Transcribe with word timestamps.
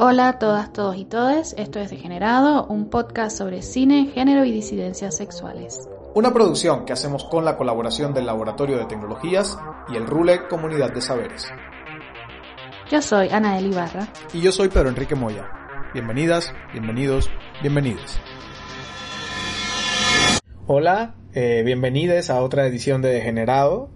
Hola 0.00 0.28
a 0.28 0.38
todas, 0.38 0.72
todos 0.72 0.96
y 0.96 1.04
todes, 1.04 1.56
esto 1.58 1.80
es 1.80 1.90
Degenerado, 1.90 2.66
un 2.66 2.88
podcast 2.88 3.36
sobre 3.36 3.62
cine, 3.62 4.12
género 4.14 4.44
y 4.44 4.52
disidencias 4.52 5.16
sexuales. 5.16 5.88
Una 6.14 6.32
producción 6.32 6.84
que 6.84 6.92
hacemos 6.92 7.24
con 7.24 7.44
la 7.44 7.56
colaboración 7.56 8.14
del 8.14 8.24
Laboratorio 8.24 8.78
de 8.78 8.84
Tecnologías 8.84 9.58
y 9.88 9.96
el 9.96 10.06
RULE 10.06 10.46
Comunidad 10.46 10.92
de 10.94 11.00
Saberes. 11.00 11.48
Yo 12.88 13.02
soy 13.02 13.30
Ana 13.30 13.56
del 13.56 13.72
Ibarra. 13.72 14.06
Y 14.32 14.40
yo 14.40 14.52
soy 14.52 14.68
Pedro 14.68 14.88
Enrique 14.88 15.16
Moya. 15.16 15.50
Bienvenidas, 15.92 16.54
bienvenidos, 16.70 17.28
bienvenidos. 17.60 18.20
Hola, 20.68 21.16
eh, 21.34 21.64
bienvenidos 21.64 22.30
a 22.30 22.40
otra 22.40 22.68
edición 22.68 23.02
de 23.02 23.08
Degenerado. 23.08 23.90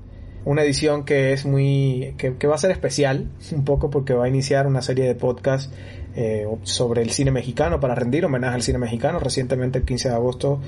Una 0.45 0.62
edición 0.62 1.04
que 1.04 1.32
es 1.32 1.46
muy. 1.46 2.14
Que, 2.18 2.46
va 2.46 2.56
a 2.56 2.58
ser 2.58 2.72
especial, 2.72 3.29
un 3.52 3.64
poco 3.64 3.90
porque 3.90 4.12
va 4.12 4.25
a 4.25 4.29
iniciar 4.29 4.66
una 4.66 4.82
serie 4.82 5.04
de 5.04 5.14
podcasts 5.14 5.72
eh, 6.16 6.46
sobre 6.62 7.03
el 7.03 7.11
cine 7.11 7.30
mexicano 7.30 7.79
para 7.79 7.94
rendir 7.94 8.25
homenaje 8.25 8.57
al 8.57 8.63
cine 8.63 8.79
mexicano. 8.79 9.21
Recientemente, 9.21 9.79
el 9.79 9.85
15 9.85 10.08
de 10.08 10.14
agosto, 10.14 10.61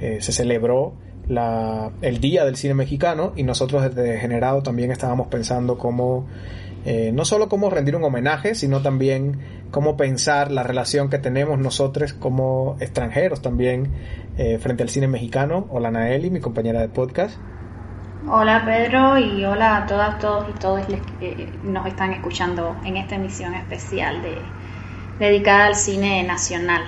eh, 0.00 0.18
se 0.20 0.32
celebró 0.32 0.92
la, 1.28 1.92
el 2.02 2.20
Día 2.20 2.44
del 2.44 2.56
Cine 2.56 2.74
Mexicano 2.74 3.32
y 3.34 3.42
nosotros 3.42 3.82
desde 3.94 4.18
Generado 4.18 4.62
también 4.62 4.90
estábamos 4.90 5.28
pensando 5.28 5.78
cómo. 5.78 6.26
Eh, 6.84 7.12
no 7.14 7.24
solo 7.24 7.48
cómo 7.48 7.70
rendir 7.70 7.96
un 7.96 8.04
homenaje, 8.04 8.54
sino 8.54 8.82
también 8.82 9.38
cómo 9.70 9.96
pensar 9.96 10.50
la 10.50 10.64
relación 10.64 11.08
que 11.08 11.18
tenemos 11.18 11.58
nosotros 11.58 12.12
como 12.12 12.76
extranjeros 12.80 13.40
también 13.40 13.92
frente 14.58 14.82
al 14.82 14.88
cine 14.88 15.06
mexicano. 15.06 15.68
Hola 15.70 15.90
Naeli, 15.90 16.30
mi 16.30 16.40
compañera 16.40 16.80
de 16.80 16.88
podcast. 16.88 17.38
Hola 18.28 18.64
Pedro 18.64 19.18
y 19.18 19.44
hola 19.44 19.78
a 19.78 19.86
todas, 19.86 20.18
todos 20.20 20.46
y 20.48 20.58
todos 20.58 20.88
los 20.88 21.00
que 21.18 21.48
nos 21.64 21.84
están 21.86 22.12
escuchando 22.12 22.76
en 22.84 22.96
esta 22.96 23.16
emisión 23.16 23.52
especial 23.54 24.22
de, 24.22 24.36
dedicada 25.18 25.66
al 25.66 25.74
cine 25.74 26.22
nacional. 26.22 26.84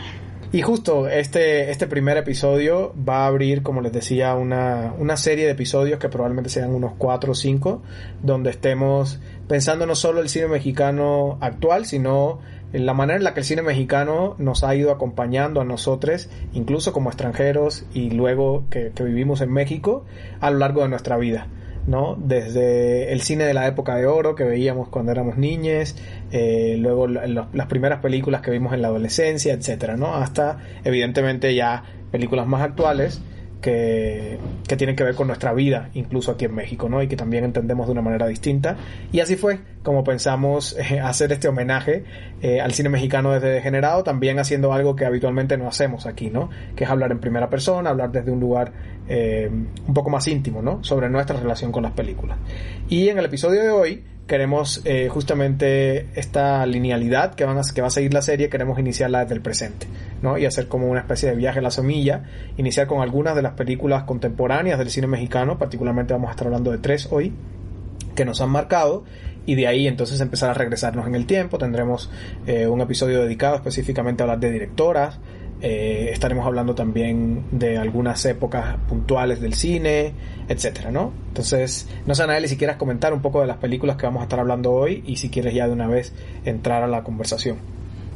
Y 0.53 0.63
justo 0.63 1.09
este, 1.09 1.73
este 1.73 1.89
primer 1.89 2.17
episodio 2.19 2.95
va 2.97 3.25
a 3.25 3.27
abrir, 3.27 3.65
como 3.65 3.81
les 3.81 3.93
decía, 3.93 4.37
una, 4.37 4.95
una 4.97 5.17
serie 5.17 5.47
de 5.47 5.51
episodios 5.51 5.99
que 5.99 6.09
probablemente 6.09 6.51
sean 6.51 6.73
unos 6.73 6.93
cuatro 6.97 7.33
o 7.33 7.35
cinco, 7.35 7.83
donde 8.23 8.51
estemos 8.51 9.19
pensando 9.49 9.87
no 9.87 9.97
solo 9.97 10.21
el 10.21 10.29
cine 10.29 10.47
mexicano 10.47 11.39
actual, 11.41 11.85
sino 11.85 12.39
la 12.75 12.95
manera 12.95 13.17
en 13.17 13.25
la 13.25 13.35
que 13.35 13.41
el 13.41 13.47
cine 13.47 13.63
mexicano 13.63 14.35
nos 14.39 14.65
ha 14.65 14.75
ido 14.75 14.91
acompañando 14.91 15.61
a 15.61 15.65
nosotros, 15.65 16.29
incluso 16.53 16.93
como 16.93 17.11
extranjeros 17.11 17.87
y 17.95 18.11
luego 18.11 18.65
que, 18.71 18.93
que 18.95 19.05
vivimos 19.05 19.41
en 19.41 19.53
México, 19.53 20.05
a 20.41 20.51
lo 20.51 20.59
largo 20.59 20.83
de 20.83 20.89
nuestra 20.89 21.17
vida. 21.17 21.49
¿no? 21.87 22.17
Desde 22.19 23.13
el 23.13 23.21
cine 23.21 23.45
de 23.45 23.55
la 23.55 23.67
época 23.67 23.97
de 23.97 24.07
oro 24.07 24.35
que 24.35 24.45
veíamos 24.45 24.89
cuando 24.89 25.13
éramos 25.13 25.37
niñes, 25.37 25.97
eh, 26.33 26.77
luego 26.79 27.07
las 27.07 27.67
primeras 27.69 28.01
películas 28.01 28.41
que 28.41 28.51
vimos 28.51 28.73
en 28.73 28.83
la 28.83 28.89
adolescencia, 28.89 29.53
etcétera, 29.53 29.97
¿no? 29.97 30.15
Hasta, 30.15 30.59
evidentemente, 30.85 31.55
ya 31.55 31.85
películas 32.11 32.47
más 32.47 32.63
actuales 32.63 33.21
que, 33.65 34.39
tienen 34.77 34.95
que 34.95 35.05
ver 35.05 35.15
con 35.15 35.27
nuestra 35.27 35.55
vida, 35.55 35.89
incluso 35.95 36.33
aquí 36.33 36.45
en 36.45 36.55
México, 36.55 36.91
¿no? 36.91 37.03
Y 37.03 37.09
que 37.09 37.17
también 37.17 37.45
entendemos 37.45 37.87
de 37.87 37.93
una 37.93 38.03
manera 38.03 38.27
distinta. 38.27 38.77
Y 39.11 39.21
así 39.21 39.37
fue 39.37 39.61
como 39.83 40.05
pensamos 40.05 40.77
eh, 40.79 41.01
hacer 41.01 41.33
este 41.33 41.49
homenaje 41.49 42.05
eh, 42.43 42.61
al 42.61 42.73
cine 42.73 42.91
mexicano 42.91 43.33
desde 43.33 43.49
Degenerado, 43.49 44.05
también 44.05 44.39
haciendo 44.39 44.75
algo 44.75 44.97
que 44.97 45.07
habitualmente 45.07 45.57
no 45.57 45.67
hacemos 45.67 46.05
aquí, 46.05 46.29
¿no? 46.29 46.51
Que 46.77 46.85
es 46.85 46.91
hablar 46.91 47.11
en 47.11 47.21
primera 47.21 47.49
persona, 47.49 47.89
hablar 47.89 48.13
desde 48.13 48.31
un 48.31 48.41
lugar 48.41 48.73
eh, 49.09 49.49
un 49.51 49.95
poco 49.95 50.11
más 50.11 50.29
íntimo, 50.29 50.61
¿no? 50.61 50.85
Sobre 50.85 51.09
nuestra 51.09 51.41
relación 51.41 51.73
con 51.73 51.85
las 51.85 51.93
películas. 51.93 52.37
Y 52.91 53.09
en 53.09 53.19
el 53.19 53.25
episodio 53.25 53.63
de 53.63 53.71
hoy 53.71 54.05
queremos 54.27 54.81
eh, 54.85 55.09
justamente 55.11 56.09
esta 56.15 56.65
linealidad 56.67 57.35
que, 57.35 57.45
van 57.45 57.59
a, 57.59 57.63
que 57.75 57.81
va 57.83 57.89
a 57.89 57.91
seguir 57.91 58.15
la 58.15 58.23
serie, 58.23 58.49
queremos 58.49 58.79
iniciarla 58.79 59.21
desde 59.21 59.35
el 59.35 59.43
presente, 59.43 59.87
¿no? 60.23 60.39
Y 60.39 60.47
hacer 60.47 60.67
como 60.69 60.87
una 60.87 61.01
especie 61.01 61.29
de 61.29 61.37
viaje 61.37 61.59
a 61.59 61.63
la 61.63 61.71
somilla, 61.71 62.25
iniciar 62.57 62.87
con 62.87 63.03
algunas 63.03 63.37
de 63.37 63.43
las 63.43 63.53
películas 63.53 64.05
contemporáneas 64.05 64.79
del 64.79 64.91
cine 64.91 65.07
mexicano, 65.07 65.59
particularmente 65.59 66.15
vamos 66.15 66.29
a 66.29 66.31
estar 66.33 66.47
hablando 66.47 66.71
de 66.71 66.79
tres 66.79 67.09
hoy, 67.11 67.33
que 68.15 68.25
nos 68.25 68.41
han 68.41 68.51
marcado, 68.51 69.05
y 69.47 69.57
de 69.57 69.67
ahí 69.67 69.87
entonces 69.87 70.21
empezar 70.21 70.49
a 70.51 70.55
regresarnos 70.55 71.07
en 71.07 71.15
el 71.15 71.27
tiempo, 71.27 71.59
tendremos 71.59 72.11
eh, 72.47 72.67
un 72.67 72.81
episodio 72.81 73.21
dedicado 73.21 73.57
específicamente 73.57 74.23
a 74.23 74.25
hablar 74.25 74.41
de 74.41 74.51
directoras, 74.51 75.19
eh, 75.61 76.11
estaremos 76.13 76.47
hablando 76.47 76.75
también 76.75 77.45
de 77.51 77.79
algunas 77.79 78.25
épocas 78.27 78.77
puntuales 78.89 79.41
del 79.41 79.55
cine, 79.55 80.13
etcétera, 80.49 80.91
¿no? 80.91 81.13
Entonces, 81.29 81.89
no 82.07 82.15
sé, 82.15 82.23
Anaeli, 82.23 82.49
si 82.49 82.57
quieres 82.57 82.77
comentar 82.77 83.13
un 83.13 83.23
poco 83.23 83.41
de 83.41 83.47
las 83.47 83.57
películas 83.57 83.97
que 83.97 84.07
vamos 84.07 84.21
a 84.21 84.25
estar 84.25 84.41
hablando 84.41 84.73
hoy 84.73 85.03
y 85.07 85.17
si 85.17 85.31
quieres 85.31 85.55
ya 85.55 85.67
de 85.67 85.73
una 85.73 85.87
vez 85.87 86.13
entrar 86.45 86.83
a 86.83 86.87
la 86.87 87.03
conversación. 87.03 87.59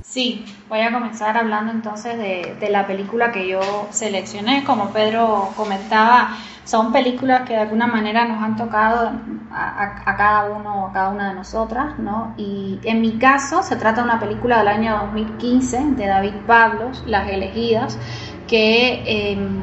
Sí, 0.02 0.44
voy 0.68 0.80
a 0.80 0.90
comenzar 0.90 1.36
hablando 1.36 1.70
entonces 1.70 2.16
de, 2.16 2.56
de 2.58 2.70
la 2.70 2.86
película 2.86 3.30
que 3.30 3.46
yo 3.46 3.88
seleccioné. 3.90 4.64
Como 4.64 4.90
Pedro 4.90 5.50
comentaba, 5.54 6.36
son 6.68 6.92
películas 6.92 7.46
que 7.46 7.54
de 7.54 7.60
alguna 7.60 7.86
manera 7.86 8.26
nos 8.26 8.42
han 8.42 8.54
tocado 8.54 9.10
a, 9.50 10.14
cada 10.18 10.50
uno, 10.50 10.88
a 10.88 10.92
cada 10.92 11.08
una 11.08 11.30
de 11.30 11.34
nosotras, 11.34 11.98
¿no? 11.98 12.34
Y 12.36 12.78
en 12.82 13.00
mi 13.00 13.12
caso 13.12 13.62
se 13.62 13.76
trata 13.76 14.02
de 14.02 14.08
una 14.08 14.20
película 14.20 14.58
del 14.58 14.68
año 14.68 14.98
2015 15.04 15.94
de 15.96 16.06
David 16.06 16.34
Pablos, 16.46 17.02
Las 17.06 17.26
elegidas, 17.30 17.98
que, 18.46 19.02
em, 19.06 19.62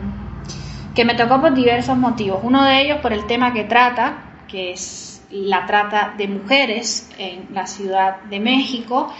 que 0.95 1.05
me 1.05 1.13
tocó 1.13 1.39
por 1.39 1.53
diversos 1.53 1.95
motivos. 1.95 2.39
Uno 2.41 2.63
de 2.63 2.81
ellos 2.81 2.97
por 3.01 3.13
el 3.13 3.27
tema 3.27 3.53
que 3.53 3.66
trata, 3.66 4.23
que 4.47 4.72
es 4.72 5.23
la 5.29 5.67
trata 5.67 6.16
de 6.17 6.27
mujeres 6.27 7.11
en 7.19 7.49
la 7.53 7.67
Ciudad 7.67 8.22
de 8.31 8.39
México, 8.39 9.13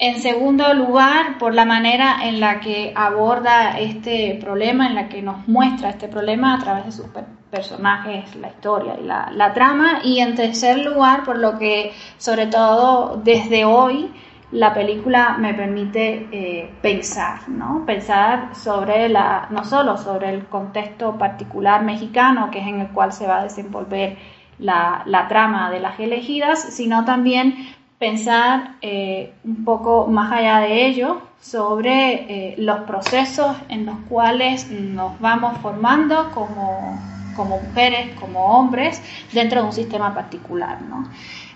en 0.00 0.22
segundo 0.22 0.72
lugar, 0.72 1.36
por 1.38 1.54
la 1.54 1.66
manera 1.66 2.20
en 2.22 2.40
la 2.40 2.58
que 2.60 2.90
aborda 2.96 3.78
este 3.78 4.38
problema, 4.40 4.86
en 4.86 4.94
la 4.94 5.10
que 5.10 5.20
nos 5.20 5.46
muestra 5.46 5.90
este 5.90 6.08
problema 6.08 6.54
a 6.54 6.58
través 6.58 6.86
de 6.86 6.92
sus 6.92 7.06
personajes, 7.50 8.34
la 8.36 8.48
historia 8.48 8.96
y 8.98 9.04
la, 9.04 9.52
trama. 9.52 10.00
Y 10.02 10.20
en 10.20 10.34
tercer 10.34 10.78
lugar, 10.78 11.22
por 11.24 11.36
lo 11.36 11.58
que, 11.58 11.92
sobre 12.16 12.46
todo 12.46 13.20
desde 13.22 13.66
hoy, 13.66 14.10
la 14.52 14.72
película 14.72 15.36
me 15.38 15.52
permite 15.52 16.28
eh, 16.32 16.70
pensar, 16.80 17.46
¿no? 17.50 17.84
Pensar 17.84 18.54
sobre 18.54 19.10
la, 19.10 19.48
no 19.50 19.64
solo 19.64 19.98
sobre 19.98 20.30
el 20.30 20.46
contexto 20.46 21.18
particular 21.18 21.84
mexicano, 21.84 22.50
que 22.50 22.60
es 22.60 22.66
en 22.66 22.80
el 22.80 22.88
cual 22.88 23.12
se 23.12 23.26
va 23.26 23.40
a 23.40 23.42
desenvolver 23.42 24.16
la, 24.58 25.02
la 25.04 25.28
trama 25.28 25.70
de 25.70 25.80
las 25.80 26.00
elegidas, 26.00 26.58
sino 26.74 27.04
también 27.04 27.54
pensar 28.00 28.76
eh, 28.80 29.34
un 29.44 29.62
poco 29.62 30.06
más 30.06 30.32
allá 30.32 30.60
de 30.60 30.86
ello 30.86 31.20
sobre 31.38 32.14
eh, 32.14 32.54
los 32.56 32.80
procesos 32.80 33.54
en 33.68 33.84
los 33.84 33.96
cuales 34.08 34.70
nos 34.70 35.20
vamos 35.20 35.58
formando 35.58 36.30
como, 36.32 36.98
mujeres, 37.36 38.18
como 38.18 38.56
hombres, 38.56 39.02
dentro 39.32 39.60
de 39.60 39.66
un 39.66 39.72
sistema 39.72 40.14
particular. 40.14 40.78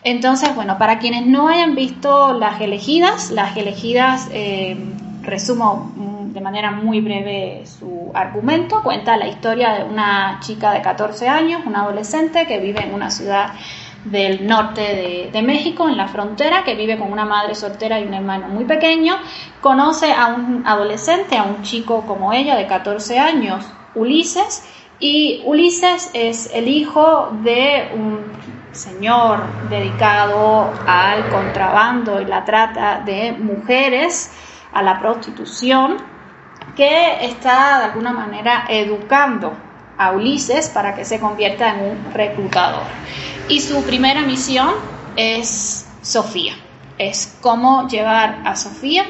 Entonces, 0.03 0.55
bueno, 0.55 0.77
para 0.79 0.99
quienes 0.99 1.27
no 1.27 1.49
hayan 1.49 1.75
visto 1.75 2.35
Las 2.35 2.61
elegidas, 2.61 3.31
Las 3.31 3.57
elegidas, 3.57 4.29
eh, 4.33 4.77
resumo 5.23 5.93
de 5.97 6.41
manera 6.41 6.73
muy 6.73 7.01
breve 7.01 7.65
su 7.65 8.11
argumento, 8.13 8.83
cuenta 8.83 9.17
la 9.17 9.29
historia 9.29 9.73
de 9.75 9.85
una 9.85 10.41
chica 10.41 10.73
de 10.73 10.83
14 10.83 11.29
años, 11.29 11.63
una 11.65 11.83
adolescente 11.83 12.47
que 12.47 12.59
vive 12.59 12.83
en 12.83 12.95
una 12.95 13.11
ciudad 13.11 13.55
del 14.05 14.47
norte 14.47 15.31
de, 15.33 15.43
México, 15.43 15.89
en 15.89 15.97
la 15.97 16.09
frontera, 16.09 16.63
que 16.63 16.75
vive 16.75 16.99
con 16.99 17.11
una 17.11 17.25
madre 17.25 17.55
soltera 17.55 17.99
y 17.99 18.05
un 18.05 18.15
hermano 18.15 18.49
muy 18.49 18.65
pequeño, 18.65 19.17
conoce 19.61 20.13
a 20.13 20.29
un 20.29 20.63
adolescente, 20.67 21.37
a 21.37 21.45
un 21.45 21.63
chico 21.63 22.03
como 22.07 22.33
ella 22.33 22.57
de 22.57 22.67
14 22.67 23.19
años, 23.19 23.65
Ulises, 23.95 24.69
y 24.99 25.43
Ulises 25.45 26.11
es 26.15 26.51
el 26.55 26.69
hijo 26.69 27.31
de 27.43 27.91
un 27.95 28.21
señor 28.73 29.41
dedicado 29.71 30.71
al 30.87 31.29
contrabando 31.29 32.21
y 32.21 32.25
la 32.25 32.45
trata 32.45 33.01
de 33.01 33.33
mujeres, 33.33 34.33
a 34.73 34.83
la 34.83 34.99
prostitución, 34.99 35.97
que 36.75 37.25
está 37.25 37.79
de 37.79 37.85
alguna 37.85 38.13
manera 38.13 38.65
educando 38.69 39.53
a 39.99 40.13
Ulises 40.13 40.69
para 40.69 40.95
que 40.95 41.05
se 41.05 41.21
convierta 41.21 41.75
en 41.75 41.91
un 41.91 42.13
reclutador. 42.13 42.85
Y 43.49 43.61
su 43.61 43.83
primera 43.85 44.23
misión 44.23 44.75
es 45.17 45.87
Sofía, 46.03 46.55
es 46.99 47.39
cómo 47.41 47.89
llevar 47.89 48.43
a 48.45 48.57
Sofía 48.57 49.05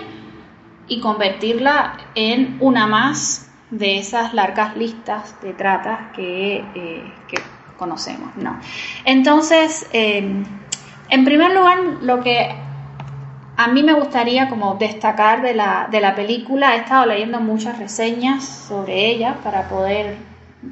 y 0.88 1.00
convertirla 1.00 1.96
en 2.14 2.56
una 2.60 2.86
más 2.86 3.50
de 3.70 3.98
esas 3.98 4.34
largas 4.34 4.76
listas 4.76 5.40
de 5.40 5.52
tratas 5.52 6.12
que, 6.14 6.64
eh, 6.74 7.12
conocemos. 7.76 8.36
¿no? 8.36 8.58
Entonces, 9.04 9.88
em, 9.92 10.44
en 11.08 11.24
primer 11.24 11.52
lugar, 11.52 11.78
lo 12.02 12.20
que 12.22 12.54
a 13.56 13.68
mí 13.68 13.82
me 13.82 13.92
gustaría 13.92 14.48
como 14.48 14.74
destacar 14.74 15.42
de 15.42 15.54
la, 15.54 15.88
de 15.90 16.00
la 16.00 16.14
película, 16.14 16.74
he 16.74 16.78
estado 16.78 17.06
leyendo 17.06 17.40
muchas 17.40 17.78
reseñas 17.78 18.44
sobre 18.44 19.06
ella 19.06 19.38
para 19.42 19.68
poder 19.68 20.16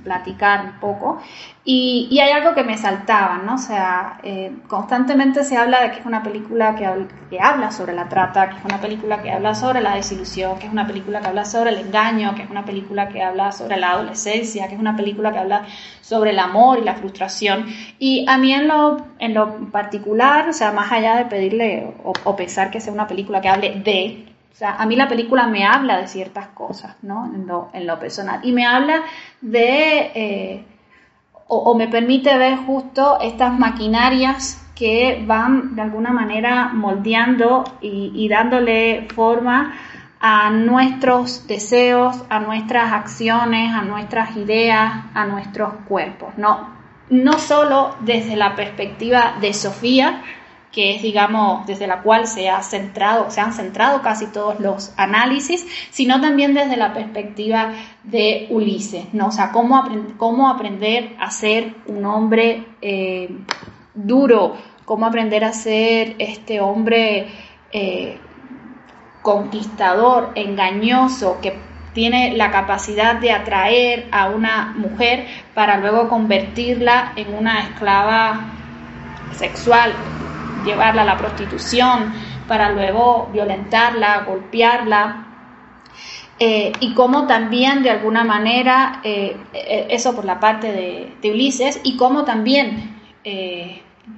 platicar 0.03 0.65
un 0.65 0.81
poco. 0.81 1.21
Y, 1.65 2.19
hay 2.21 2.33
algo 2.33 2.55
que 2.55 2.65
me 2.65 2.77
saltaba, 2.77 3.39
¿no? 3.39 3.55
O 3.55 3.59
sea, 3.59 4.19
eh, 4.25 4.53
constantemente 4.67 5.45
se 5.45 5.57
habla 5.57 5.81
de 5.83 5.93
que 5.93 6.01
es 6.01 6.07
una 6.07 6.23
película 6.23 6.75
que, 6.75 6.89
que, 7.31 7.41
habla 7.41 7.71
sobre 7.71 7.93
la 7.93 8.09
trata, 8.09 8.51
que 8.51 8.59
es 8.59 8.65
una 8.65 8.81
película 8.81 9.23
que 9.23 9.31
habla 9.31 9.55
sobre 9.55 9.81
la 9.81 9.95
desilusión, 9.95 10.59
que 10.59 10.67
es 10.67 10.73
una 10.73 10.87
película 10.87 11.21
que 11.21 11.29
habla 11.29 11.45
sobre 11.45 11.71
el 11.71 11.79
engaño, 11.79 12.35
que 12.35 12.43
es 12.43 12.51
una 12.51 12.65
película 12.65 13.09
que 13.09 13.23
habla 13.23 13.53
sobre 13.53 13.77
la 13.77 13.93
adolescencia, 13.93 14.67
que 14.67 14.75
es 14.75 14.81
una 14.81 14.97
película 14.97 15.33
que 15.33 15.39
habla 15.39 15.67
sobre 16.01 16.31
el 16.31 16.39
amor 16.41 16.79
y 16.79 16.85
la 16.85 16.95
frustración. 16.95 17.67
Y 17.99 18.27
a 18.29 18.39
mí 18.39 18.53
en 18.53 18.67
lo, 18.67 18.97
en 19.21 19.35
lo 19.35 19.71
particular, 19.71 20.49
o 20.49 20.53
sea, 20.53 20.73
más 20.73 20.91
allá 20.91 21.17
de 21.17 21.27
pedirle 21.27 21.95
o, 22.03 22.13
o 22.25 22.37
pensar 22.37 22.71
que 22.71 22.81
sea 22.81 22.93
una 22.93 23.07
película 23.07 23.41
que 23.41 23.49
hable 23.49 23.71
de, 23.85 24.32
o 24.53 24.55
sea, 24.55 24.77
a 24.77 24.87
mí 24.87 24.97
la 24.97 25.09
película 25.09 25.47
me 25.47 25.65
habla 25.65 25.99
de 25.99 26.07
ciertas 26.07 26.49
cosas, 26.49 26.97
¿no? 27.03 27.27
En 27.35 27.47
lo, 27.47 27.71
en 27.73 27.87
lo 27.87 27.99
personal. 27.99 28.41
Y 28.43 28.53
me 28.53 28.67
habla 28.67 29.03
de... 29.41 30.13
Eh, 30.15 30.65
o, 31.55 31.75
me 31.75 31.87
permite 31.89 32.37
ver 32.39 32.57
justo 32.57 33.19
estas 33.21 33.59
maquinarias 33.59 34.67
que 34.75 35.23
van 35.27 35.77
de 35.77 35.83
alguna 35.83 36.11
manera 36.11 36.71
moldeando 36.73 37.65
y, 37.83 38.27
dándole 38.29 39.07
forma 39.15 39.75
a 40.19 40.51
nuestros 40.51 41.47
deseos, 41.47 42.25
a 42.31 42.41
nuestras 42.41 42.93
acciones, 42.93 43.75
a 43.75 43.83
nuestras 43.83 44.35
ideas, 44.37 45.05
a 45.13 45.27
nuestros 45.27 45.75
cuerpos. 45.87 46.33
No, 46.39 46.71
no 47.11 47.39
solo 47.39 47.97
desde 48.01 48.35
la 48.35 48.55
perspectiva 48.57 49.35
de 49.41 49.53
Sofía, 49.53 50.23
que 50.73 50.97
es, 50.97 51.03
digamos, 51.03 51.67
desde 51.67 51.87
la 51.87 52.01
cual 52.01 52.27
se, 52.27 52.49
ha 52.49 52.63
centrado, 52.63 53.31
se 53.31 53.41
han 53.41 53.53
centrado 53.53 54.01
casi 54.01 54.27
todos 54.27 54.59
los 54.59 54.93
análisis, 54.97 55.67
sino 55.91 56.21
también 56.21 56.55
desde 56.55 56.77
la 56.77 56.95
perspectiva 56.95 57.73
de 58.05 58.47
Ulises, 58.51 59.13
¿no? 59.13 59.29
O 59.29 59.33
sea, 59.33 59.53
cómo, 59.53 59.85
cómo 60.17 60.49
aprender 60.49 61.15
a 61.21 61.31
ser 61.31 61.75
un 61.87 62.07
hombre 62.07 62.65
eh, 62.81 63.29
duro, 63.95 64.57
cómo 64.87 65.07
aprender 65.07 65.45
a 65.45 65.53
ser 65.53 66.17
este 66.19 66.61
hombre 66.61 67.29
eh, 67.71 68.19
conquistador, 69.21 70.33
engañoso, 70.35 71.39
que 71.43 71.55
tiene 71.93 72.33
la 72.35 72.51
capacidad 72.51 73.17
de 73.17 73.33
atraer 73.33 74.09
a 74.11 74.31
una 74.31 74.75
mujer 74.77 75.27
para 75.55 75.77
luego 75.77 76.09
convertirla 76.09 77.13
en 77.17 77.35
una 77.35 77.61
esclava 77.61 78.47
sexual, 79.33 79.93
llevarla 80.65 81.03
a 81.03 81.05
la 81.05 81.17
prostitución, 81.17 82.13
para 82.49 82.71
luego 82.71 83.31
violentarla, 83.33 84.25
golpearla. 84.25 85.27
Eh, 86.39 86.73
y 86.81 86.93
cómo 86.95 87.27
también 87.27 87.83
de 87.83 87.91
alguna 87.91 88.25
manera, 88.25 89.01
eh, 89.05 89.37
eh, 89.53 89.87
eso 89.91 90.15
por 90.15 90.25
la 90.25 90.41
parte 90.41 90.73
de, 90.73 91.31
Ulises, 91.31 91.81
y 91.85 91.97
cómo 91.97 92.25
también 92.25 93.01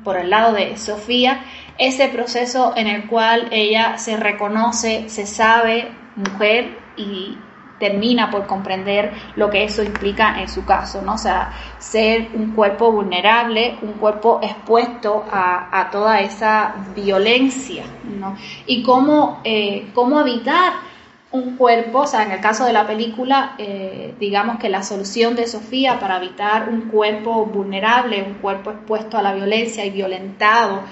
por 0.02 0.17
el 0.17 0.31
lado 0.31 0.55
de 0.55 0.79
Sofía, 0.79 1.44
ese 1.76 2.08
proceso 2.08 2.73
en 2.75 2.87
el 2.87 3.06
cual 3.06 3.49
ella 3.50 3.99
se 3.99 4.17
reconoce, 4.17 5.11
se 5.11 5.26
sabe 5.26 5.93
mujer 6.17 6.79
y, 6.97 7.37
termina 7.79 8.31
por 8.31 8.47
comprender 8.47 9.12
lo 9.37 9.50
que 9.50 9.65
eso 9.65 9.82
implica 9.82 10.41
en 10.41 10.49
su 10.49 10.65
caso, 10.65 11.03
¿no? 11.03 11.15
O 11.15 11.19
sea, 11.19 11.53
ser 11.79 12.29
un 12.35 12.53
cuerpo 12.53 12.93
vulnerable, 12.93 13.76
un 13.82 13.94
cuerpo 13.94 14.41
expuesto 14.43 15.25
a, 15.31 15.88
toda 15.91 16.21
esa 16.21 16.75
violencia, 16.94 17.85
¿no? 18.19 18.37
Y 18.67 18.82
cómo, 18.82 19.41
eh, 19.44 19.91
cómo 19.94 20.19
habitar 20.19 20.73
un 21.32 21.56
cuerpo, 21.56 22.00
o 22.00 22.06
sea, 22.06 22.23
en 22.23 22.31
el 22.31 22.41
caso 22.41 22.65
de 22.65 22.73
la 22.73 22.87
película, 22.87 23.55
eh, 23.59 24.15
digamos 24.21 24.59
que 24.59 24.69
la 24.69 24.85
solución 24.85 25.35
de 25.35 25.49
Sofía 25.49 25.99
para 25.99 26.19
evitar 26.19 26.69
un 26.69 26.82
cuerpo 26.82 27.44
vulnerable, 27.44 28.23
un 28.23 28.35
cuerpo 28.35 28.71
expuesto 28.71 29.19
a 29.19 29.23
la 29.23 29.35
violencia 29.35 29.85
y 29.85 29.91
violentado 29.91 30.82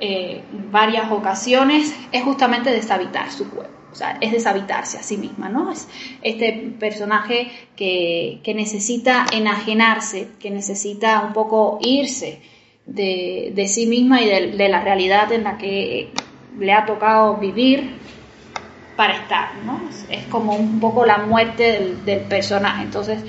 eh, 0.00 0.42
en 0.52 0.72
varias 0.72 1.10
ocasiones, 1.12 1.94
es 2.10 2.24
justamente 2.24 2.72
deshabitar 2.72 3.30
su 3.30 3.48
cuerpo 3.48 3.81
o 3.92 3.94
sea, 3.94 4.16
es 4.20 4.32
deshabitarse 4.32 4.98
a 4.98 5.02
sí 5.02 5.18
misma, 5.18 5.50
¿no? 5.50 5.70
Es 5.70 5.86
este 6.22 6.74
personaje 6.80 7.50
que, 7.76 8.40
necesita 8.54 9.26
enajenarse, 9.30 10.28
que 10.40 10.50
necesita 10.50 11.20
un 11.20 11.34
poco 11.34 11.78
irse 11.82 12.40
de, 12.86 13.64
sí 13.68 13.86
misma 13.86 14.22
y 14.22 14.28
de, 14.28 14.68
la 14.68 14.80
realidad 14.80 15.30
en 15.32 15.44
la 15.44 15.58
que 15.58 16.10
le 16.58 16.72
ha 16.72 16.86
tocado 16.86 17.36
vivir 17.36 17.98
para 18.96 19.14
estar, 19.16 19.54
¿no? 19.66 19.80
Es 20.08 20.24
como 20.26 20.54
un 20.54 20.80
poco 20.80 21.04
la 21.04 21.18
muerte 21.18 21.96
del, 22.04 22.20
personaje. 22.20 22.84
Entonces, 22.84 23.22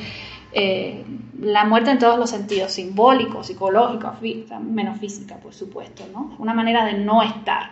eh, 0.54 1.04
la 1.42 1.66
muerte 1.66 1.92
en 1.92 2.00
todos 2.00 2.18
los 2.18 2.30
sentidos, 2.30 2.72
simbólico, 2.72 3.44
psicológico, 3.44 4.14
menos 4.62 4.98
física, 5.00 5.36
por 5.36 5.54
supuesto, 5.54 6.06
¿no? 6.14 6.36
Una 6.40 6.54
manera 6.54 6.86
de 6.86 6.94
no 6.94 7.22
estar 7.22 7.72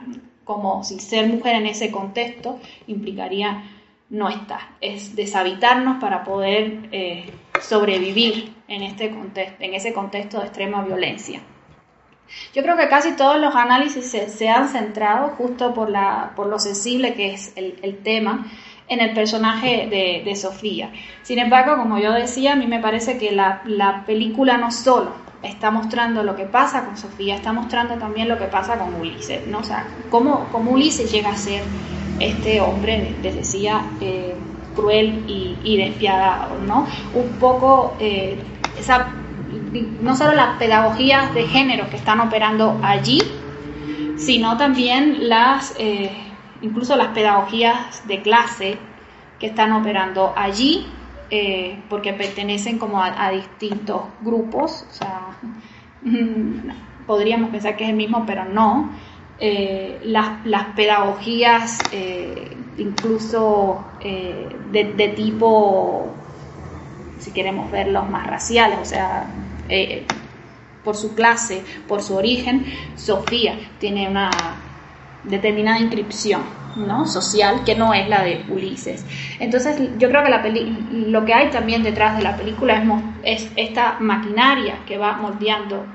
como 0.52 0.84
si 0.84 1.00
ser 1.00 1.28
mujer 1.28 1.56
en 1.56 1.68
ese 1.68 1.92
contexto 1.92 2.60
implicaría 2.88 3.64
no 4.10 4.28
estar, 4.28 4.60
es 4.82 5.16
deshabitarnos 5.16 6.02
para 6.02 6.26
poder 6.26 6.90
eh, 6.92 7.32
sobrevivir 7.62 8.54
en, 8.68 8.84
este 8.84 9.10
contexto, 9.10 9.64
en 9.64 9.74
ese 9.74 9.94
contexto 9.94 10.40
de 10.40 10.48
extrema 10.48 10.84
violencia. 10.84 11.40
Yo 12.54 12.62
creo 12.62 12.76
que 12.76 12.90
casi 12.90 13.14
todos 13.16 13.40
los 13.40 13.56
análisis 13.56 14.06
se, 14.12 14.50
han 14.50 14.68
centrado, 14.68 15.30
justo 15.30 15.74
por, 15.74 15.90
lo 15.90 16.60
sensible 16.60 17.14
que 17.14 17.34
es 17.34 17.54
el, 17.56 18.00
tema, 18.04 18.48
en 18.90 19.00
el 19.00 19.14
personaje 19.14 19.88
de, 20.26 20.36
Sofía. 20.36 20.92
Sin 21.24 21.40
embargo, 21.40 21.78
como 21.78 21.98
yo 21.98 22.12
decía, 22.12 22.54
a 22.54 22.56
mí 22.58 22.68
me 22.68 22.80
parece 22.80 23.18
que 23.18 23.32
la 23.32 24.04
película 24.06 24.58
no 24.58 24.72
solo 24.72 25.31
está 25.44 25.72
mostrando 25.72 26.24
lo 26.24 26.36
que 26.36 26.46
pasa 26.46 26.86
con 26.86 26.98
Sofía, 26.98 27.36
está 27.36 27.54
mostrando 27.54 27.96
también 27.96 28.30
lo 28.30 28.38
que 28.38 28.46
pasa 28.46 28.78
con 28.78 28.94
Ulises, 28.96 29.48
¿no? 29.48 29.60
O 29.60 29.64
sea, 29.64 29.88
cómo, 30.10 30.48
cómo 30.52 30.72
Ulises 30.72 31.12
llega 31.12 31.30
a 31.30 31.38
ser 31.38 31.64
este 32.20 32.62
hombre, 32.62 33.16
les 33.22 33.36
decía, 33.36 33.82
eh, 34.00 34.36
cruel 34.76 35.24
y, 35.28 35.78
despiadado, 35.78 36.58
¿no? 36.66 36.88
Un 37.14 37.30
poco 37.40 37.96
eh, 38.00 38.40
esa, 38.80 39.08
no 40.02 40.16
solo 40.16 40.34
las 40.34 40.58
pedagogías 40.58 41.34
de 41.34 41.48
género 41.48 41.90
que 41.90 41.98
están 41.98 42.20
operando 42.20 42.80
allí, 42.84 43.20
sino 44.18 44.58
también 44.58 45.30
las, 45.30 45.74
eh, 45.80 46.12
incluso 46.62 46.96
las 46.96 47.10
pedagogías 47.10 48.08
de 48.08 48.22
clase 48.22 48.78
que 49.40 49.48
están 49.48 49.74
operando 49.74 50.34
allí 50.36 50.88
eh, 51.34 51.82
porque 51.90 52.12
pertenecen 52.12 52.78
como 52.78 53.02
a, 53.02 53.32
distintos 53.32 54.02
grupos, 54.22 54.86
o 54.90 54.94
sea, 54.94 55.28
podríamos 57.08 57.52
pensar 57.52 57.78
que 57.78 57.86
es 57.86 57.90
el 57.90 57.96
mismo, 57.96 58.26
pero 58.26 58.44
no. 58.44 58.92
Eh, 59.40 60.02
las, 60.04 60.66
pedagogías, 60.76 61.80
eh, 61.94 62.58
incluso 62.78 63.86
de, 64.02 65.14
tipo, 65.16 66.10
si 67.18 67.32
queremos 67.32 67.72
verlos 67.72 68.10
más 68.10 68.28
raciales, 68.28 68.80
o 68.80 68.86
sea, 68.86 69.26
por 70.84 70.98
su 70.98 71.16
clase, 71.16 71.64
por 71.88 72.02
su 72.04 72.16
origen, 72.16 72.66
Sofía 72.98 73.58
tiene 73.80 74.10
una 74.10 74.32
determinada 75.24 75.80
inscripción 75.80 76.42
¿no? 76.76 77.06
social 77.06 77.64
que 77.64 77.76
no 77.76 77.94
es 77.94 78.08
la 78.08 78.24
de 78.24 78.46
Ulises. 78.50 79.06
Entonces 79.40 79.80
yo 79.98 80.10
creo 80.10 80.24
que 80.24 80.30
la 80.30 80.44
lo 80.92 81.26
que 81.26 81.34
hay 81.34 81.50
también 81.50 81.84
detrás 81.84 82.18
de 82.18 82.24
la 82.24 82.36
película 82.38 82.82
es, 83.24 83.44
es 83.44 83.52
esta 83.56 83.98
maquinaria 84.00 84.80
que 84.86 84.98
va 84.98 85.14
moldeando 85.14 85.86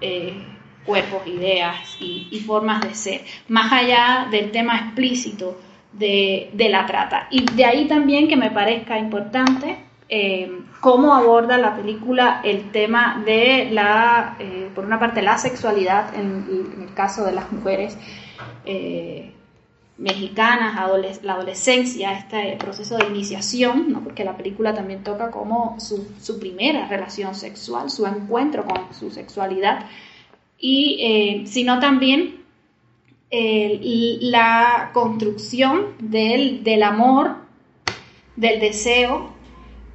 eh, 0.00 0.44
cuerpos, 0.84 1.26
ideas 1.26 1.96
y, 1.98 2.40
formas 2.46 2.80
de 2.80 2.94
ser, 2.94 3.22
más 3.48 3.72
allá 3.72 4.28
del 4.30 4.52
tema 4.52 4.78
explícito 4.78 5.58
de, 5.92 6.50
la 6.70 6.86
trata. 6.86 7.26
Y 7.30 7.44
de 7.44 7.64
ahí 7.64 7.88
también 7.88 8.28
que 8.28 8.36
me 8.36 8.52
parezca 8.52 8.96
importante 8.96 9.78
eh, 10.08 10.60
cómo 10.80 11.12
aborda 11.12 11.58
la 11.58 11.74
película 11.74 12.40
el 12.44 12.70
tema 12.70 13.20
de 13.26 13.68
la, 13.72 14.36
eh, 14.38 14.70
por 14.76 14.84
una 14.84 15.00
parte, 15.00 15.22
la 15.22 15.38
sexualidad 15.38 16.14
en 16.14 16.84
el 16.86 16.94
caso 16.94 17.24
de 17.24 17.32
las 17.32 17.50
mujeres 17.50 17.98
eh, 18.64 19.32
mexicanas, 19.98 20.74
la 21.22 21.32
adolescencia, 21.32 22.12
este 22.12 22.56
proceso 22.56 22.96
de 22.98 23.06
iniciación, 23.06 23.92
¿no? 23.92 24.02
porque 24.02 24.24
la 24.24 24.36
película 24.36 24.74
también 24.74 25.02
toca 25.02 25.30
como 25.30 25.78
su, 25.80 26.38
primera 26.38 26.86
relación 26.86 27.34
sexual, 27.34 27.90
su 27.90 28.06
encuentro 28.06 28.64
con 28.64 28.92
su 28.92 29.10
sexualidad, 29.10 29.86
y 30.58 30.98
eh, 31.00 31.46
sino 31.46 31.80
también 31.80 32.44
la 33.30 34.90
construcción 34.94 35.94
del, 35.98 36.64
del 36.64 36.82
amor, 36.82 37.36
del 38.36 38.60
deseo 38.60 39.35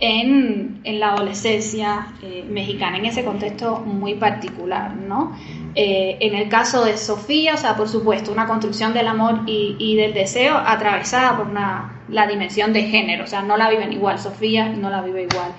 en, 0.01 0.81
la 0.83 1.11
adolescencia 1.11 2.07
eh, 2.23 2.43
mexicana, 2.49 2.97
en 2.97 3.05
ese 3.05 3.23
contexto 3.23 3.79
muy 3.79 4.15
particular, 4.15 4.95
¿no? 4.95 5.37
Eh, 5.75 6.17
en 6.19 6.35
el 6.35 6.49
caso 6.49 6.83
de 6.83 6.97
Sofía, 6.97 7.53
o 7.53 7.57
sea, 7.57 7.77
por 7.77 7.87
supuesto, 7.87 8.31
una 8.31 8.47
construcción 8.47 8.93
del 8.93 9.07
amor 9.07 9.41
y, 9.45 9.95
del 9.95 10.13
deseo 10.13 10.57
atravesada 10.57 11.37
por 11.37 11.47
una, 11.47 12.01
la 12.09 12.27
dimensión 12.27 12.73
de 12.73 12.83
género, 12.83 13.23
o 13.23 13.27
sea, 13.27 13.41
no 13.43 13.55
la 13.55 13.69
viven 13.69 13.93
igual 13.93 14.19
Sofía, 14.19 14.67
no 14.69 14.89
la 14.89 15.01
vive 15.01 15.23
igual 15.31 15.53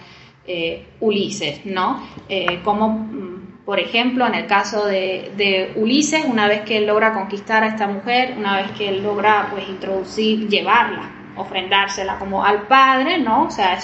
eh, 0.46 0.86
Ulises, 1.00 1.64
¿no? 1.64 2.02
Eh, 2.28 2.60
como, 2.64 2.88
mm, 2.88 3.64
por 3.64 3.78
ejemplo, 3.78 4.26
en 4.26 4.34
el 4.34 4.46
caso 4.46 4.84
de, 4.86 5.72
Ulises, 5.76 6.24
una 6.24 6.48
vez 6.48 6.62
que 6.62 6.78
él 6.78 6.86
logra 6.86 7.14
conquistar 7.14 7.62
a 7.62 7.68
esta 7.68 7.86
mujer, 7.86 8.34
una 8.36 8.56
vez 8.56 8.72
que 8.72 8.88
él 8.88 9.04
logra, 9.04 9.48
pues, 9.52 9.68
introducir, 9.68 10.48
llevarla, 10.48 11.10
ofrendársela 11.36 12.18
como 12.18 12.44
al 12.44 12.66
padre, 12.66 13.18
¿no? 13.18 13.44
O 13.44 13.50
sea, 13.50 13.78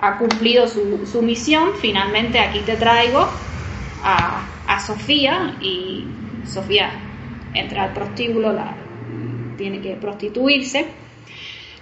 ha 0.00 0.18
cumplido 0.18 0.68
su, 0.68 1.06
su 1.06 1.22
misión, 1.22 1.70
finalmente 1.80 2.38
aquí 2.38 2.60
te 2.60 2.76
traigo 2.76 3.26
a, 4.02 4.46
a 4.66 4.80
Sofía 4.80 5.56
y 5.60 6.04
Sofía 6.46 6.90
entra 7.54 7.84
al 7.84 7.92
prostíbulo, 7.92 8.52
la, 8.52 8.74
tiene 9.56 9.80
que 9.80 9.94
prostituirse. 9.94 10.86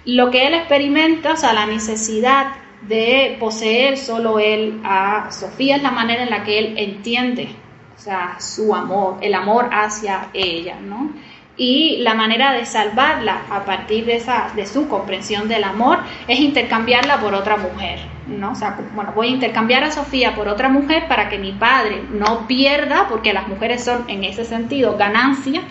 Lo 0.05 0.31
que 0.31 0.47
él 0.47 0.53
experimenta, 0.53 1.33
o 1.33 1.37
sea, 1.37 1.53
la 1.53 1.65
necesidad 1.65 2.55
de 2.87 3.37
poseer 3.39 3.97
solo 3.97 4.39
él 4.39 4.81
a 4.83 5.31
Sofía 5.31 5.77
es 5.77 5.83
la 5.83 5.91
manera 5.91 6.23
en 6.23 6.29
la 6.29 6.43
que 6.43 6.59
él 6.59 6.73
entiende, 6.77 7.49
o 7.95 7.99
sea, 7.99 8.37
su 8.39 8.75
amor, 8.75 9.17
el 9.21 9.33
amor 9.33 9.69
hacia 9.71 10.29
ella, 10.33 10.77
¿no? 10.81 11.11
Y 11.55 11.97
la 11.97 12.15
manera 12.15 12.51
de 12.53 12.65
salvarla 12.65 13.43
a 13.51 13.63
partir 13.63 14.05
de 14.05 14.15
esa 14.15 14.49
de 14.55 14.65
su 14.65 14.87
comprensión 14.87 15.47
del 15.47 15.63
amor 15.63 15.99
es 16.27 16.39
intercambiarla 16.39 17.19
por 17.19 17.35
otra 17.35 17.57
mujer 17.57 17.99
no 18.27 18.53
o 18.53 18.55
sea 18.55 18.77
bueno 18.95 19.11
voy 19.13 19.27
a 19.27 19.31
intercambiar 19.31 19.83
a 19.83 19.91
Sofía 19.91 20.35
por 20.35 20.47
otra 20.47 20.69
mujer 20.69 21.07
para 21.07 21.29
que 21.29 21.37
mi 21.37 21.51
padre 21.51 22.01
no 22.11 22.47
pierda 22.47 23.07
porque 23.07 23.33
las 23.33 23.47
mujeres 23.47 23.83
son 23.83 24.05
en 24.07 24.23
ese 24.23 24.45
sentido 24.45 24.97
ganancia 24.97 25.61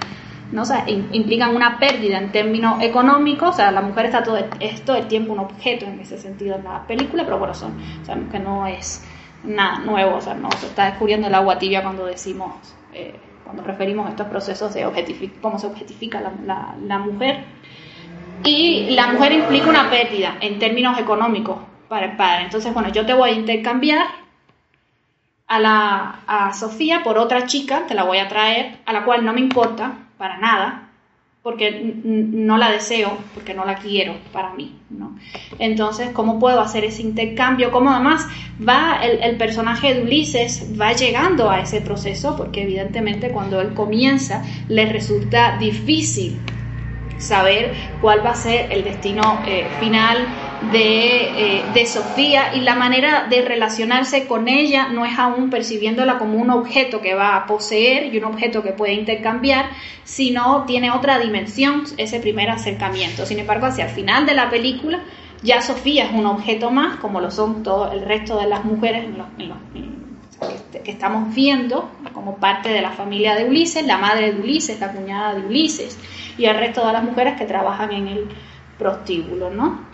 no 0.52 0.62
o 0.62 0.64
sea 0.64 0.84
implican 0.88 1.56
una 1.56 1.80
pérdida 1.80 2.18
en 2.18 2.30
términos 2.30 2.80
económicos 2.80 3.50
o 3.50 3.52
sea 3.54 3.72
la 3.72 3.82
mujer 3.82 4.06
está 4.06 4.22
todo 4.22 4.38
es 4.60 4.84
todo 4.84 4.96
el 4.96 5.08
tiempo 5.08 5.32
un 5.32 5.40
objeto 5.40 5.86
en 5.86 5.98
ese 5.98 6.16
sentido 6.16 6.54
en 6.54 6.62
la 6.62 6.86
película 6.86 7.24
pero 7.24 7.38
bueno 7.38 7.54
son 7.54 7.74
sabemos 8.04 8.30
que 8.30 8.38
no 8.38 8.68
es 8.68 9.04
nada 9.42 9.80
nuevo 9.80 10.18
o 10.18 10.20
sea 10.20 10.34
no 10.34 10.50
se 10.52 10.66
está 10.66 10.84
descubriendo 10.84 11.26
el 11.26 11.34
agua 11.34 11.58
tibia 11.58 11.82
cuando 11.82 12.06
decimos 12.06 12.52
eh, 12.92 13.18
cuando 13.52 13.70
referimos 13.70 14.06
a 14.06 14.10
estos 14.10 14.28
procesos 14.28 14.72
de 14.72 15.30
cómo 15.42 15.58
se 15.58 15.66
objetifica 15.66 16.20
la, 16.20 16.98
mujer. 16.98 17.44
Y 18.44 18.90
la 18.90 19.08
mujer 19.08 19.32
implica 19.32 19.68
una 19.68 19.90
pérdida 19.90 20.36
en 20.40 20.58
términos 20.58 20.98
económicos 20.98 21.58
para 21.88 22.06
el 22.06 22.16
padre. 22.16 22.44
Entonces, 22.44 22.72
bueno, 22.72 22.88
yo 22.88 23.04
te 23.04 23.12
voy 23.12 23.30
a 23.30 23.34
intercambiar 23.34 24.06
a, 25.46 25.58
la, 25.58 26.20
a 26.26 26.52
Sofía 26.54 27.02
por 27.04 27.18
otra 27.18 27.44
chica, 27.44 27.86
te 27.86 27.94
la 27.94 28.04
voy 28.04 28.18
a 28.18 28.28
traer, 28.28 28.78
a 28.86 28.92
la 28.94 29.04
cual 29.04 29.22
no 29.22 29.34
me 29.34 29.40
importa 29.40 29.92
para 30.16 30.38
nada, 30.38 30.88
porque 31.42 31.96
no 32.04 32.56
la 32.56 32.70
deseo, 32.70 33.18
porque 33.34 33.52
no 33.52 33.64
la 33.64 33.74
quiero 33.74 34.14
para 34.32 34.54
mí, 34.54 34.76
¿no? 34.90 35.18
Entonces, 35.58 36.10
¿cómo 36.10 36.38
puedo 36.38 36.60
hacer 36.60 36.84
ese 36.84 37.02
intercambio? 37.02 37.72
¿Cómo 37.72 37.90
además 37.90 38.28
va 38.66 39.00
el, 39.02 39.36
personaje 39.36 39.94
de 39.94 40.02
Ulises 40.02 40.68
va 40.80 40.92
llegando 40.92 41.50
a 41.50 41.60
ese 41.60 41.80
proceso? 41.80 42.36
Porque 42.36 42.62
evidentemente 42.62 43.30
cuando 43.30 43.60
él 43.60 43.74
comienza 43.74 44.44
le 44.68 44.86
resulta 44.86 45.58
difícil 45.58 46.38
saber 47.18 47.72
cuál 48.00 48.24
va 48.24 48.30
a 48.30 48.36
ser 48.36 48.70
el 48.70 48.84
destino 48.84 49.42
eh, 49.44 49.68
final 49.80 50.51
eh, 50.74 51.62
de, 51.74 51.86
Sofía 51.86 52.54
y 52.54 52.60
la 52.60 52.74
manera 52.74 53.26
de 53.28 53.42
relacionarse 53.42 54.26
con 54.26 54.48
ella 54.48 54.88
no 54.88 55.04
es 55.04 55.18
aún 55.18 55.50
percibiéndola 55.50 56.18
como 56.18 56.38
un 56.38 56.50
objeto 56.50 57.00
que 57.00 57.14
va 57.14 57.36
a 57.36 57.46
poseer 57.46 58.14
y 58.14 58.18
un 58.18 58.24
objeto 58.24 58.62
que 58.62 58.72
puede 58.72 58.94
intercambiar, 58.94 59.70
sino 60.04 60.64
tiene 60.66 60.90
otra 60.90 61.18
dimensión 61.18 61.84
ese 61.96 62.20
primer 62.20 62.50
acercamiento. 62.50 63.26
Sin 63.26 63.38
embargo, 63.38 63.66
hacia 63.66 63.86
el 63.86 63.90
final 63.90 64.26
de 64.26 64.34
la 64.34 64.50
película 64.50 65.00
ya 65.42 65.60
Sofía 65.60 66.04
es 66.04 66.12
un 66.12 66.26
objeto 66.26 66.70
más, 66.70 66.96
como 66.98 67.20
lo 67.20 67.30
son 67.30 67.62
todo 67.62 67.90
el 67.90 68.02
resto 68.02 68.38
de 68.38 68.46
las 68.46 68.64
mujeres 68.64 69.06
que 70.84 70.90
estamos 70.90 71.34
viendo 71.34 71.90
como 72.12 72.36
parte 72.36 72.68
de 72.68 72.80
la 72.80 72.92
familia 72.92 73.34
de 73.34 73.44
Ulises, 73.44 73.84
la 73.86 73.98
madre 73.98 74.32
de 74.32 74.40
Ulises, 74.40 74.80
la 74.80 74.92
cuñada 74.92 75.34
de 75.34 75.46
Ulises 75.46 75.98
y 76.38 76.44
el 76.44 76.56
resto 76.56 76.86
de 76.86 76.92
las 76.92 77.02
mujeres 77.02 77.36
que 77.36 77.44
trabajan 77.44 77.92
en 77.92 78.08
el 78.08 78.28
prostíbulo, 78.78 79.50
¿no? 79.50 79.91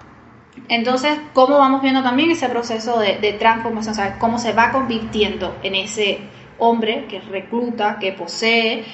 Entonces, 0.68 1.18
¿cómo 1.32 1.58
vamos 1.58 1.82
viendo 1.82 2.02
también 2.02 2.30
ese 2.30 2.48
proceso 2.48 2.98
de, 2.98 3.36
transformación? 3.38 3.92
O 3.92 3.96
sea, 3.96 4.18
cómo 4.18 4.38
se 4.38 4.52
va 4.52 4.70
convirtiendo 4.70 5.56
en 5.62 5.74
ese 5.74 6.20
hombre 6.58 7.06
que 7.08 7.20
recluta, 7.20 7.98
que 7.98 8.12
posee 8.12 8.84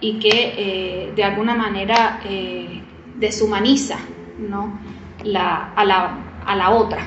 y 0.00 0.18
que 0.18 0.54
eh, 0.56 1.12
de 1.14 1.24
alguna 1.24 1.54
manera 1.54 2.20
eh, 2.24 2.82
deshumaniza 3.16 3.98
¿no? 4.38 4.78
la, 5.22 5.72
a, 5.74 5.84
la, 5.84 6.18
a 6.44 6.56
la 6.56 6.70
otra 6.70 7.06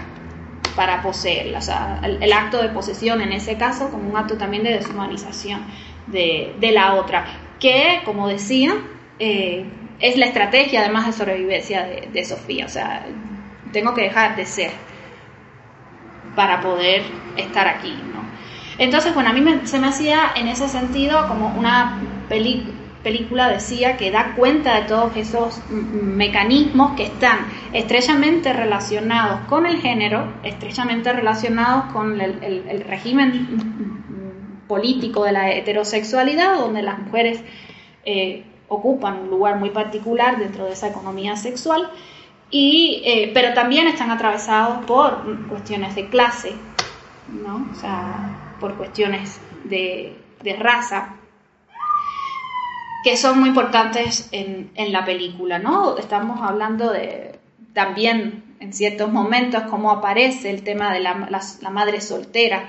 para 0.75 1.01
poseerla. 1.01 1.59
O 1.59 1.61
sea, 1.61 1.99
el, 2.03 2.31
acto 2.31 2.61
de 2.61 2.69
posesión 2.69 3.21
en 3.21 3.33
ese 3.33 3.57
caso 3.57 3.89
como 3.89 4.09
un 4.09 4.15
acto 4.15 4.37
también 4.37 4.63
de 4.63 4.73
deshumanización 4.73 5.61
de, 6.07 6.55
de 6.59 6.71
la 6.71 6.95
otra, 6.95 7.25
que, 7.59 8.01
como 8.05 8.27
decía, 8.27 8.75
eh, 9.19 9.65
es 9.99 10.17
la 10.17 10.27
estrategia 10.27 10.81
además 10.81 11.07
de 11.07 11.13
sobrevivencia 11.13 11.83
de, 11.83 12.25
Sofía. 12.25 12.65
O 12.65 12.69
sea, 12.69 13.05
tengo 13.71 13.93
que 13.93 14.03
dejar 14.03 14.35
de 14.35 14.45
ser 14.45 14.71
para 16.35 16.61
poder 16.61 17.03
estar 17.35 17.67
aquí, 17.67 17.91
¿no? 18.13 18.21
Entonces, 18.77 19.13
bueno, 19.13 19.31
a 19.31 19.33
mí 19.33 19.43
se 19.63 19.79
me 19.79 19.87
hacía 19.87 20.33
en 20.35 20.47
ese 20.47 20.69
sentido 20.69 21.27
como 21.27 21.47
una 21.57 21.99
película, 22.29 23.49
decía, 23.49 23.97
que 23.97 24.11
da 24.11 24.35
cuenta 24.35 24.81
de 24.81 24.87
todos 24.87 25.15
esos 25.15 25.59
mecanismos 25.69 26.95
que 26.95 27.03
están 27.03 27.47
estrechamente 27.73 28.53
relacionados 28.53 29.39
con 29.47 29.65
el 29.65 29.81
género, 29.81 30.33
estrechamente 30.43 31.11
relacionados 31.11 31.91
con 31.91 32.21
el 32.21 32.83
régimen 32.87 33.67
político 34.67 35.23
de 35.23 35.31
la 35.31 35.51
heterosexualidad, 35.51 36.57
donde 36.57 36.81
las 36.81 36.99
mujeres 36.99 37.41
eh, 38.05 38.43
ocupan 38.67 39.21
un 39.23 39.29
lugar 39.29 39.57
muy 39.57 39.69
particular 39.69 40.37
dentro 40.37 40.65
de 40.65 40.73
esa 40.73 40.89
economía 40.89 41.35
sexual, 41.35 41.89
y, 42.49 43.01
eh, 43.05 43.31
pero 43.33 43.53
también 43.53 43.87
están 43.87 44.11
atravesados 44.11 44.85
por 44.85 45.47
cuestiones 45.47 45.95
de 45.95 46.07
clase, 46.09 46.53
¿no? 47.29 47.67
o 47.71 47.75
sea, 47.75 48.55
por 48.59 48.75
cuestiones 48.75 49.39
de, 49.65 50.15
de 50.41 50.55
raza, 50.55 51.15
que 53.03 53.17
son 53.17 53.39
muy 53.39 53.49
importantes 53.49 54.29
en, 54.31 54.71
la 54.91 55.05
película, 55.05 55.59
¿no? 55.59 55.97
Estamos 55.97 56.41
hablando 56.41 56.91
de 56.91 57.39
también 57.73 58.55
en 58.59 58.73
ciertos 58.73 59.11
momentos 59.11 59.63
cómo 59.69 59.91
aparece 59.91 60.49
el 60.49 60.63
tema 60.63 60.91
de 60.91 60.99
la, 60.99 61.29
la 61.61 61.69
madre 61.69 62.01
soltera, 62.01 62.65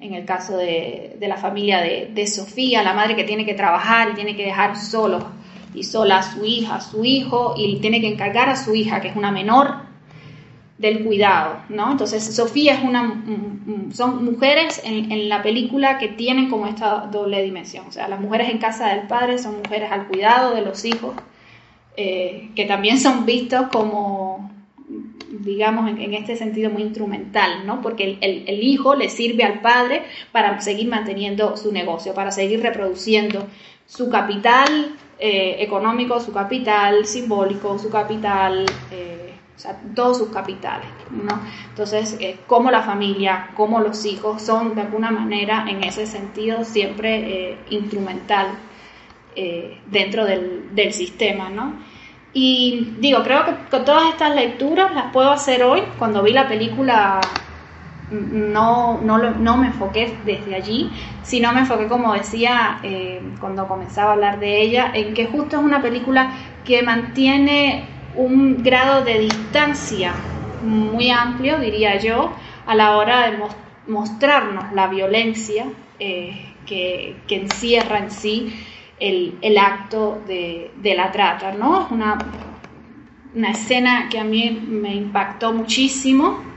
en 0.00 0.14
el 0.14 0.24
caso 0.24 0.56
de, 0.56 1.16
la 1.20 1.36
familia 1.36 1.80
de, 1.80 2.26
Sofía, 2.26 2.82
la 2.82 2.94
madre 2.94 3.14
que 3.14 3.24
tiene 3.24 3.44
que 3.44 3.54
trabajar 3.54 4.10
y 4.10 4.14
tiene 4.14 4.34
que 4.34 4.44
dejar 4.44 4.76
solo 4.76 5.30
y 5.74 5.84
sola 5.84 6.18
a 6.18 6.22
su 6.22 6.44
hija, 6.44 6.76
a 6.76 6.80
su 6.80 7.04
hijo, 7.04 7.54
y 7.56 7.76
tiene 7.76 8.00
que 8.00 8.08
encargar 8.08 8.48
a 8.48 8.56
su 8.56 8.74
hija, 8.74 9.00
que 9.00 9.08
es 9.08 9.16
una 9.16 9.30
menor, 9.30 9.90
del 10.78 11.04
cuidado, 11.04 11.58
¿no? 11.68 11.92
Entonces, 11.92 12.34
Sofía 12.34 12.72
es 12.72 12.82
una, 12.82 13.22
son 13.92 14.24
mujeres 14.24 14.80
en, 14.82 15.28
la 15.28 15.42
película 15.42 15.98
que 15.98 16.08
tienen 16.08 16.48
como 16.48 16.66
esta 16.66 17.06
doble 17.12 17.42
dimensión, 17.42 17.86
o 17.86 17.92
sea, 17.92 18.08
las 18.08 18.18
mujeres 18.18 18.48
en 18.48 18.56
casa 18.56 18.88
del 18.88 19.06
padre 19.06 19.38
son 19.38 19.58
mujeres 19.58 19.92
al 19.92 20.06
cuidado 20.06 20.54
de 20.54 20.62
los 20.62 20.82
hijos, 20.86 21.14
eh, 21.98 22.48
que 22.56 22.64
también 22.64 22.98
son 22.98 23.26
vistos 23.26 23.66
como 23.70 24.50
digamos, 25.30 25.88
en, 25.88 26.14
este 26.14 26.36
sentido 26.36 26.70
muy 26.70 26.82
instrumental, 26.82 27.66
¿no? 27.66 27.80
Porque 27.80 28.18
el, 28.20 28.62
hijo 28.62 28.94
le 28.94 29.08
sirve 29.08 29.44
al 29.44 29.60
padre 29.60 30.02
para 30.32 30.60
seguir 30.60 30.88
manteniendo 30.88 31.56
su 31.56 31.72
negocio, 31.72 32.14
para 32.14 32.30
seguir 32.30 32.62
reproduciendo 32.62 33.46
su 33.86 34.10
capital 34.10 34.96
eh, 35.20 35.56
económico, 35.62 36.18
su 36.18 36.32
capital 36.32 37.04
simbólico, 37.04 37.78
su 37.78 37.90
capital, 37.90 38.64
eh, 38.90 39.34
o 39.54 39.58
sea, 39.58 39.78
todos 39.94 40.16
sus 40.16 40.30
capitales, 40.30 40.88
¿no? 41.10 41.38
Entonces, 41.68 42.16
eh, 42.20 42.38
como 42.46 42.70
la 42.70 42.82
familia, 42.82 43.50
como 43.54 43.80
los 43.80 44.06
hijos 44.06 44.40
son 44.40 44.74
de 44.74 44.80
alguna 44.80 45.10
manera, 45.10 45.66
en 45.68 45.84
ese 45.84 46.06
sentido, 46.06 46.64
siempre 46.64 47.58
instrumental 47.68 48.48
dentro 49.86 50.24
del, 50.24 50.74
del 50.74 50.92
sistema, 50.92 51.50
¿no? 51.50 51.74
Y 52.32 52.94
digo, 52.98 53.22
creo 53.22 53.44
que 53.44 53.54
con 53.70 53.84
todas 53.84 54.08
estas 54.10 54.34
lecturas 54.34 54.94
las 54.94 55.12
puedo 55.12 55.30
hacer 55.30 55.62
hoy. 55.62 55.82
Cuando 55.98 56.22
vi 56.22 56.32
la 56.32 56.48
película 56.48 57.20
no, 58.10 59.00
no, 59.02 59.18
no 59.18 59.56
me 59.56 59.68
enfoqué 59.68 60.16
desde 60.24 60.54
allí, 60.54 60.90
sino 61.22 61.52
me 61.52 61.60
enfoqué, 61.60 61.86
como 61.86 62.12
decía, 62.14 62.80
eh, 62.82 63.22
cuando 63.40 63.68
comenzaba 63.68 64.10
a 64.10 64.14
hablar 64.14 64.40
de 64.40 64.60
ella, 64.62 64.90
en 64.94 65.14
que 65.14 65.26
justo 65.26 65.58
es 65.58 65.62
una 65.62 65.80
película 65.80 66.32
que 66.64 66.82
mantiene 66.82 67.84
un 68.16 68.62
grado 68.62 69.04
de 69.04 69.20
distancia 69.20 70.12
muy 70.62 71.10
amplio, 71.10 71.58
diría 71.58 71.96
yo, 71.98 72.32
a 72.66 72.74
la 72.74 72.96
hora 72.96 73.30
de 73.30 73.38
mostrarnos 73.86 74.72
la 74.72 74.88
violencia 74.88 75.66
eh, 75.98 76.54
que, 76.66 77.16
que 77.26 77.36
encierra 77.36 77.98
en 77.98 78.10
sí 78.10 78.52
el, 78.98 79.58
acto 79.58 80.20
de, 80.26 80.70
la 80.94 81.10
trata, 81.10 81.52
¿no? 81.52 81.86
Es 81.86 81.90
una, 81.90 82.18
una 83.34 83.50
escena 83.50 84.08
que 84.10 84.18
a 84.18 84.24
mí 84.24 84.50
me 84.68 84.94
impactó 84.94 85.52
muchísimo 85.52 86.49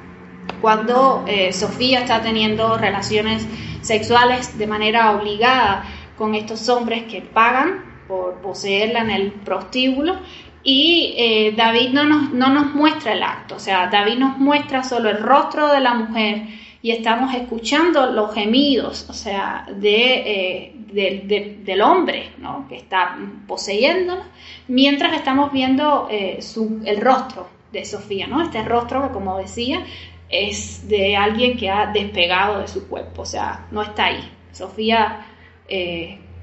cuando 0.61 1.23
eh, 1.27 1.53
Sofía 1.53 1.99
está 1.99 2.21
teniendo 2.21 2.77
relaciones 2.77 3.47
sexuales 3.81 4.57
de 4.57 4.67
manera 4.67 5.11
obligada 5.11 5.83
con 6.17 6.35
estos 6.35 6.69
hombres 6.69 7.03
que 7.03 7.21
pagan 7.21 7.83
por 8.07 8.35
poseerla 8.41 9.01
en 9.01 9.11
el 9.11 9.31
prostíbulo 9.31 10.17
y 10.63 11.13
eh, 11.17 11.53
David 11.55 11.89
no 11.89 12.05
nos, 12.05 12.31
no 12.31 12.49
nos 12.49 12.73
muestra 12.73 13.13
el 13.13 13.23
acto, 13.23 13.55
o 13.55 13.59
sea, 13.59 13.87
David 13.87 14.17
nos 14.17 14.37
muestra 14.37 14.83
solo 14.83 15.09
el 15.09 15.17
rostro 15.17 15.67
de 15.67 15.81
la 15.81 15.93
mujer 15.93 16.43
y 16.81 16.91
estamos 16.91 17.33
escuchando 17.33 18.07
los 18.11 18.33
gemidos, 18.33 19.09
o 19.09 19.13
sea, 19.13 19.65
de, 19.73 20.71
eh, 20.95 21.55
del 21.63 21.81
hombre 21.81 22.31
¿no? 22.37 22.65
que 22.67 22.75
está 22.75 23.17
poseyéndola, 23.47 24.23
mientras 24.67 25.13
estamos 25.13 25.51
viendo 25.53 26.07
eh, 26.11 26.41
su, 26.41 26.81
el 26.85 26.99
rostro 26.99 27.47
de 27.71 27.85
Sofía, 27.85 28.27
¿no? 28.27 28.41
Este 28.41 28.63
rostro 28.63 29.01
que, 29.01 29.13
como 29.13 29.37
decía, 29.37 29.83
es 30.33 30.87
de 30.87 31.15
alguien 31.15 31.57
que 31.57 31.69
ha 31.69 31.91
despegado 31.91 32.59
de 32.59 32.67
su 32.67 32.87
cuerpo, 32.87 33.21
o 33.21 33.25
sea, 33.25 33.67
no 33.71 33.81
está 33.81 34.05
ahí. 34.05 34.31
Sofía 34.51 35.25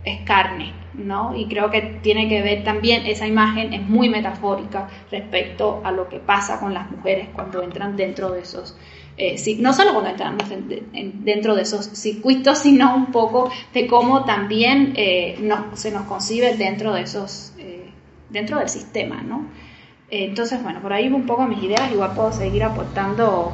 es 0.04 0.20
carne, 0.25 0.73
¿no? 0.94 1.37
Y 1.37 1.47
creo 1.47 1.70
que 1.70 1.99
tiene 2.02 2.28
que 2.28 2.42
ver 2.42 2.64
también, 2.64 3.06
esa 3.06 3.26
imagen 3.26 3.73
es 3.73 3.82
muy 3.82 4.09
metafórica 4.09 4.88
respecto 5.11 5.80
a 5.85 5.92
lo 5.92 6.09
que 6.09 6.18
pasa 6.18 6.59
con 6.59 6.73
las 6.73 6.90
mujeres 6.90 7.28
cuando 7.35 7.62
entran 7.62 7.97
dentro 7.97 8.30
de 8.30 8.40
esos, 8.40 8.76
eh, 9.16 9.37
no 9.59 9.73
solo 9.73 9.92
cuando 9.92 10.11
entran 10.11 10.38
dentro 11.25 11.54
de 11.54 11.62
esos 11.62 11.87
circuitos, 11.87 12.59
sino 12.62 12.94
un 12.94 13.06
poco 13.06 13.50
de 13.75 13.87
cómo 13.87 14.25
también 14.25 14.94
eh, 14.97 15.38
se 15.75 15.90
nos 15.90 16.02
concibe 16.02 16.56
dentro 16.56 16.94
de 16.94 17.02
esos, 17.02 17.52
eh, 17.59 17.90
dentro 18.30 18.59
del 18.59 18.68
sistema, 18.68 19.23
¿no? 19.23 19.49
entonces, 20.12 20.61
bueno, 20.61 20.80
por 20.82 20.92
ahí 20.92 21.06
un 21.06 21.25
poco 21.25 21.44
mis 21.44 21.62
ideas, 21.62 21.92
igual 21.92 22.14
puedo 22.14 22.32
seguir 22.32 22.64
aportando, 22.64 23.52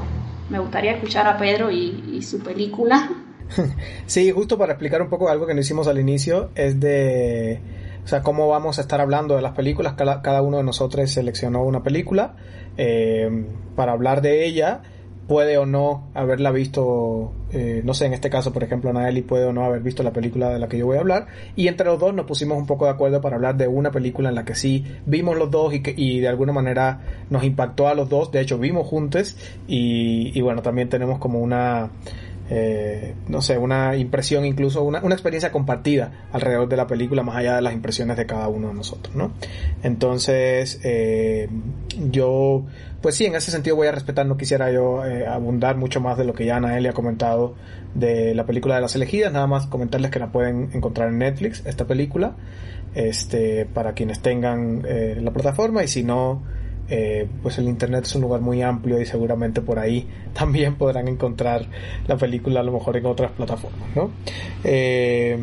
me 0.50 0.58
gustaría 0.58 0.92
escuchar 0.92 1.26
a 1.26 1.36
Pedro 1.36 1.70
y 1.70 2.22
su 2.22 2.40
película. 2.40 3.10
Sí, 4.06 4.30
justo 4.30 4.58
para 4.58 4.72
explicar 4.72 5.02
un 5.02 5.08
poco 5.08 5.28
algo 5.28 5.46
que 5.46 5.54
no 5.54 5.60
hicimos 5.60 5.88
al 5.88 5.98
inicio, 5.98 6.50
es 6.54 6.80
de, 6.80 7.60
o 8.04 8.08
sea, 8.08 8.22
cómo 8.22 8.48
vamos 8.48 8.78
a 8.78 8.82
estar 8.82 9.00
hablando 9.00 9.36
de 9.36 9.42
las 9.42 9.52
películas. 9.52 9.94
Cada, 9.94 10.42
uno 10.42 10.58
de 10.58 10.62
nosotros 10.62 11.10
seleccionó 11.10 11.62
una 11.62 11.82
película 11.82 12.34
eh, 12.76 13.46
para 13.74 13.92
hablar 13.92 14.22
de 14.22 14.46
ella. 14.46 14.82
Puede 15.26 15.58
o 15.58 15.66
no 15.66 16.08
haberla 16.14 16.52
visto, 16.52 17.32
eh, 17.50 17.82
no 17.84 17.94
sé, 17.94 18.06
en 18.06 18.14
este 18.14 18.30
caso, 18.30 18.52
por 18.52 18.62
ejemplo, 18.62 18.92
Naeli 18.92 19.22
puede 19.22 19.44
o 19.44 19.52
no 19.52 19.64
haber 19.64 19.82
visto 19.82 20.02
la 20.02 20.12
película 20.12 20.50
de 20.50 20.58
la 20.58 20.68
que 20.68 20.78
yo 20.78 20.86
voy 20.86 20.98
a 20.98 21.00
hablar. 21.00 21.26
Y 21.56 21.68
entre 21.68 21.86
los 21.86 21.98
dos 21.98 22.14
nos 22.14 22.26
pusimos 22.26 22.56
un 22.56 22.66
poco 22.66 22.84
de 22.84 22.92
acuerdo 22.92 23.20
para 23.20 23.36
hablar 23.36 23.56
de 23.56 23.66
una 23.66 23.90
película 23.90 24.28
en 24.28 24.36
la 24.36 24.44
que 24.44 24.54
sí 24.54 24.84
vimos 25.04 25.36
los 25.36 25.50
dos 25.50 25.74
y 25.74 25.82
que 25.82 25.94
y 25.96 26.20
de 26.20 26.28
alguna 26.28 26.52
manera 26.52 27.00
nos 27.28 27.42
impactó 27.44 27.88
a 27.88 27.94
los 27.94 28.08
dos. 28.08 28.30
De 28.30 28.40
hecho, 28.40 28.58
vimos 28.58 28.86
juntos 28.86 29.36
y, 29.66 30.36
y 30.38 30.40
bueno, 30.42 30.62
también 30.62 30.88
tenemos 30.88 31.18
como 31.18 31.40
una 31.40 31.90
eh, 32.48 33.14
no 33.28 33.42
sé, 33.42 33.58
una 33.58 33.96
impresión, 33.96 34.44
incluso 34.44 34.84
una, 34.84 35.00
una, 35.02 35.14
experiencia 35.14 35.50
compartida 35.50 36.26
alrededor 36.30 36.68
de 36.68 36.76
la 36.76 36.86
película, 36.86 37.24
más 37.24 37.36
allá 37.36 37.56
de 37.56 37.62
las 37.62 37.72
impresiones 37.72 38.16
de 38.16 38.24
cada 38.24 38.46
uno 38.46 38.68
de 38.68 38.74
nosotros, 38.74 39.16
¿no? 39.16 39.32
Entonces, 39.82 40.80
eh, 40.84 41.48
yo, 42.08 42.64
pues 43.02 43.16
sí, 43.16 43.26
en 43.26 43.34
ese 43.34 43.50
sentido 43.50 43.74
voy 43.74 43.88
a 43.88 43.92
respetar, 43.92 44.26
no 44.26 44.36
quisiera 44.36 44.70
yo 44.70 45.04
eh, 45.04 45.26
abundar 45.26 45.76
mucho 45.76 46.00
más 46.00 46.16
de 46.18 46.24
lo 46.24 46.34
que 46.34 46.44
ya 46.44 46.56
Anaeli 46.56 46.86
ha 46.86 46.92
comentado 46.92 47.54
de 47.94 48.32
la 48.34 48.46
película 48.46 48.76
de 48.76 48.80
las 48.80 48.94
elegidas, 48.94 49.32
nada 49.32 49.48
más 49.48 49.66
comentarles 49.66 50.12
que 50.12 50.20
la 50.20 50.30
pueden 50.30 50.70
encontrar 50.72 51.08
en 51.08 51.18
Netflix, 51.18 51.66
esta 51.66 51.86
película, 51.86 52.36
este, 52.94 53.66
para 53.66 53.94
quienes 53.94 54.20
tengan 54.20 54.82
la 54.84 55.30
plataforma 55.32 55.82
y 55.82 55.88
si 55.88 56.04
no, 56.04 56.42
eh, 56.88 57.26
pues 57.42 57.58
el 57.58 57.64
internet 57.64 58.04
es 58.04 58.14
un 58.14 58.22
lugar 58.22 58.40
muy 58.40 58.62
amplio 58.62 59.00
y 59.00 59.06
seguramente 59.06 59.60
por 59.60 59.78
ahí 59.78 60.06
también 60.32 60.76
podrán 60.76 61.08
encontrar 61.08 61.66
la 62.06 62.16
película 62.16 62.60
a 62.60 62.62
lo 62.62 62.72
mejor 62.72 62.96
en 62.96 63.06
otras 63.06 63.32
plataformas 63.32 63.88
¿no? 63.94 64.10
Eh, 64.62 65.36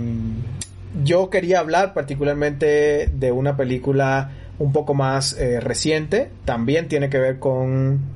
yo 1.04 1.30
quería 1.30 1.60
hablar 1.60 1.94
particularmente 1.94 3.08
de 3.08 3.32
una 3.32 3.58
película 3.58 4.32
un 4.60 4.72
poco 4.72 4.94
más 4.94 5.38
eh, 5.38 5.60
reciente 5.60 6.30
también 6.46 6.88
tiene 6.88 7.10
que 7.10 7.20
ver 7.20 7.40
con 7.40 8.14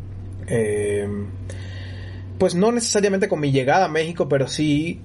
pues 2.38 2.56
no 2.56 2.72
necesariamente 2.72 3.28
con 3.28 3.42
mi 3.42 3.52
llegada 3.52 3.86
a 3.86 3.90
México 3.90 4.30
pero 4.30 4.48
sí 4.48 5.02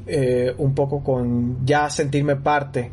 un 0.59 0.75
poco 0.77 1.03
con 1.03 1.67
ya 1.67 1.91
sentirme 1.91 2.37
parte 2.37 2.93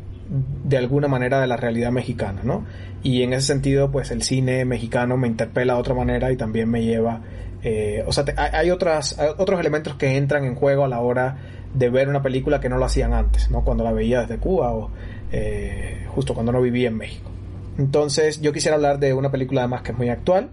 de 0.64 0.78
alguna 0.78 1.08
manera 1.08 1.40
de 1.40 1.46
la 1.46 1.56
realidad 1.56 1.90
mexicana, 1.90 2.42
¿no? 2.44 2.64
Y 3.02 3.22
en 3.22 3.32
ese 3.32 3.48
sentido, 3.48 3.90
pues 3.90 4.10
el 4.10 4.22
cine 4.22 4.64
mexicano 4.64 5.16
me 5.16 5.26
interpela 5.26 5.74
de 5.74 5.80
otra 5.80 5.94
manera 5.94 6.30
y 6.30 6.36
también 6.36 6.70
me 6.70 6.84
lleva, 6.84 7.22
eh, 7.62 8.04
o 8.06 8.12
sea, 8.12 8.24
hay, 8.36 8.70
otras, 8.70 9.18
otros 9.38 9.58
elementos 9.58 9.94
que 9.96 10.16
entran 10.16 10.44
en 10.44 10.54
juego 10.54 10.84
a 10.84 10.88
la 10.88 11.00
hora 11.00 11.36
de 11.74 11.90
ver 11.90 12.08
una 12.08 12.22
película 12.22 12.60
que 12.60 12.68
no 12.68 12.78
lo 12.78 12.84
hacían 12.84 13.12
antes, 13.12 13.50
¿no? 13.50 13.64
Cuando 13.64 13.82
la 13.82 13.92
veía 13.92 14.20
desde 14.20 14.38
Cuba 14.38 14.72
o 14.72 14.90
eh, 15.32 16.06
justo 16.08 16.34
cuando 16.34 16.52
no 16.52 16.60
vivía 16.60 16.88
en 16.88 16.96
México. 16.96 17.30
Entonces, 17.78 18.40
yo 18.40 18.52
quisiera 18.52 18.76
hablar 18.76 18.98
de 18.98 19.14
una 19.14 19.30
película 19.30 19.62
además 19.62 19.82
que 19.82 19.92
es 19.92 19.98
muy 19.98 20.10
actual, 20.10 20.50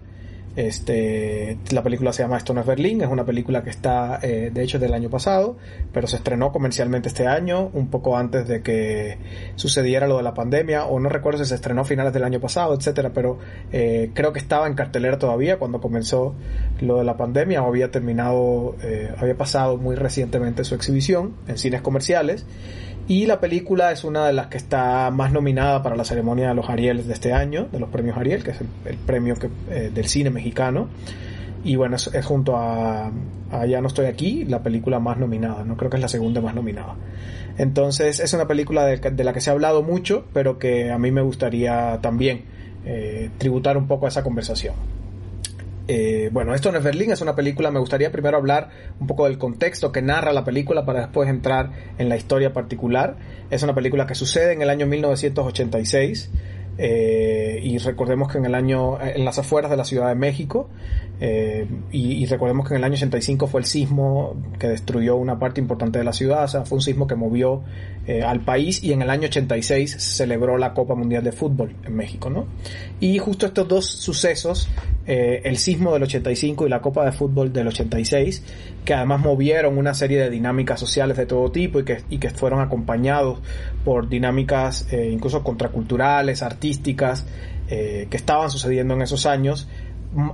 este, 0.56 1.58
la 1.70 1.82
película 1.82 2.12
se 2.12 2.22
llama 2.22 2.36
Esto 2.36 2.52
no 2.52 2.60
es 2.60 2.66
Berlín, 2.66 3.00
es 3.00 3.08
una 3.08 3.24
película 3.24 3.62
que 3.62 3.70
está, 3.70 4.18
eh, 4.22 4.50
de 4.52 4.62
hecho, 4.62 4.78
del 4.78 4.92
año 4.92 5.08
pasado, 5.08 5.56
pero 5.92 6.06
se 6.06 6.16
estrenó 6.16 6.50
comercialmente 6.50 7.08
este 7.08 7.26
año, 7.26 7.70
un 7.72 7.88
poco 7.88 8.16
antes 8.16 8.48
de 8.48 8.62
que 8.62 9.18
sucediera 9.54 10.06
lo 10.08 10.16
de 10.16 10.22
la 10.22 10.34
pandemia, 10.34 10.86
o 10.86 10.98
no 10.98 11.08
recuerdo 11.08 11.38
si 11.44 11.48
se 11.48 11.54
estrenó 11.54 11.82
a 11.82 11.84
finales 11.84 12.12
del 12.12 12.24
año 12.24 12.40
pasado, 12.40 12.74
etcétera, 12.74 13.12
pero 13.14 13.38
eh, 13.72 14.10
creo 14.14 14.32
que 14.32 14.40
estaba 14.40 14.66
en 14.66 14.74
cartelera 14.74 15.18
todavía 15.18 15.58
cuando 15.58 15.80
comenzó 15.80 16.34
lo 16.80 16.98
de 16.98 17.04
la 17.04 17.16
pandemia, 17.16 17.62
o 17.62 17.68
había 17.68 17.90
terminado, 17.90 18.76
eh, 18.82 19.12
había 19.16 19.36
pasado 19.36 19.76
muy 19.76 19.96
recientemente 19.96 20.64
su 20.64 20.74
exhibición 20.74 21.34
en 21.46 21.58
cines 21.58 21.82
comerciales. 21.82 22.44
Y 23.08 23.24
la 23.24 23.40
película 23.40 23.90
es 23.90 24.04
una 24.04 24.26
de 24.26 24.34
las 24.34 24.48
que 24.48 24.58
está 24.58 25.10
más 25.10 25.32
nominada 25.32 25.82
para 25.82 25.96
la 25.96 26.04
ceremonia 26.04 26.48
de 26.48 26.54
los 26.54 26.68
Ariel 26.68 27.06
de 27.06 27.14
este 27.14 27.32
año, 27.32 27.66
de 27.72 27.80
los 27.80 27.88
premios 27.88 28.18
Ariel, 28.18 28.44
que 28.44 28.50
es 28.50 28.60
el, 28.60 28.98
premio 28.98 29.34
que, 29.36 29.48
eh, 29.70 29.90
del 29.92 30.06
cine 30.08 30.28
mexicano. 30.28 30.88
Y 31.64 31.76
bueno, 31.76 31.96
es, 31.96 32.10
junto 32.26 32.54
a, 32.58 33.10
Ya 33.66 33.80
no 33.80 33.88
estoy 33.88 34.06
aquí, 34.06 34.44
la 34.44 34.62
película 34.62 35.00
más 35.00 35.16
nominada, 35.16 35.64
no 35.64 35.78
creo 35.78 35.88
que 35.90 35.96
es 35.96 36.02
la 36.02 36.08
segunda 36.08 36.42
más 36.42 36.54
nominada. 36.54 36.96
Entonces 37.56 38.20
es 38.20 38.34
una 38.34 38.46
película 38.46 38.84
de, 38.84 39.24
la 39.24 39.32
que 39.32 39.40
se 39.40 39.48
ha 39.48 39.54
hablado 39.54 39.82
mucho, 39.82 40.26
pero 40.34 40.58
que 40.58 40.92
a 40.92 40.98
mí 40.98 41.10
me 41.10 41.22
gustaría 41.22 42.00
también 42.02 42.44
eh, 42.84 43.30
tributar 43.38 43.78
un 43.78 43.88
poco 43.88 44.04
a 44.04 44.10
esa 44.10 44.22
conversación. 44.22 44.74
Eh, 45.90 46.28
bueno, 46.32 46.54
esto 46.54 46.70
no 46.70 46.76
es 46.76 46.84
Berlín, 46.84 47.10
es 47.10 47.22
una 47.22 47.34
película, 47.34 47.70
me 47.70 47.80
gustaría 47.80 48.12
primero 48.12 48.36
hablar 48.36 48.68
un 49.00 49.06
poco 49.06 49.24
del 49.24 49.38
contexto 49.38 49.90
que 49.90 50.02
narra 50.02 50.34
la 50.34 50.44
película 50.44 50.84
para 50.84 51.00
después 51.00 51.30
entrar 51.30 51.70
en 51.96 52.10
la 52.10 52.16
historia 52.16 52.52
particular. 52.52 53.16
Es 53.50 53.62
una 53.62 53.74
película 53.74 54.06
que 54.06 54.14
sucede 54.14 54.52
en 54.52 54.60
el 54.60 54.68
año 54.68 54.86
1986 54.86 56.30
eh, 56.80 57.58
y 57.60 57.76
recordemos 57.78 58.30
que 58.30 58.38
en 58.38 58.46
el 58.46 58.54
año, 58.54 59.00
en 59.00 59.24
las 59.24 59.38
afueras 59.38 59.68
de 59.68 59.76
la 59.76 59.84
Ciudad 59.84 60.08
de 60.08 60.14
México, 60.14 60.68
eh, 61.20 61.66
y, 61.90 62.24
recordemos 62.26 62.68
que 62.68 62.74
en 62.74 62.78
el 62.78 62.84
año 62.84 62.94
85 62.94 63.48
fue 63.48 63.60
el 63.60 63.66
sismo 63.66 64.36
que 64.60 64.68
destruyó 64.68 65.16
una 65.16 65.40
parte 65.40 65.60
importante 65.60 65.98
de 65.98 66.04
la 66.04 66.12
ciudad, 66.12 66.44
o 66.44 66.48
sea, 66.48 66.64
fue 66.64 66.76
un 66.76 66.82
sismo 66.82 67.08
que 67.08 67.16
movió 67.16 67.62
eh, 68.06 68.22
al 68.22 68.40
país 68.40 68.84
y 68.84 68.92
en 68.92 69.02
el 69.02 69.10
año 69.10 69.26
86 69.26 69.90
se 69.90 69.98
celebró 69.98 70.56
la 70.56 70.72
Copa 70.72 70.94
Mundial 70.94 71.24
de 71.24 71.32
Fútbol 71.32 71.74
en 71.84 71.96
México, 71.96 72.30
¿no? 72.30 72.46
Y 73.00 73.18
justo 73.18 73.46
estos 73.46 73.66
dos 73.66 73.86
sucesos, 73.86 74.68
el 75.06 75.56
sismo 75.56 75.94
del 75.94 76.02
85 76.02 76.66
y 76.66 76.70
la 76.70 76.80
Copa 76.80 77.04
de 77.04 77.12
Fútbol 77.12 77.52
del 77.52 77.68
86, 77.68 78.42
que 78.84 78.94
además 78.94 79.20
movieron 79.20 79.78
una 79.78 79.94
serie 79.94 80.18
de 80.18 80.30
dinámicas 80.30 80.78
sociales 80.78 81.16
de 81.16 81.26
todo 81.26 81.50
tipo 81.50 81.80
y 81.80 81.84
que, 81.84 82.02
y 82.10 82.18
que 82.18 82.30
fueron 82.30 82.60
acompañados 82.60 83.40
por 83.84 84.08
dinámicas 84.08 84.86
incluso 84.92 85.42
contraculturales, 85.42 86.42
artísticas, 86.42 87.26
eh, 87.70 88.06
que 88.10 88.16
estaban 88.16 88.50
sucediendo 88.50 88.94
en 88.94 89.02
esos 89.02 89.26
años 89.26 89.68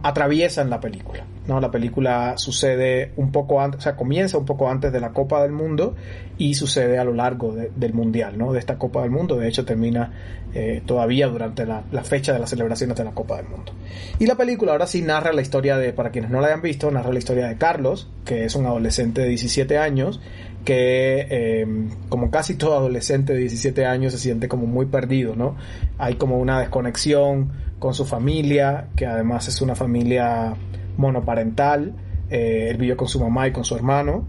atraviesan 0.02 0.70
la 0.70 0.80
película. 0.80 1.24
¿no? 1.46 1.60
La 1.60 1.70
película 1.70 2.34
sucede 2.38 3.12
un 3.16 3.32
poco 3.32 3.60
antes, 3.60 3.80
o 3.80 3.82
sea, 3.82 3.96
comienza 3.96 4.38
un 4.38 4.46
poco 4.46 4.70
antes 4.70 4.92
de 4.92 5.00
la 5.00 5.10
Copa 5.10 5.42
del 5.42 5.52
Mundo 5.52 5.94
y 6.38 6.54
sucede 6.54 6.98
a 6.98 7.04
lo 7.04 7.12
largo 7.12 7.54
del 7.54 7.92
Mundial, 7.92 8.38
¿no? 8.38 8.52
De 8.52 8.58
esta 8.58 8.78
Copa 8.78 9.02
del 9.02 9.10
Mundo. 9.10 9.37
De 9.37 9.48
hecho, 9.48 9.64
termina 9.64 10.12
eh, 10.54 10.82
todavía 10.87 11.26
durante 11.28 11.66
la, 11.66 11.82
fecha 12.02 12.32
de 12.32 12.38
las 12.38 12.50
celebraciones 12.50 12.96
de 12.96 13.04
la 13.04 13.12
Copa 13.12 13.37
del 13.37 13.48
Mundo. 13.48 13.72
Y 14.18 14.26
la 14.26 14.37
película 14.37 14.72
ahora 14.72 14.87
sí 14.87 15.02
narra 15.02 15.32
la 15.32 15.42
historia 15.42 15.76
de, 15.76 15.92
para 15.92 16.10
quienes 16.10 16.30
no 16.30 16.40
la 16.40 16.48
hayan 16.48 16.62
visto, 16.62 16.90
narra 16.90 17.12
la 17.12 17.18
historia 17.18 17.46
de 17.46 17.56
Carlos, 17.56 18.08
que 18.24 18.44
es 18.44 18.54
un 18.54 18.66
adolescente 18.66 19.20
de 19.20 19.28
17 19.28 19.78
años, 19.78 20.20
que 20.64 21.26
eh, 21.28 21.66
como 22.08 22.30
casi 22.30 22.54
todo 22.54 22.76
adolescente 22.76 23.34
de 23.34 23.40
17 23.40 23.84
años 23.84 24.12
se 24.12 24.18
siente 24.18 24.48
como 24.48 24.66
muy 24.66 24.87
perdido, 24.87 25.37
¿no? 25.37 25.56
Hay 25.98 26.14
como 26.14 26.38
una 26.38 26.60
desconexión 26.60 27.52
con 27.78 27.94
su 27.94 28.04
familia, 28.04 28.88
que 28.96 29.06
además 29.06 29.48
es 29.48 29.60
una 29.60 29.74
familia 29.74 30.54
monoparental, 30.96 31.94
eh, 32.30 32.68
él 32.70 32.76
vive 32.76 32.96
con 32.96 33.08
su 33.08 33.20
mamá 33.20 33.48
y 33.48 33.52
con 33.52 33.64
su 33.64 33.74
hermano, 33.74 34.26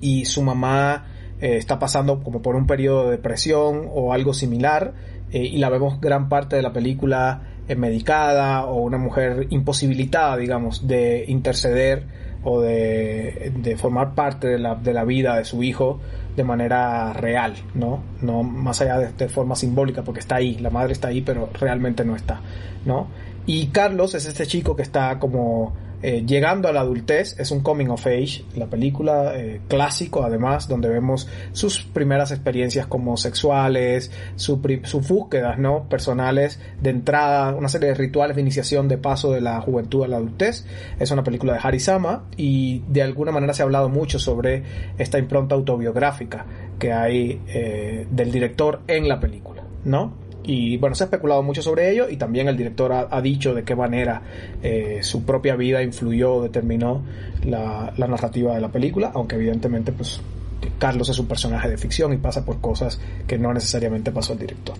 y 0.00 0.24
su 0.24 0.42
mamá 0.42 1.06
eh, 1.40 1.56
está 1.56 1.78
pasando 1.78 2.22
como 2.22 2.42
por 2.42 2.56
un 2.56 2.66
periodo 2.66 3.04
de 3.04 3.12
depresión 3.12 3.88
o 3.92 4.12
algo 4.12 4.34
similar, 4.34 4.94
y 5.28 5.58
la 5.58 5.68
vemos 5.70 6.00
gran 6.00 6.28
parte 6.28 6.54
de 6.54 6.62
la 6.62 6.72
película 6.72 7.42
medicada 7.76 8.64
o 8.64 8.80
una 8.82 8.96
mujer 8.96 9.48
imposibilitada, 9.50 10.36
digamos, 10.36 10.86
de 10.86 11.24
interceder 11.26 12.06
o 12.44 12.60
de, 12.60 13.52
de 13.56 13.76
formar 13.76 14.14
parte 14.14 14.46
de 14.46 14.58
la, 14.58 14.76
de 14.76 14.94
la, 14.94 15.04
vida 15.04 15.36
de 15.36 15.44
su 15.44 15.64
hijo 15.64 15.98
de 16.36 16.44
manera 16.44 17.12
real, 17.12 17.54
¿no? 17.74 18.00
No 18.20 18.42
más 18.42 18.80
allá 18.80 18.98
de, 18.98 19.12
de, 19.12 19.28
forma 19.28 19.56
simbólica, 19.56 20.02
porque 20.02 20.20
está 20.20 20.36
ahí, 20.36 20.56
la 20.58 20.70
madre 20.70 20.92
está 20.92 21.08
ahí, 21.08 21.22
pero 21.22 21.48
realmente 21.58 22.04
no 22.04 22.14
está, 22.14 22.40
¿no? 22.84 23.08
Y 23.46 23.68
Carlos 23.68 24.14
es 24.14 24.26
este 24.26 24.46
chico 24.46 24.76
que 24.76 24.82
está 24.82 25.18
como 25.18 25.72
eh, 26.02 26.24
llegando 26.26 26.68
a 26.68 26.72
la 26.72 26.80
adultez, 26.80 27.38
es 27.38 27.50
un 27.50 27.60
coming 27.60 27.88
of 27.88 28.06
age, 28.06 28.44
la 28.54 28.66
película 28.66 29.32
eh, 29.34 29.60
clásico 29.68 30.24
además, 30.24 30.68
donde 30.68 30.88
vemos 30.88 31.28
sus 31.52 31.82
primeras 31.82 32.32
experiencias 32.32 32.86
como 32.86 33.16
sexuales, 33.16 34.10
sus 34.36 34.60
búsquedas 35.08 35.58
¿no? 35.58 35.88
personales 35.88 36.60
de 36.80 36.90
entrada, 36.90 37.54
una 37.54 37.68
serie 37.68 37.88
de 37.88 37.94
rituales 37.94 38.36
de 38.36 38.42
iniciación 38.42 38.88
de 38.88 38.98
paso 38.98 39.32
de 39.32 39.40
la 39.40 39.60
juventud 39.60 40.04
a 40.04 40.08
la 40.08 40.16
adultez. 40.16 40.66
Es 40.98 41.10
una 41.10 41.24
película 41.24 41.54
de 41.54 41.60
Harisama 41.62 42.24
y 42.36 42.82
de 42.88 43.02
alguna 43.02 43.32
manera 43.32 43.54
se 43.54 43.62
ha 43.62 43.64
hablado 43.64 43.88
mucho 43.88 44.18
sobre 44.18 44.62
esta 44.98 45.18
impronta 45.18 45.54
autobiográfica 45.54 46.46
que 46.78 46.92
hay 46.92 47.40
eh, 47.48 48.06
del 48.10 48.30
director 48.30 48.82
en 48.86 49.08
la 49.08 49.18
película, 49.18 49.62
¿no? 49.84 50.25
Y 50.46 50.76
bueno, 50.76 50.94
se 50.94 51.04
ha 51.04 51.06
especulado 51.06 51.42
mucho 51.42 51.60
sobre 51.60 51.90
ello 51.90 52.08
y 52.08 52.16
también 52.16 52.46
el 52.46 52.56
director 52.56 52.92
ha, 52.92 53.20
dicho 53.20 53.52
de 53.52 53.64
qué 53.64 53.74
manera 53.74 54.22
eh, 54.62 55.00
su 55.02 55.24
propia 55.24 55.56
vida 55.56 55.82
influyó, 55.82 56.40
determinó 56.40 57.02
la, 57.44 57.92
la, 57.96 58.06
narrativa 58.06 58.54
de 58.54 58.60
la 58.60 58.68
película, 58.68 59.10
aunque 59.12 59.34
evidentemente 59.34 59.90
pues 59.90 60.20
Carlos 60.78 61.08
es 61.08 61.18
un 61.18 61.26
personaje 61.26 61.68
de 61.68 61.76
ficción 61.76 62.12
y 62.12 62.18
pasa 62.18 62.44
por 62.44 62.60
cosas 62.60 63.00
que 63.26 63.38
no 63.38 63.52
necesariamente 63.52 64.12
pasó 64.12 64.34
el 64.34 64.38
director. 64.38 64.76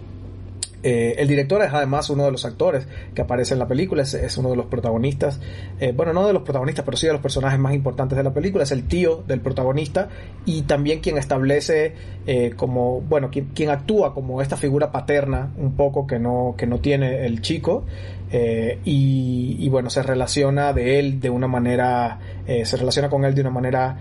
Eh, 0.82 1.14
el 1.18 1.26
director 1.26 1.62
es 1.62 1.72
además 1.72 2.10
uno 2.10 2.24
de 2.24 2.30
los 2.30 2.44
actores 2.44 2.86
que 3.14 3.22
aparece 3.22 3.54
en 3.54 3.60
la 3.60 3.66
película, 3.66 4.02
es, 4.02 4.38
uno 4.38 4.50
de 4.50 4.56
los 4.56 4.66
protagonistas, 4.66 5.40
eh, 5.80 5.92
bueno, 5.92 6.12
no 6.12 6.26
de 6.26 6.32
los 6.32 6.42
protagonistas, 6.42 6.84
pero 6.84 6.96
sí 6.96 7.06
de 7.06 7.12
los 7.12 7.22
personajes 7.22 7.58
más 7.58 7.74
importantes 7.74 8.16
de 8.16 8.22
la 8.22 8.32
película, 8.32 8.64
es 8.64 8.72
el 8.72 8.86
tío 8.86 9.24
del 9.26 9.40
protagonista 9.40 10.08
y 10.44 10.62
también 10.62 11.00
quien 11.00 11.18
establece 11.18 11.94
eh, 12.26 12.52
como, 12.56 13.00
bueno, 13.00 13.30
quien, 13.30 13.46
quien, 13.46 13.70
actúa 13.70 14.14
como 14.14 14.42
esta 14.42 14.56
figura 14.56 14.92
paterna 14.92 15.50
un 15.56 15.74
poco 15.74 16.06
que 16.06 16.18
no, 16.18 16.54
que 16.56 16.66
no 16.66 16.78
tiene 16.78 17.26
el 17.26 17.40
chico 17.40 17.84
y, 18.32 19.56
y, 19.58 19.68
bueno, 19.68 19.88
se 19.88 20.02
relaciona 20.02 20.72
de 20.72 20.98
él 20.98 21.20
de 21.20 21.30
una 21.30 21.46
manera, 21.48 22.18
se 22.64 22.76
relaciona 22.76 23.08
con 23.08 23.24
él 23.24 23.34
de 23.34 23.40
una 23.40 23.50
manera 23.50 23.98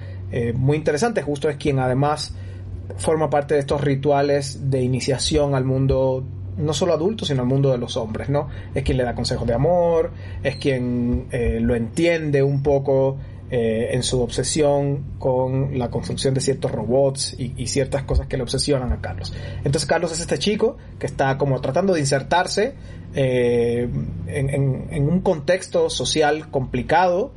muy 0.55 0.77
interesante, 0.77 1.21
justo 1.21 1.47
es 1.47 1.57
quien 1.57 1.79
además 1.79 2.35
forma 2.97 3.29
parte 3.29 3.53
de 3.53 3.59
estos 3.59 3.81
rituales 3.81 4.69
de 4.69 4.81
iniciación 4.81 5.55
al 5.55 5.63
mundo 5.63 6.23
no 6.57 6.73
solo 6.73 6.93
adulto, 6.93 7.25
sino 7.25 7.41
al 7.41 7.47
mundo 7.47 7.71
de 7.71 7.77
los 7.77 7.97
hombres, 7.97 8.29
¿no? 8.29 8.49
Es 8.73 8.83
quien 8.83 8.97
le 8.97 9.03
da 9.03 9.15
consejos 9.15 9.47
de 9.47 9.53
amor, 9.53 10.11
es 10.43 10.55
quien 10.57 11.27
eh, 11.31 11.59
lo 11.61 11.75
entiende 11.75 12.43
un 12.43 12.63
poco 12.63 13.17
eh, 13.51 13.89
en 13.91 14.03
su 14.03 14.21
obsesión 14.21 15.15
con 15.19 15.77
la 15.77 15.89
construcción 15.89 16.33
de 16.33 16.41
ciertos 16.41 16.71
robots 16.71 17.35
y, 17.37 17.67
ciertas 17.67 18.03
cosas 18.03 18.27
que 18.27 18.37
le 18.37 18.43
obsesionan 18.43 18.91
a 18.91 19.01
Carlos. 19.01 19.33
Entonces 19.57 19.85
Carlos 19.85 20.11
es 20.11 20.21
este 20.21 20.39
chico 20.39 20.77
que 20.99 21.05
está 21.05 21.37
como 21.37 21.59
tratando 21.61 21.93
de 21.93 21.99
insertarse 21.99 22.75
eh, 23.13 23.87
en, 24.27 25.09
un 25.09 25.21
contexto 25.21 25.89
social 25.89 26.49
complicado, 26.49 27.33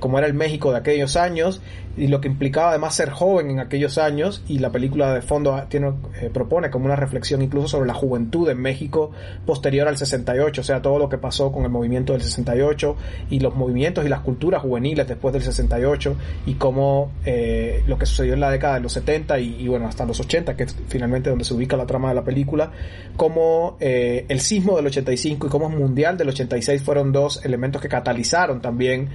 como 0.00 0.16
era 0.16 0.26
el 0.26 0.32
México 0.32 0.72
de 0.72 0.78
aquellos 0.78 1.14
años, 1.16 1.60
y 1.98 2.06
lo 2.06 2.20
que 2.20 2.28
implicaba 2.28 2.70
además 2.70 2.94
ser 2.94 3.10
joven 3.10 3.50
en 3.50 3.60
aquellos 3.60 3.98
años 3.98 4.42
y 4.46 4.60
la 4.60 4.70
película 4.70 5.12
de 5.12 5.22
fondo 5.22 5.64
tiene, 5.68 5.92
eh, 6.20 6.30
propone 6.32 6.70
como 6.70 6.86
una 6.86 6.96
reflexión 6.96 7.42
incluso 7.42 7.68
sobre 7.68 7.88
la 7.88 7.94
juventud 7.94 8.48
en 8.48 8.60
México 8.60 9.10
posterior 9.44 9.88
al 9.88 9.96
68, 9.96 10.60
o 10.60 10.64
sea, 10.64 10.80
todo 10.80 10.98
lo 10.98 11.08
que 11.08 11.18
pasó 11.18 11.50
con 11.50 11.64
el 11.64 11.70
movimiento 11.70 12.12
del 12.12 12.22
68 12.22 12.96
y 13.30 13.40
los 13.40 13.56
movimientos 13.56 14.06
y 14.06 14.08
las 14.08 14.20
culturas 14.20 14.62
juveniles 14.62 15.08
después 15.08 15.32
del 15.32 15.42
68 15.42 16.16
y 16.46 16.54
cómo 16.54 17.10
eh, 17.24 17.82
lo 17.86 17.98
que 17.98 18.06
sucedió 18.06 18.34
en 18.34 18.40
la 18.40 18.50
década 18.50 18.74
de 18.74 18.80
los 18.80 18.92
70 18.92 19.38
y, 19.40 19.66
bueno, 19.68 19.88
hasta 19.88 20.04
los 20.04 20.20
80, 20.20 20.56
que 20.56 20.64
es 20.64 20.76
finalmente 20.88 21.30
donde 21.30 21.44
se 21.44 21.54
ubica 21.54 21.76
la 21.76 21.86
trama 21.86 22.10
de 22.10 22.14
la 22.14 22.24
película, 22.24 22.70
cómo 23.16 23.76
eh, 23.80 24.24
el 24.28 24.40
sismo 24.40 24.76
del 24.76 24.86
85 24.86 25.46
y 25.46 25.50
cómo 25.50 25.68
mundial 25.68 26.16
del 26.16 26.28
86 26.28 26.82
fueron 26.82 27.12
dos 27.12 27.44
elementos 27.44 27.82
que 27.82 27.88
catalizaron 27.88 28.60
también 28.60 29.08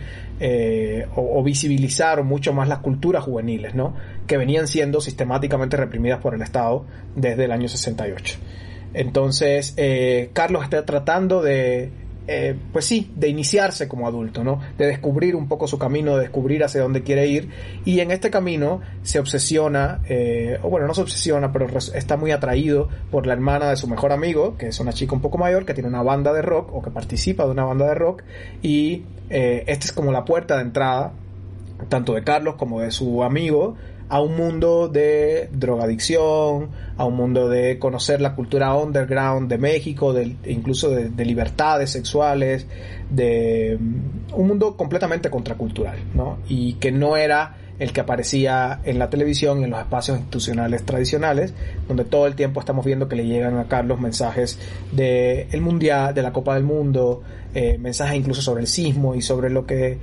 o, 1.15 1.39
o 1.39 1.43
visibilizaron 1.43 2.27
mucho 2.27 2.53
más 2.53 2.67
las 2.73 2.81
culturas 2.81 3.23
juveniles, 3.23 3.75
¿no? 3.75 3.93
Que 4.25 4.37
venían 4.37 4.67
siendo 4.67 4.99
sistemáticamente 4.99 5.77
reprimidas 5.77 6.19
por 6.19 6.33
el 6.33 6.41
Estado 6.41 6.85
desde 7.15 7.45
el 7.45 7.51
año 7.51 7.67
68. 7.67 8.39
Entonces, 8.95 9.75
eh, 9.77 10.31
Carlos 10.33 10.63
está 10.63 10.83
tratando 10.85 11.43
de, 11.43 11.91
eh, 12.27 12.55
pues 12.71 12.85
sí, 12.85 13.11
de 13.15 13.27
iniciarse 13.27 13.87
como 13.87 14.07
adulto, 14.07 14.43
¿no? 14.43 14.59
De 14.75 14.87
descubrir 14.87 15.35
un 15.35 15.47
poco 15.47 15.67
su 15.67 15.77
camino, 15.77 16.15
de 16.15 16.21
descubrir 16.21 16.63
hacia 16.63 16.81
dónde 16.81 17.03
quiere 17.03 17.27
ir. 17.27 17.49
Y 17.85 17.99
en 17.99 18.09
este 18.09 18.31
camino 18.31 18.81
se 19.03 19.19
obsesiona, 19.19 20.01
eh, 20.09 20.57
o 20.63 20.69
bueno, 20.69 20.87
no 20.87 20.95
se 20.95 21.01
obsesiona, 21.01 21.51
pero 21.51 21.67
está 21.77 22.17
muy 22.17 22.31
atraído 22.31 22.89
por 23.11 23.27
la 23.27 23.33
hermana 23.33 23.69
de 23.69 23.75
su 23.75 23.87
mejor 23.87 24.11
amigo, 24.13 24.57
que 24.57 24.67
es 24.69 24.79
una 24.79 24.93
chica 24.93 25.13
un 25.13 25.21
poco 25.21 25.37
mayor, 25.37 25.63
que 25.63 25.75
tiene 25.75 25.89
una 25.89 26.01
banda 26.01 26.33
de 26.33 26.41
rock, 26.41 26.73
o 26.73 26.81
que 26.81 26.89
participa 26.89 27.45
de 27.45 27.51
una 27.51 27.65
banda 27.65 27.87
de 27.87 27.95
rock. 27.95 28.23
Y 28.63 29.03
esta 29.29 29.85
es 29.85 29.91
como 29.91 30.11
la 30.11 30.25
puerta 30.25 30.57
de 30.57 30.63
entrada 30.63 31.13
tanto 31.89 32.13
de 32.13 32.23
Carlos 32.23 32.55
como 32.55 32.81
de 32.81 32.91
su 32.91 33.23
amigo, 33.23 33.75
a 34.09 34.21
un 34.21 34.35
mundo 34.35 34.89
de 34.89 35.49
drogadicción, 35.51 36.69
a 36.97 37.05
un 37.05 37.15
mundo 37.15 37.49
de 37.49 37.79
conocer 37.79 38.21
la 38.21 38.35
cultura 38.35 38.75
underground 38.75 39.49
de 39.49 39.57
México, 39.57 40.13
de, 40.13 40.35
incluso 40.45 40.91
de, 40.91 41.25
libertades 41.25 41.89
sexuales, 41.89 42.67
de 43.09 43.77
mm, 43.79 44.39
un 44.39 44.47
mundo 44.47 44.77
completamente 44.77 45.29
contracultural, 45.29 45.97
¿no? 46.13 46.37
Y 46.47 46.73
que 46.73 46.91
no 46.91 47.17
era 47.17 47.57
el 47.79 47.91
que 47.91 48.01
aparecía 48.01 48.81
en 48.83 48.99
la 48.99 49.09
televisión 49.09 49.63
en 49.63 49.71
los 49.71 49.79
espacios 49.79 50.17
institucionales 50.17 50.83
tradicionales, 50.83 51.53
donde 51.87 52.05
todo 52.05 52.27
el 52.27 52.35
tiempo 52.35 52.59
estamos 52.59 52.85
viendo 52.85 53.07
que 53.07 53.15
le 53.15 53.25
llegan 53.25 53.57
a 53.57 53.67
Carlos 53.67 53.99
mensajes 53.99 54.59
de 54.91 55.47
el 55.51 55.61
mundial, 55.61 56.13
de 56.13 56.21
la 56.21 56.31
Copa 56.31 56.53
del 56.53 56.63
Mundo, 56.63 57.23
eh, 57.55 57.77
mensajes 57.79 58.15
incluso 58.15 58.41
sobre 58.41 58.61
el 58.61 58.67
sismo 58.67 59.15
y 59.15 59.21
sobre 59.21 59.49
lo 59.49 59.65
que 59.65 59.97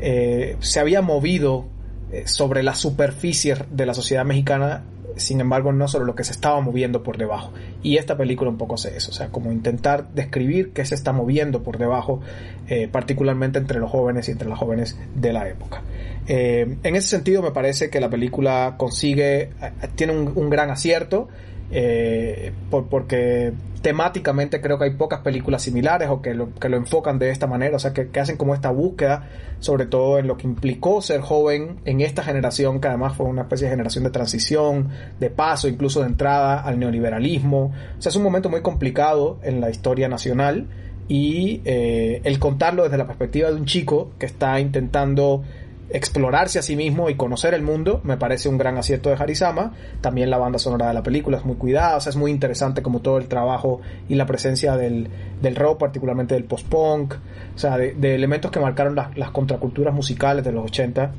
eh, 0.00 0.56
se 0.60 0.80
había 0.80 1.02
movido 1.02 1.66
eh, 2.12 2.24
sobre 2.26 2.62
la 2.62 2.74
superficie 2.74 3.56
de 3.70 3.86
la 3.86 3.94
sociedad 3.94 4.24
mexicana, 4.24 4.84
sin 5.16 5.40
embargo 5.40 5.72
no 5.72 5.86
sobre 5.86 6.06
lo 6.06 6.14
que 6.14 6.24
se 6.24 6.32
estaba 6.32 6.60
moviendo 6.60 7.02
por 7.02 7.18
debajo. 7.18 7.52
Y 7.82 7.96
esta 7.96 8.16
película 8.16 8.50
un 8.50 8.58
poco 8.58 8.74
hace 8.74 8.96
eso, 8.96 9.10
o 9.10 9.14
sea, 9.14 9.28
como 9.28 9.52
intentar 9.52 10.08
describir 10.14 10.72
qué 10.72 10.84
se 10.84 10.94
está 10.94 11.12
moviendo 11.12 11.62
por 11.62 11.78
debajo, 11.78 12.20
eh, 12.68 12.88
particularmente 12.88 13.58
entre 13.58 13.78
los 13.78 13.90
jóvenes 13.90 14.28
y 14.28 14.32
entre 14.32 14.48
las 14.48 14.58
jóvenes 14.58 14.98
de 15.14 15.32
la 15.32 15.48
época. 15.48 15.82
en 16.26 16.96
ese 16.96 17.08
sentido 17.08 17.42
me 17.42 17.50
parece 17.50 17.90
que 17.90 18.00
la 18.00 18.08
película 18.08 18.76
consigue, 18.78 19.50
tiene 19.94 20.14
un 20.14 20.48
gran 20.48 20.70
acierto, 20.70 21.28
eh, 21.70 22.52
por, 22.70 22.86
porque 22.86 23.52
temáticamente 23.84 24.62
creo 24.62 24.78
que 24.78 24.84
hay 24.84 24.92
pocas 24.92 25.20
películas 25.20 25.60
similares 25.60 26.08
o 26.08 26.22
que 26.22 26.32
lo, 26.32 26.54
que 26.54 26.70
lo 26.70 26.78
enfocan 26.78 27.18
de 27.18 27.28
esta 27.28 27.46
manera, 27.46 27.76
o 27.76 27.78
sea, 27.78 27.92
que, 27.92 28.08
hacen 28.18 28.38
como 28.38 28.54
esta 28.54 28.70
búsqueda, 28.70 29.28
sobre 29.58 29.84
todo 29.84 30.18
en 30.18 30.26
lo 30.26 30.38
que 30.38 30.46
implicó 30.46 31.02
ser 31.02 31.20
joven 31.20 31.80
en 31.84 32.00
esta 32.00 32.22
generación, 32.22 32.80
que 32.80 32.88
además 32.88 33.14
fue 33.14 33.26
una 33.26 33.42
especie 33.42 33.66
de 33.66 33.72
generación 33.72 34.04
de 34.04 34.10
transición, 34.10 34.88
de 35.20 35.28
paso, 35.28 35.68
incluso 35.68 36.00
de 36.00 36.06
entrada 36.06 36.62
al 36.62 36.78
neoliberalismo. 36.78 37.74
O 37.98 38.00
sea, 38.00 38.08
es 38.08 38.16
un 38.16 38.22
momento 38.22 38.48
muy 38.48 38.62
complicado 38.62 39.38
en 39.42 39.60
la 39.60 39.68
historia 39.68 40.08
nacional 40.08 40.66
y 41.06 41.60
eh, 41.66 42.22
el 42.24 42.38
contarlo 42.38 42.84
desde 42.84 42.96
la 42.96 43.06
perspectiva 43.06 43.50
de 43.50 43.56
un 43.56 43.66
chico 43.66 44.12
que 44.18 44.24
está 44.24 44.60
intentando 44.60 45.42
explorarse 45.90 46.58
a 46.58 46.62
sí 46.62 46.76
mismo 46.76 47.10
y 47.10 47.14
conocer 47.14 47.54
el 47.54 47.62
mundo, 47.62 48.00
me 48.04 48.16
parece 48.16 48.48
un 48.48 48.58
gran 48.58 48.78
acierto 48.78 49.10
de 49.10 49.16
Harisama. 49.16 49.72
También 50.00 50.30
la 50.30 50.38
banda 50.38 50.58
sonora 50.58 50.88
de 50.88 50.94
la 50.94 51.02
película 51.02 51.38
es 51.38 51.44
muy 51.44 51.56
cuidada, 51.56 51.96
o 51.96 52.00
sea, 52.00 52.10
es 52.10 52.16
muy 52.16 52.30
interesante 52.30 52.82
como 52.82 53.00
todo 53.00 53.18
el 53.18 53.28
trabajo 53.28 53.80
y 54.08 54.14
la 54.14 54.26
presencia 54.26 54.76
del, 54.76 55.08
del 55.40 55.56
rock, 55.56 55.78
particularmente 55.78 56.34
del 56.34 56.44
post-punk, 56.44 57.14
o 57.54 57.58
sea, 57.58 57.76
de, 57.76 58.14
elementos 58.14 58.50
que 58.50 58.60
marcaron 58.60 58.94
las, 58.94 59.30
contraculturas 59.30 59.94
musicales 59.94 60.44
de 60.44 60.52
los 60.52 60.64
80 60.64 61.12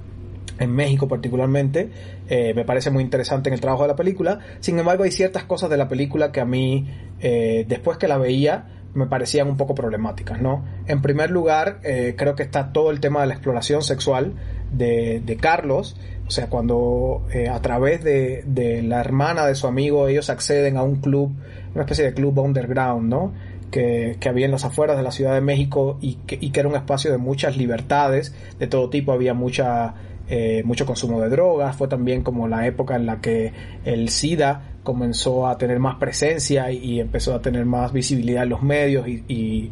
en 0.58 0.71
México 0.71 1.08
particularmente, 1.08 1.89
eh, 2.30 2.54
me 2.54 2.63
parece 2.63 2.89
muy 2.89 3.04
interesante 3.04 3.49
en 3.49 3.54
el 3.54 3.62
trabajo 3.62 3.84
de 3.84 3.89
la 3.89 3.95
película. 3.95 4.39
Sin 4.62 4.80
embargo, 4.80 5.04
hay 5.04 5.12
ciertas 5.12 5.43
cosas 5.43 5.69
de 5.69 5.78
la 5.78 5.89
película 5.89 6.32
que 6.32 6.39
a 6.39 6.45
mí, 6.45 6.88
eh, 7.19 7.65
después 7.67 7.97
que 7.97 8.08
la 8.08 8.17
veía, 8.17 8.65
me 8.95 9.08
parecían 9.08 9.49
un 9.49 9.58
poco 9.58 9.75
problemáticas, 9.75 10.41
¿no? 10.41 10.63
En 10.88 11.01
primer 11.01 11.30
lugar, 11.30 11.80
eh, 11.84 12.15
creo 12.17 12.36
que 12.36 12.43
está 12.43 12.71
todo 12.71 12.91
el 12.91 13.01
tema 13.01 13.21
de 13.21 13.28
la 13.28 13.34
exploración 13.34 13.84
sexual 13.84 14.34
de, 14.71 15.21
de 15.25 15.38
Carlos, 15.38 15.95
o 16.28 16.32
sea, 16.32 16.49
cuando 16.49 17.23
eh, 17.32 17.49
a 17.49 17.62
través 17.62 18.04
de, 18.04 18.43
de, 18.47 18.82
la 18.82 18.99
hermana 18.99 19.45
de 19.45 19.56
su 19.56 19.67
amigo 19.67 20.08
ellos 20.08 20.30
acceden 20.30 20.75
a 20.78 20.84
un 20.84 20.95
club, 20.95 21.32
una 21.73 21.84
especie 21.84 22.04
de 22.04 22.13
club 22.13 22.38
underground, 22.39 23.10
¿no? 23.10 23.34
Que, 23.69 24.17
que 24.19 24.30
había 24.30 24.45
en 24.45 24.51
las 24.51 24.65
afueras 24.65 24.97
de 24.97 25.04
la 25.04 25.12
Ciudad 25.12 25.34
de 25.34 25.41
México 25.41 25.97
y 26.01 26.15
que, 26.25 26.38
y 26.39 26.51
que 26.51 26.62
era 26.62 26.69
un 26.69 26.75
espacio 26.75 27.12
de 27.12 27.17
muchas 27.17 27.58
libertades 27.58 28.34
de 28.58 28.67
todo 28.67 28.89
tipo, 28.89 29.12
había 29.12 29.34
mucha, 29.34 29.93
eh, 30.28 30.63
mucho 30.65 30.86
consumo 30.86 31.21
de 31.21 31.30
drogas, 31.30 31.75
fue 31.75 31.88
también 31.88 32.23
como 32.23 32.47
la 32.47 32.65
época 32.65 32.95
en 32.95 33.06
la 33.06 33.21
que 33.21 33.54
el 33.84 34.10
SIDA 34.10 34.75
comenzó 34.86 35.48
a 35.48 35.58
tener 35.58 35.80
más 35.80 35.95
presencia 35.95 36.71
y, 36.71 37.02
empezó 37.02 37.34
a 37.36 37.41
tener 37.41 37.65
más 37.65 37.91
visibilidad 37.91 38.43
en 38.43 38.50
los 38.50 38.62
medios 38.62 39.06
y, 39.08 39.71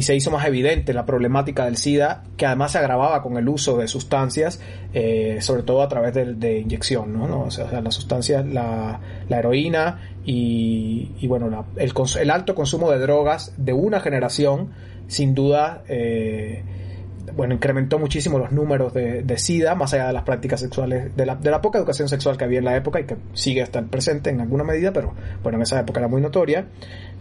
se 0.00 0.14
hizo 0.14 0.30
más 0.30 0.46
evidente 0.46 0.92
la 0.92 1.04
problemática 1.04 1.64
del 1.64 1.76
SIDA, 1.76 2.22
que 2.36 2.46
además 2.46 2.70
se 2.70 2.78
agravaba 2.78 3.20
con 3.20 3.36
el 3.36 3.48
uso 3.48 3.76
de 3.78 3.88
sustancias, 3.88 4.60
eh, 4.94 5.38
sobre 5.40 5.64
todo 5.64 5.82
a 5.82 5.88
través 5.88 6.14
de, 6.14 6.58
inyección, 6.60 7.14
¿no? 7.14 7.40
O 7.40 7.50
sea, 7.50 7.80
las 7.80 7.94
sustancias, 7.96 8.46
la, 8.46 9.00
heroína 9.28 9.98
y, 10.24 11.26
bueno, 11.26 11.66
el, 11.76 11.92
el, 12.20 12.30
alto 12.30 12.54
consumo 12.54 12.92
de 12.92 12.98
drogas 13.00 13.54
de 13.56 13.72
una 13.72 13.98
generación, 13.98 14.70
sin 15.08 15.34
duda, 15.34 15.82
eh, 15.88 16.62
bueno, 17.34 17.54
incrementó 17.54 17.98
muchísimo 17.98 18.38
los 18.38 18.52
números 18.52 18.92
de, 18.92 19.38
SIDA, 19.38 19.74
más 19.74 19.94
allá 19.94 20.08
de 20.08 20.12
las 20.12 20.24
prácticas 20.24 20.60
sexuales, 20.60 21.16
de 21.16 21.26
la, 21.26 21.36
de 21.36 21.50
la, 21.50 21.60
poca 21.60 21.78
educación 21.78 22.08
sexual 22.08 22.36
que 22.36 22.44
había 22.44 22.58
en 22.58 22.64
la 22.64 22.76
época 22.76 23.00
y 23.00 23.04
que 23.04 23.16
sigue 23.34 23.62
hasta 23.62 23.78
el 23.78 23.86
presente 23.86 24.30
en 24.30 24.40
alguna 24.40 24.64
medida, 24.64 24.92
pero 24.92 25.14
bueno, 25.42 25.58
en 25.58 25.62
esa 25.62 25.80
época 25.80 26.00
era 26.00 26.08
muy 26.08 26.20
notoria, 26.20 26.66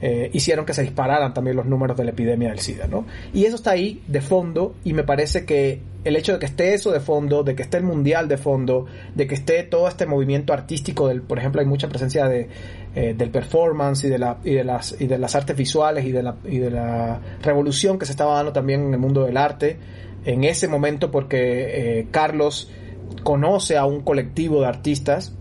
eh, 0.02 0.30
hicieron 0.34 0.65
que 0.65 0.74
se 0.74 0.84
dispararan 0.84 1.34
también 1.34 1.56
los 1.56 1.65
números 1.65 1.98
de 1.98 2.04
la 2.04 2.12
epidemia 2.12 2.50
del 2.50 2.60
SIDA, 2.60 2.88
¿no? 2.88 3.06
Y 3.34 3.46
eso 3.46 3.56
está 3.56 3.72
ahí 3.72 4.02
de 4.08 4.22
fondo 4.22 4.76
y 4.84 4.93
me 4.93 5.04
parece 5.04 5.46
que 5.46 5.82
el 6.04 6.15
hecho 6.15 6.34
de 6.34 6.39
que 6.39 6.46
esté 6.46 6.74
eso 6.74 6.91
de 6.91 7.00
fondo, 7.00 7.43
de 7.43 7.56
que 7.56 7.63
esté 7.63 7.78
el 7.78 7.84
mundial 7.84 8.28
de 8.28 8.38
fondo, 8.38 8.86
de 9.15 9.28
que 9.28 9.36
esté 9.36 9.63
todo 9.63 9.88
este 9.88 10.06
movimiento 10.06 10.54
artístico, 10.54 11.08
del, 11.08 11.22
por 11.22 11.38
ejemplo, 11.38 11.60
hay 11.62 11.67
mucha 11.67 11.89
presencia 11.89 12.28
de, 12.28 12.48
eh, 13.00 13.14
del 13.16 13.30
performance 13.30 14.06
y 14.06 14.10
de, 14.10 14.18
la, 14.18 14.40
y, 14.44 14.56
de 14.56 14.64
las, 14.64 15.00
y 15.00 15.06
de 15.06 15.20
las 15.20 15.36
artes 15.36 15.56
visuales 15.56 16.04
y 16.04 16.12
de, 16.12 16.24
la, 16.24 16.36
y 16.46 16.58
de 16.58 16.72
la 16.72 17.22
revolución 17.44 18.00
que 18.00 18.08
se 18.08 18.12
estaba 18.12 18.34
dando 18.34 18.54
también 18.54 18.88
en 18.88 18.94
el 18.96 19.00
mundo 19.00 19.24
del 19.24 19.38
arte, 19.38 19.78
en 20.26 20.44
ese 20.44 20.68
momento 20.68 21.12
porque 21.12 22.00
eh, 22.00 22.08
Carlos 22.10 22.72
conoce 23.22 23.78
a 23.78 23.86
un 23.86 24.02
colectivo 24.02 24.62
de 24.62 24.66
artistas 24.66 25.32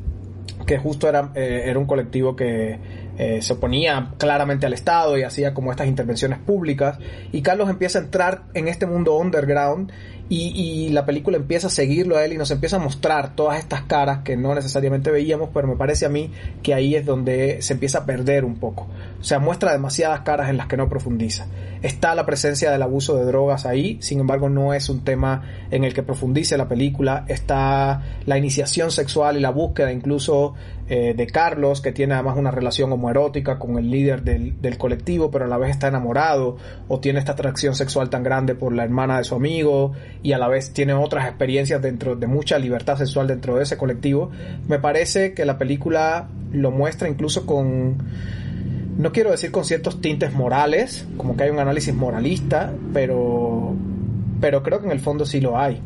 que 0.66 0.76
justo 0.76 1.08
era, 1.08 1.30
eh, 1.34 1.72
un 1.74 1.86
colectivo 1.86 2.36
que 2.36 3.06
se 3.40 3.54
oponía 3.54 4.12
claramente 4.18 4.66
al 4.66 4.74
Estado 4.74 5.16
y 5.16 5.22
hacía 5.22 5.54
como 5.54 5.70
estas 5.70 5.86
intervenciones 5.86 6.38
públicas 6.38 6.98
y 7.32 7.40
Carlos 7.40 7.70
empieza 7.70 7.98
a 7.98 8.02
entrar 8.02 8.42
en 8.52 8.68
este 8.68 8.84
mundo 8.84 9.16
underground 9.16 9.90
y, 10.28 10.88
la 10.90 11.06
película 11.06 11.36
empieza 11.36 11.68
a 11.68 11.70
seguirlo 11.70 12.16
a 12.16 12.24
él 12.24 12.32
y 12.32 12.38
nos 12.38 12.50
empieza 12.50 12.76
a 12.76 12.78
mostrar 12.78 13.36
todas 13.36 13.58
estas 13.58 13.82
caras 13.82 14.20
que 14.24 14.36
no 14.36 14.54
necesariamente 14.54 15.10
veíamos, 15.10 15.50
pero 15.54 15.68
me 15.68 15.76
parece 15.76 16.06
a 16.06 16.08
mí 16.08 16.30
que 16.62 16.74
ahí 16.74 16.96
es 16.96 17.06
donde 17.06 17.62
se 17.62 17.74
empieza 17.74 17.98
a 17.98 18.06
perder 18.06 18.44
un 18.44 18.56
poco. 18.56 18.88
O 19.20 19.24
sea, 19.24 19.38
muestra 19.38 19.72
demasiadas 19.72 20.20
caras 20.20 20.50
en 20.50 20.56
las 20.56 20.66
que 20.66 20.76
no 20.76 20.88
profundiza. 20.88 21.46
Está 21.82 22.14
la 22.14 22.26
presencia 22.26 22.70
del 22.70 22.82
abuso 22.82 23.16
de 23.16 23.24
drogas 23.24 23.66
ahí, 23.66 23.98
sin 24.00 24.20
embargo 24.20 24.48
no 24.48 24.74
es 24.74 24.88
un 24.88 25.04
tema 25.04 25.42
en 25.70 25.84
el 25.84 25.94
que 25.94 26.02
profundice 26.02 26.56
la 26.56 26.68
película. 26.68 27.24
Está 27.28 28.02
la 28.24 28.38
iniciación 28.38 28.90
sexual 28.90 29.36
y 29.36 29.40
la 29.40 29.50
búsqueda 29.50 29.92
incluso 29.92 30.54
eh, 30.88 31.14
de 31.16 31.26
Carlos, 31.26 31.80
que 31.80 31.92
tiene 31.92 32.14
además 32.14 32.36
una 32.36 32.50
relación 32.50 32.92
homoerótica 32.92 33.58
con 33.58 33.78
el 33.78 33.90
líder 33.90 34.22
del, 34.22 34.60
del 34.60 34.78
colectivo, 34.78 35.30
pero 35.30 35.46
a 35.46 35.48
la 35.48 35.58
vez 35.58 35.70
está 35.70 35.88
enamorado 35.88 36.56
o 36.88 37.00
tiene 37.00 37.18
esta 37.18 37.32
atracción 37.32 37.74
sexual 37.74 38.08
tan 38.08 38.22
grande 38.22 38.54
por 38.54 38.72
la 38.72 38.84
hermana 38.84 39.18
de 39.18 39.24
su 39.24 39.34
amigo 39.34 39.92
y 40.22 40.32
a 40.32 40.38
la 40.38 40.48
vez 40.48 40.72
tiene 40.72 40.92
otras 40.94 41.26
experiencias 41.26 41.82
dentro 41.82 42.16
de 42.16 42.26
mucha 42.26 42.58
libertad 42.58 42.96
sexual 42.96 43.26
dentro 43.26 43.56
de 43.56 43.64
ese 43.64 43.76
colectivo, 43.76 44.30
me 44.68 44.78
parece 44.78 45.34
que 45.34 45.44
la 45.44 45.58
película 45.58 46.28
lo 46.52 46.70
muestra 46.70 47.08
incluso 47.08 47.46
con, 47.46 47.96
no 48.98 49.12
quiero 49.12 49.30
decir 49.30 49.50
con 49.50 49.64
ciertos 49.64 50.00
tintes 50.00 50.32
morales, 50.32 51.06
como 51.16 51.36
que 51.36 51.44
hay 51.44 51.50
un 51.50 51.58
análisis 51.58 51.94
moralista, 51.94 52.72
pero, 52.94 53.74
pero 54.40 54.62
creo 54.62 54.80
que 54.80 54.86
en 54.86 54.92
el 54.92 55.00
fondo 55.00 55.26
sí 55.26 55.40
lo 55.40 55.58
hay. 55.58 55.82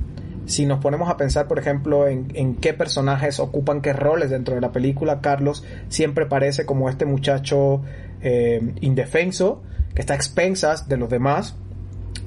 Si 0.46 0.64
nos 0.64 0.80
ponemos 0.80 1.08
a 1.08 1.16
pensar, 1.16 1.48
por 1.48 1.58
ejemplo, 1.58 2.06
en, 2.06 2.56
qué 2.56 2.72
personajes 2.72 3.40
ocupan 3.40 3.82
qué 3.82 3.92
roles 3.92 4.30
dentro 4.30 4.54
de 4.54 4.60
la 4.60 4.72
película, 4.72 5.20
Carlos 5.20 5.64
siempre 5.88 6.26
parece 6.26 6.66
como 6.66 6.88
este 6.88 7.04
muchacho 7.04 7.82
eh, 8.22 8.74
indefenso, 8.80 9.62
que 9.94 10.02
está 10.02 10.14
a 10.14 10.16
expensas 10.16 10.88
de 10.88 10.96
los 10.96 11.08
demás, 11.08 11.56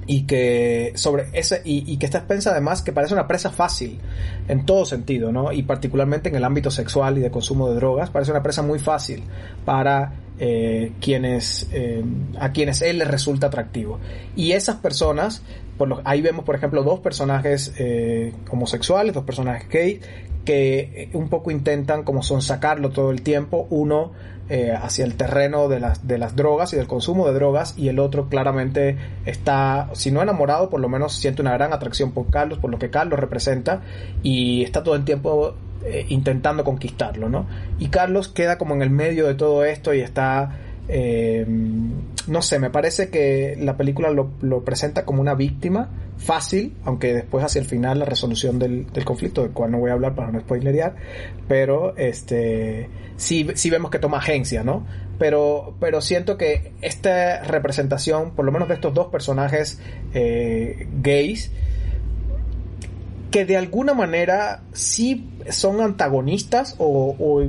y 0.06 0.24
que 0.24 0.92
sobre 0.96 1.28
ese 1.32 1.62
y, 1.64 1.96
que 1.98 2.06
esta 2.06 2.18
expensa 2.18 2.52
además 2.52 2.82
que 2.82 2.92
parece 2.92 3.14
una 3.14 3.26
presa 3.26 3.52
fácil 3.52 4.02
en 4.50 4.66
todo 4.66 4.86
sentido 4.86 5.32
no 5.32 5.54
y 5.54 5.64
particularmente 5.64 6.28
en 6.28 6.36
el 6.36 6.44
ámbito 6.44 6.72
sexual 6.72 7.18
y 7.18 7.22
de 7.22 7.32
consumo 7.32 7.70
de 7.70 7.76
drogas 7.76 8.10
parece 8.10 8.32
una 8.32 8.44
presa 8.44 8.64
muy 8.64 8.80
fácil 8.80 9.24
para 9.64 10.12
eh, 10.40 10.92
quienes 11.00 11.68
eh, 11.72 12.04
a 12.40 12.52
quienes 12.52 12.82
él 12.82 13.00
les 13.00 13.08
resulta 13.08 13.48
atractivo. 13.48 14.00
Y 14.36 14.54
esas 14.54 14.78
personas 14.78 15.44
por 15.78 16.02
ahí 16.06 16.22
vemos 16.22 16.46
por 16.46 16.56
ejemplo 16.56 16.84
dos 16.84 17.00
personajes 17.00 17.74
eh, 17.80 18.34
homosexuales 18.50 19.14
dos 19.14 19.24
personajes 19.24 19.68
gay 19.70 20.00
que 20.46 21.10
un 21.14 21.30
poco 21.30 21.52
intentan 21.52 22.04
como 22.04 22.22
son 22.22 22.42
sacarlo 22.42 22.90
todo 22.90 23.12
el 23.12 23.22
tiempo. 23.22 23.68
Uno 23.70 24.12
eh, 24.50 24.74
hacia 24.74 25.06
el 25.06 25.16
terreno 25.16 25.70
de 25.70 25.80
las, 25.80 26.06
de 26.06 26.18
las 26.18 26.36
drogas 26.36 26.74
y 26.74 26.76
del 26.76 26.86
consumo 26.86 27.26
de 27.26 27.34
drogas 27.34 27.76
y 27.78 27.88
el 27.88 27.98
otro 27.98 28.28
claramente 28.28 28.98
está, 29.26 29.90
si 29.94 30.12
no 30.12 30.22
enamorado, 30.22 30.70
por 30.70 30.82
lo 30.82 30.90
menos 30.90 31.14
siente 31.14 31.42
una 31.42 31.54
gran 31.54 31.72
atracción 31.72 32.12
por 32.12 32.30
Carlos, 32.30 32.60
por 32.60 32.70
lo 32.70 32.78
que 32.78 32.90
Carlos 32.90 33.18
representa 33.22 33.84
y 34.22 34.62
está 34.64 34.84
todo 34.84 34.96
el 34.96 35.06
tiempo 35.06 35.56
eh, 35.86 36.06
intentando 36.10 36.64
conquistarlo, 36.64 37.30
¿no? 37.30 37.48
Y 37.80 37.90
Carlos 37.90 38.28
queda 38.28 38.58
como 38.58 38.76
en 38.76 38.82
el 38.82 38.90
medio 38.90 39.28
de 39.28 39.36
todo 39.36 39.64
esto 39.64 39.94
y 39.94 40.02
está 40.02 40.58
eh, 40.88 41.46
no 42.28 42.42
sé, 42.42 42.60
me 42.60 42.70
parece 42.70 43.10
que 43.10 43.56
la 43.60 43.78
película 43.78 44.10
lo, 44.10 44.64
presenta 44.66 45.06
como 45.06 45.22
una 45.22 45.34
víctima 45.34 45.90
fácil, 46.18 46.76
aunque 46.84 47.14
después 47.14 47.44
hacia 47.44 47.60
el 47.60 47.66
final 47.66 48.00
la 48.00 48.06
resolución 48.06 48.60
del, 48.60 48.88
conflicto, 49.06 49.44
del 49.44 49.52
cual 49.52 49.72
no 49.72 49.80
voy 49.80 49.92
a 49.92 49.94
hablar 49.94 50.16
para 50.16 50.32
no 50.32 50.40
spoilerear, 50.40 50.96
pero 51.48 51.96
este 51.98 52.90
sí, 53.16 53.48
sí 53.56 53.70
vemos 53.70 53.92
que 53.92 54.00
toma 54.00 54.18
agencia, 54.18 54.64
¿no? 54.64 54.86
Pero, 55.20 55.76
pero 55.80 56.02
siento 56.02 56.38
que 56.38 56.74
esta 56.82 57.44
representación, 57.44 58.32
por 58.32 58.46
lo 58.46 58.52
menos 58.52 58.68
de 58.68 58.74
estos 58.76 58.94
dos 58.94 59.08
personajes 59.08 59.80
eh, 60.14 60.88
gays, 61.02 61.52
que 63.34 63.46
de 63.46 63.58
alguna 63.58 63.96
manera 63.96 64.62
sí 64.74 65.28
son 65.50 65.82
antagonistas 65.82 66.76
o, 66.78 67.42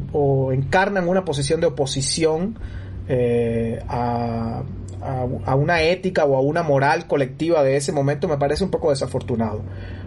encarnan 0.51 1.07
una 1.07 1.27
posición 1.27 1.61
de 1.61 1.67
oposición 1.67 2.59
eh, 3.07 3.83
a, 3.87 4.63
a, 5.03 5.55
una 5.55 5.83
ética 5.83 6.25
o 6.25 6.39
a 6.39 6.41
una 6.41 6.63
moral 6.63 7.07
colectiva 7.07 7.63
de 7.63 7.77
ese 7.77 7.93
momento 7.93 8.29
me 8.29 8.39
parece 8.39 8.65
un 8.65 8.71
poco 8.71 8.89
desafortunado. 8.89 9.61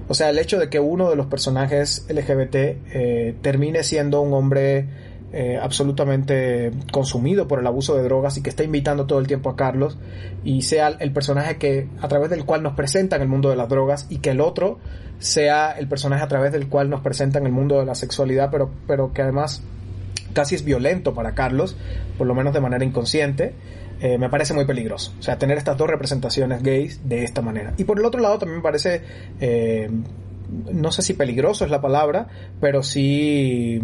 O 0.07 0.15
sea, 0.15 0.31
el 0.31 0.39
hecho 0.39 0.57
de 0.57 0.67
que 0.67 0.79
uno 0.79 1.11
de 1.11 1.15
los 1.15 1.27
personajes 1.27 2.07
LGBT 2.09 2.55
eh, 2.55 3.35
termine 3.43 3.83
siendo 3.83 4.21
un 4.21 4.33
hombre 4.33 4.87
eh, 5.33 5.59
absolutamente 5.61 6.71
consumido 6.91 7.47
por 7.47 7.59
el 7.59 7.67
abuso 7.67 7.95
de 7.95 8.03
drogas 8.03 8.37
y 8.37 8.43
que 8.43 8.49
está 8.49 8.63
invitando 8.63 9.05
todo 9.05 9.19
el 9.19 9.27
tiempo 9.27 9.49
a 9.49 9.55
Carlos 9.55 9.97
y 10.43 10.61
sea 10.61 10.87
el 10.87 11.11
personaje 11.11 11.57
que 11.57 11.89
a 12.01 12.07
través 12.07 12.29
del 12.29 12.45
cual 12.45 12.63
nos 12.63 12.75
presentan 12.75 13.21
el 13.21 13.27
mundo 13.27 13.49
de 13.49 13.57
las 13.57 13.67
drogas 13.67 14.07
y 14.09 14.19
que 14.19 14.29
el 14.29 14.39
otro 14.39 14.79
sea 15.19 15.71
el 15.71 15.87
personaje 15.87 16.23
a 16.23 16.27
través 16.27 16.51
del 16.51 16.69
cual 16.69 16.89
nos 16.89 17.01
presentan 17.01 17.45
el 17.45 17.51
mundo 17.51 17.79
de 17.79 17.85
la 17.85 17.95
sexualidad 17.95 18.49
pero, 18.51 18.69
pero 18.87 19.11
que 19.11 19.21
además 19.21 19.63
casi 20.37 20.55
es 20.55 20.63
violento 20.63 21.13
para 21.13 21.33
Carlos, 21.33 21.75
por 22.17 22.27
lo 22.27 22.35
menos 22.35 22.53
de 22.53 22.61
manera 22.61 22.85
inconsciente, 22.85 23.55
eh, 23.99 24.19
me 24.19 24.29
parece 24.29 24.53
muy 24.53 24.65
peligroso. 24.65 25.13
O 25.19 25.23
sea, 25.23 25.39
tener 25.39 25.57
estas 25.57 25.77
dos 25.77 25.89
representaciones 25.89 26.61
gays 26.61 27.09
de 27.09 27.23
esta 27.23 27.41
manera. 27.41 27.73
Y 27.77 27.85
por 27.85 27.97
el 27.97 28.05
otro 28.05 28.21
lado 28.21 28.37
también 28.37 28.57
me 28.57 28.63
parece, 28.63 29.01
eh, 29.39 29.89
no 30.71 30.91
sé 30.91 31.01
si 31.01 31.15
peligroso 31.15 31.65
es 31.65 31.71
la 31.71 31.81
palabra, 31.81 32.27
pero 32.61 32.83
sí 32.83 33.81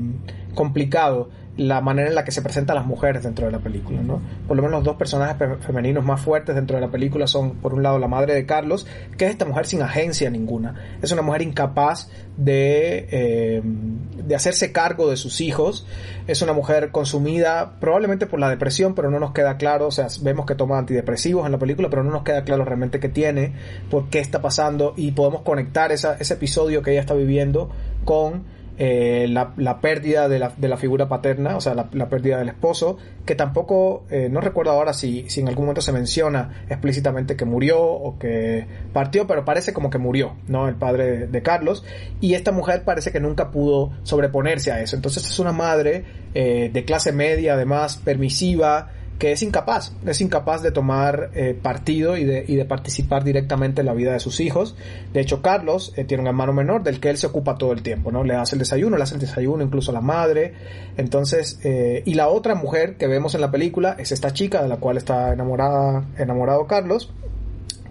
complicado 0.54 1.30
la 1.56 1.82
manera 1.82 2.10
en 2.10 2.16
la 2.16 2.24
que 2.24 2.32
se 2.32 2.42
presentan 2.42 2.76
las 2.76 2.86
mujeres 2.86 3.24
dentro 3.24 3.46
de 3.46 3.52
la 3.52 3.60
película, 3.60 4.02
¿no? 4.02 4.20
Por 4.48 4.58
lo 4.58 4.64
menos 4.64 4.78
los 4.78 4.84
dos 4.86 4.96
personajes 4.96 5.38
femeninos 5.62 6.04
más 6.04 6.20
fuertes 6.20 6.56
dentro 6.56 6.78
de 6.78 6.82
la 6.82 6.90
película 6.90 7.28
son, 7.28 7.52
por 7.58 7.76
un 7.76 7.84
lado, 7.84 8.00
la 8.00 8.08
madre 8.08 8.34
de 8.34 8.46
Carlos, 8.48 8.88
que 9.18 9.26
es 9.26 9.32
esta 9.32 9.46
mujer 9.46 9.68
sin 9.68 9.84
agencia 9.84 10.32
ninguna. 10.32 10.74
Es 11.02 11.12
una 11.12 11.22
mujer 11.22 11.44
incapaz 11.44 12.10
de, 12.38 13.08
eh, 13.12 13.62
de 13.64 14.36
hacerse 14.36 14.72
cargo 14.72 15.12
de 15.12 15.16
sus 15.16 15.42
hijos. 15.42 15.86
Es 16.26 16.42
una 16.42 16.54
mujer 16.54 16.90
consumida 16.90 17.74
probablemente 17.80 18.26
por 18.26 18.40
la 18.40 18.50
depresión, 18.50 18.96
pero 18.96 19.12
no 19.12 19.20
nos 19.20 19.32
queda 19.32 19.58
claro, 19.58 19.88
o 19.88 19.92
sea, 19.92 20.08
vemos 20.22 20.48
que 20.48 20.56
toma 20.56 20.80
antidepresivos 20.80 21.46
en 21.46 21.52
la 21.52 21.60
película, 21.60 21.88
pero 21.88 22.04
no 22.04 22.10
nos 22.10 22.24
queda 22.24 22.44
claro 22.44 22.66
realmente 22.66 23.00
qué 23.00 23.10
tiene, 23.10 23.54
por 23.92 24.10
qué 24.10 24.20
está 24.20 24.42
pasando 24.42 24.96
y 24.98 25.12
podemos 25.12 25.44
conectar 25.44 25.92
esa, 25.92 26.16
ese 26.16 26.34
episodio 26.34 26.82
que 26.82 26.92
ella 26.92 27.02
está 27.02 27.14
viviendo 27.14 27.70
con 28.06 28.63
eh, 28.78 29.28
la, 29.30 29.54
la, 29.58 29.80
pérdida 29.82 30.28
de 30.28 30.40
la, 30.40 30.52
de 30.58 30.68
la, 30.68 30.78
figura 30.78 31.08
paterna, 31.08 31.56
o 31.56 31.62
sea, 31.62 31.76
la, 31.76 32.10
pérdida 32.10 32.40
del 32.40 32.50
esposo, 32.50 32.98
que 33.24 33.36
tampoco, 33.36 34.04
eh, 34.10 34.30
no 34.32 34.42
recuerdo 34.42 34.72
ahora 34.72 34.94
si, 34.94 35.30
si 35.30 35.42
en 35.42 35.48
algún 35.48 35.66
momento 35.66 35.82
se 35.82 35.92
menciona 35.92 36.64
explícitamente 36.68 37.36
que 37.36 37.46
murió 37.46 37.80
o 37.80 38.18
que 38.18 38.66
partió, 38.92 39.28
pero 39.28 39.46
parece 39.46 39.74
como 39.74 39.92
que 39.92 40.00
murió, 40.00 40.38
¿no? 40.48 40.68
El 40.68 40.76
padre 40.76 41.28
de, 41.28 41.42
Carlos, 41.44 41.86
y 42.20 42.34
esta 42.34 42.52
mujer 42.52 42.84
parece 42.84 43.12
que 43.12 43.20
nunca 43.20 43.52
pudo 43.52 43.92
sobreponerse 44.02 44.72
a 44.72 44.82
eso. 44.82 44.96
Entonces 44.96 45.24
es 45.24 45.38
una 45.38 45.52
madre 45.52 46.06
eh, 46.34 46.72
de 46.74 46.86
clase 46.86 47.12
media, 47.12 47.54
además, 47.54 47.98
permisiva, 47.98 48.90
que 49.24 49.32
es 49.32 49.42
incapaz, 49.42 49.94
es 50.06 50.20
incapaz 50.20 50.62
de 50.62 50.74
tomar 50.74 51.30
eh, 51.34 51.58
partido 51.62 52.18
y 52.18 52.26
de, 52.26 52.66
participar 52.66 53.24
directamente 53.24 53.80
en 53.80 53.86
la 53.86 53.94
vida 53.94 54.12
de 54.12 54.20
sus 54.20 54.42
hijos. 54.42 54.76
De 55.14 55.22
hecho, 55.22 55.42
Carlos 55.42 55.94
eh, 55.96 56.04
tiene 56.04 56.24
un 56.24 56.28
hermano 56.28 56.52
menor 56.52 56.84
del 56.84 57.00
que 57.00 57.10
él 57.10 57.16
se 57.16 57.28
ocupa 57.28 57.58
todo 57.58 57.72
el 57.72 57.84
tiempo, 57.84 58.12
¿no? 58.12 58.26
Le 58.26 58.36
hace 58.36 58.56
el 58.56 58.60
desayuno, 58.60 58.98
le 58.98 59.04
hace 59.04 59.14
el 59.14 59.22
desayuno 59.22 59.64
incluso 59.64 59.92
a 59.92 59.94
la 59.94 60.02
madre. 60.02 60.56
Entonces, 60.98 61.58
eh, 61.64 62.04
y 62.06 62.16
la 62.16 62.28
otra 62.28 62.56
mujer 62.56 62.98
que 62.98 63.08
vemos 63.08 63.34
en 63.34 63.40
la 63.40 63.50
película 63.50 63.96
es 63.98 64.12
esta 64.12 64.34
chica 64.34 64.62
de 64.62 64.68
la 64.68 64.76
cual 64.76 64.98
está 64.98 65.32
enamorada, 65.32 66.04
enamorado 66.18 66.68
Carlos, 66.68 67.10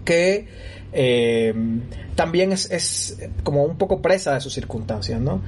que 0.05 0.45
también 2.13 2.51
es, 2.51 3.17
como 3.41 3.63
un 3.63 3.79
poco 3.79 4.03
presa 4.03 4.35
de 4.35 4.39
sus 4.39 4.53
circunstancias, 4.53 5.19
¿no? 5.19 5.41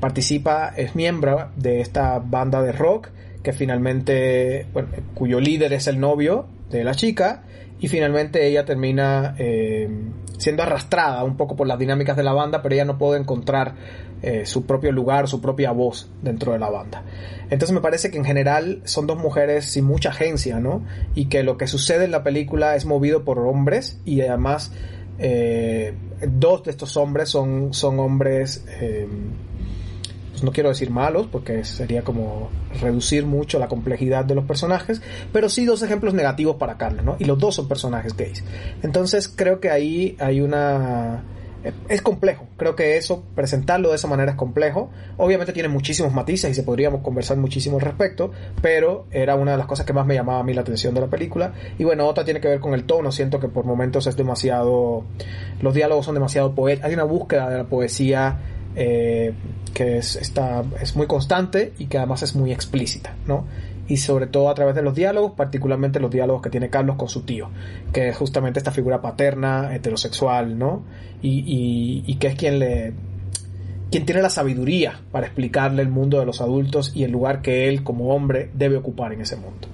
Participa, 0.00 0.72
es 0.74 0.94
miembro 0.94 1.50
de 1.54 1.82
esta 1.82 2.18
banda 2.18 2.62
de 2.62 2.72
rock 2.72 3.10
que 3.42 3.52
finalmente, 3.52 4.66
bueno, 4.72 4.88
cuyo 5.14 5.40
líder 5.40 5.72
es 5.72 5.86
el 5.86 6.00
novio 6.00 6.46
de 6.70 6.84
la 6.84 6.94
chica 6.94 7.44
y 7.80 7.88
finalmente 7.88 8.46
ella 8.46 8.64
termina 8.64 9.34
eh, 9.38 9.88
siendo 10.38 10.62
arrastrada 10.62 11.24
un 11.24 11.36
poco 11.36 11.56
por 11.56 11.66
las 11.66 11.78
dinámicas 11.78 12.16
de 12.16 12.22
la 12.22 12.32
banda, 12.32 12.62
pero 12.62 12.74
ella 12.74 12.84
no 12.84 12.98
puede 12.98 13.20
encontrar 13.20 13.74
eh, 14.22 14.46
su 14.46 14.66
propio 14.66 14.90
lugar, 14.90 15.28
su 15.28 15.40
propia 15.40 15.70
voz 15.70 16.10
dentro 16.22 16.52
de 16.52 16.58
la 16.58 16.70
banda. 16.70 17.04
Entonces 17.50 17.72
me 17.72 17.80
parece 17.80 18.10
que 18.10 18.18
en 18.18 18.24
general 18.24 18.80
son 18.84 19.06
dos 19.06 19.18
mujeres 19.18 19.66
sin 19.66 19.84
mucha 19.84 20.10
agencia, 20.10 20.58
¿no? 20.58 20.84
Y 21.14 21.26
que 21.26 21.42
lo 21.42 21.56
que 21.56 21.66
sucede 21.66 22.04
en 22.04 22.10
la 22.10 22.24
película 22.24 22.74
es 22.74 22.84
movido 22.84 23.24
por 23.24 23.38
hombres 23.38 24.00
y 24.04 24.20
además 24.20 24.72
eh, 25.18 25.94
dos 26.26 26.64
de 26.64 26.70
estos 26.70 26.96
hombres 26.96 27.28
son, 27.28 27.74
son 27.74 27.98
hombres, 28.00 28.64
eh, 28.80 29.06
pues 30.38 30.44
no 30.44 30.52
quiero 30.52 30.68
decir 30.68 30.90
malos 30.90 31.26
porque 31.26 31.64
sería 31.64 32.04
como 32.04 32.48
reducir 32.80 33.26
mucho 33.26 33.58
la 33.58 33.66
complejidad 33.66 34.24
de 34.24 34.36
los 34.36 34.44
personajes, 34.44 35.02
pero 35.32 35.48
sí 35.48 35.64
dos 35.64 35.82
ejemplos 35.82 36.14
negativos 36.14 36.56
para 36.56 36.76
Carlos, 36.76 37.04
¿no? 37.04 37.16
Y 37.18 37.24
los 37.24 37.40
dos 37.40 37.56
son 37.56 37.66
personajes 37.66 38.16
gays. 38.16 38.44
Entonces 38.82 39.26
creo 39.26 39.58
que 39.58 39.68
ahí 39.68 40.16
hay 40.20 40.40
una 40.40 41.24
es 41.88 42.02
complejo. 42.02 42.46
Creo 42.56 42.76
que 42.76 42.96
eso, 42.96 43.24
presentarlo 43.34 43.90
de 43.90 43.96
esa 43.96 44.06
manera 44.06 44.30
es 44.30 44.36
complejo. 44.36 44.90
Obviamente 45.16 45.52
tiene 45.52 45.68
muchísimos 45.68 46.12
matices 46.12 46.52
y 46.52 46.54
se 46.54 46.62
podríamos 46.62 47.02
conversar 47.02 47.36
muchísimo 47.36 47.78
al 47.78 47.82
respecto, 47.82 48.30
pero 48.62 49.06
era 49.10 49.34
una 49.34 49.52
de 49.52 49.58
las 49.58 49.66
cosas 49.66 49.84
que 49.84 49.92
más 49.92 50.06
me 50.06 50.14
llamaba 50.14 50.38
a 50.38 50.44
mí 50.44 50.54
la 50.54 50.60
atención 50.60 50.94
de 50.94 51.00
la 51.00 51.08
película. 51.08 51.52
Y 51.76 51.82
bueno, 51.82 52.06
otra 52.06 52.24
tiene 52.24 52.40
que 52.40 52.46
ver 52.46 52.60
con 52.60 52.74
el 52.74 52.84
tono. 52.84 53.10
Siento 53.10 53.40
que 53.40 53.48
por 53.48 53.64
momentos 53.64 54.06
es 54.06 54.16
demasiado. 54.16 55.02
Los 55.60 55.74
diálogos 55.74 56.06
son 56.06 56.14
demasiado 56.14 56.54
poéticos. 56.54 56.88
Hay 56.88 56.94
una 56.94 57.04
búsqueda 57.04 57.50
de 57.50 57.58
la 57.58 57.64
poesía 57.64 58.38
eh, 58.76 59.32
que 59.74 59.98
es, 59.98 60.16
está, 60.16 60.64
es 60.80 60.96
muy 60.96 61.06
constante 61.06 61.72
y 61.78 61.86
que 61.86 61.98
además 61.98 62.22
es 62.22 62.34
muy 62.34 62.52
explícita, 62.52 63.14
¿no? 63.26 63.46
y 63.88 63.96
sobre 63.96 64.26
todo 64.26 64.50
a 64.50 64.54
través 64.54 64.74
de 64.74 64.82
los 64.82 64.94
diálogos, 64.94 65.32
particularmente 65.32 65.98
los 65.98 66.10
diálogos 66.10 66.42
que 66.42 66.50
tiene 66.50 66.68
Carlos 66.68 66.96
con 66.96 67.08
su 67.08 67.22
tío, 67.22 67.48
que 67.92 68.10
es 68.10 68.16
justamente 68.16 68.58
esta 68.58 68.70
figura 68.70 69.00
paterna, 69.00 69.74
heterosexual, 69.74 70.58
¿no? 70.58 70.82
Y, 71.22 72.04
y, 72.06 72.14
que 72.16 72.28
es 72.28 72.34
quien 72.36 72.58
le 72.58 72.92
quien 73.90 74.04
tiene 74.04 74.20
la 74.20 74.28
sabiduría 74.28 75.00
para 75.10 75.26
explicarle 75.26 75.80
el 75.80 75.88
mundo 75.88 76.20
de 76.20 76.26
los 76.26 76.42
adultos 76.42 76.92
y 76.94 77.04
el 77.04 77.10
lugar 77.10 77.40
que 77.40 77.68
él 77.68 77.82
como 77.82 78.14
hombre 78.14 78.50
debe 78.52 78.76
ocupar 78.76 79.14
en 79.14 79.22
ese 79.22 79.36
mundo. 79.36 79.66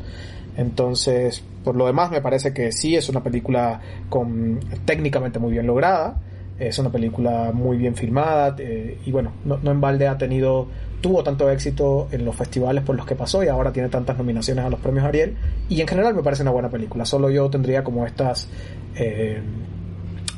Entonces, 0.57 1.43
por 1.65 1.75
lo 1.75 1.87
demás 1.87 2.13
me 2.13 2.21
parece 2.21 2.55
que 2.55 2.71
sí 2.71 2.95
es 2.95 3.09
una 3.09 3.25
película 3.25 3.81
con 4.09 4.61
técnicamente 4.85 5.41
muy 5.41 5.51
bien 5.51 5.67
lograda, 5.67 6.21
es 6.59 6.79
una 6.79 6.91
película 6.91 7.51
muy 7.53 7.77
bien 7.77 7.97
filmada 7.97 8.55
eh, 8.59 8.99
y 9.05 9.11
bueno, 9.11 9.33
no, 9.45 9.59
en 9.65 9.81
balde 9.81 10.07
ha 10.07 10.17
tenido 10.17 10.69
tuvo 11.01 11.23
tanto 11.23 11.51
éxito 11.51 12.09
en 12.13 12.25
los 12.25 12.35
festivales 12.35 12.83
por 12.83 12.97
los 12.97 13.05
que 13.05 13.15
pasó 13.15 13.45
y 13.45 13.49
ahora 13.49 13.73
tiene 13.73 13.91
tantas 13.91 14.17
nominaciones 14.17 14.65
a 14.65 14.71
los 14.71 14.81
premios 14.81 15.05
Ariel. 15.05 15.37
Y 15.69 15.83
en 15.83 15.87
general 15.87 16.15
me 16.15 16.23
parece 16.23 16.41
una 16.43 16.51
buena 16.51 16.71
película. 16.71 17.05
Solo 17.05 17.29
yo 17.29 17.51
tendría 17.51 17.85
como 17.85 18.07
estas. 18.07 18.49
Eh, 18.97 19.43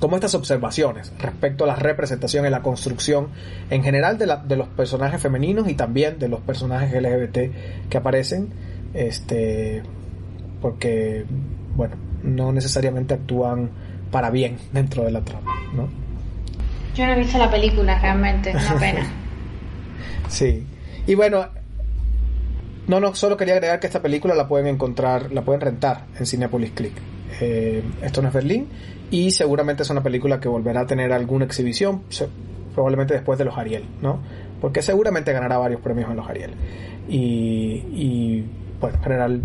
como 0.01 0.17
estas 0.17 0.35
observaciones 0.35 1.11
respecto 1.19 1.65
a 1.65 1.69
la 1.69 1.77
representación 1.77 2.45
y 2.45 2.51
la 2.51 2.61
construcción 2.61 3.29
en 3.71 3.83
general 3.83 4.19
de, 4.19 4.27
la, 4.27 4.37
de, 4.37 4.57
los 4.57 4.69
personajes 4.69 5.23
femeninos 5.23 5.69
y 5.71 5.75
también 5.75 6.19
de 6.19 6.29
los 6.29 6.41
personajes 6.41 6.93
LGBT 6.93 7.89
que 7.89 7.97
aparecen, 7.97 8.51
este, 8.93 9.83
porque, 10.61 11.25
bueno, 11.77 11.95
no 12.23 12.53
necesariamente 12.53 13.15
actúan 13.15 13.71
para 14.11 14.29
bien 14.29 14.59
dentro 14.73 15.05
de 15.05 15.13
la 15.13 15.23
trama, 15.23 15.53
¿no? 15.75 16.06
Yo 16.97 17.07
no 17.07 17.13
he 17.13 17.19
visto 17.19 17.37
la 17.37 17.51
película 17.51 17.99
realmente, 18.01 18.51
una 18.51 18.75
pena. 18.81 19.07
Sí. 20.29 20.67
Y 21.07 21.15
bueno, 21.15 21.47
no, 22.87 23.01
no, 23.01 23.15
solo 23.15 23.37
quería 23.37 23.55
agregar 23.55 23.81
que 23.81 23.87
esta 23.87 24.01
película 24.01 24.35
la 24.35 24.49
pueden 24.49 24.67
encontrar, 24.67 25.31
la 25.31 25.43
pueden 25.43 25.61
rentar 25.61 26.07
en 26.19 26.25
Cinepolis 26.25 26.71
Click. 26.71 26.95
Eh, 27.41 27.83
esto 28.01 28.23
no 28.23 28.29
es 28.29 28.35
Berlín 28.35 28.69
y 29.11 29.31
seguramente 29.31 29.83
es 29.83 29.91
una 29.91 30.03
película 30.03 30.41
que 30.41 30.49
volverá 30.49 30.81
a 30.81 30.87
tener 30.87 31.13
alguna 31.13 31.45
exhibición, 31.45 32.03
probablemente 32.75 33.13
después 33.13 33.39
de 33.39 33.45
los 33.45 33.59
Ariel, 33.59 33.85
¿no? 34.01 34.21
Porque 34.61 34.81
seguramente 34.81 35.33
ganará 35.33 35.59
varios 35.59 35.83
premios 35.83 36.11
en 36.11 36.17
los 36.17 36.29
Ariel. 36.29 36.55
Y, 37.09 37.85
y 37.93 38.45
bueno, 38.81 38.97
en 38.97 39.03
general, 39.03 39.43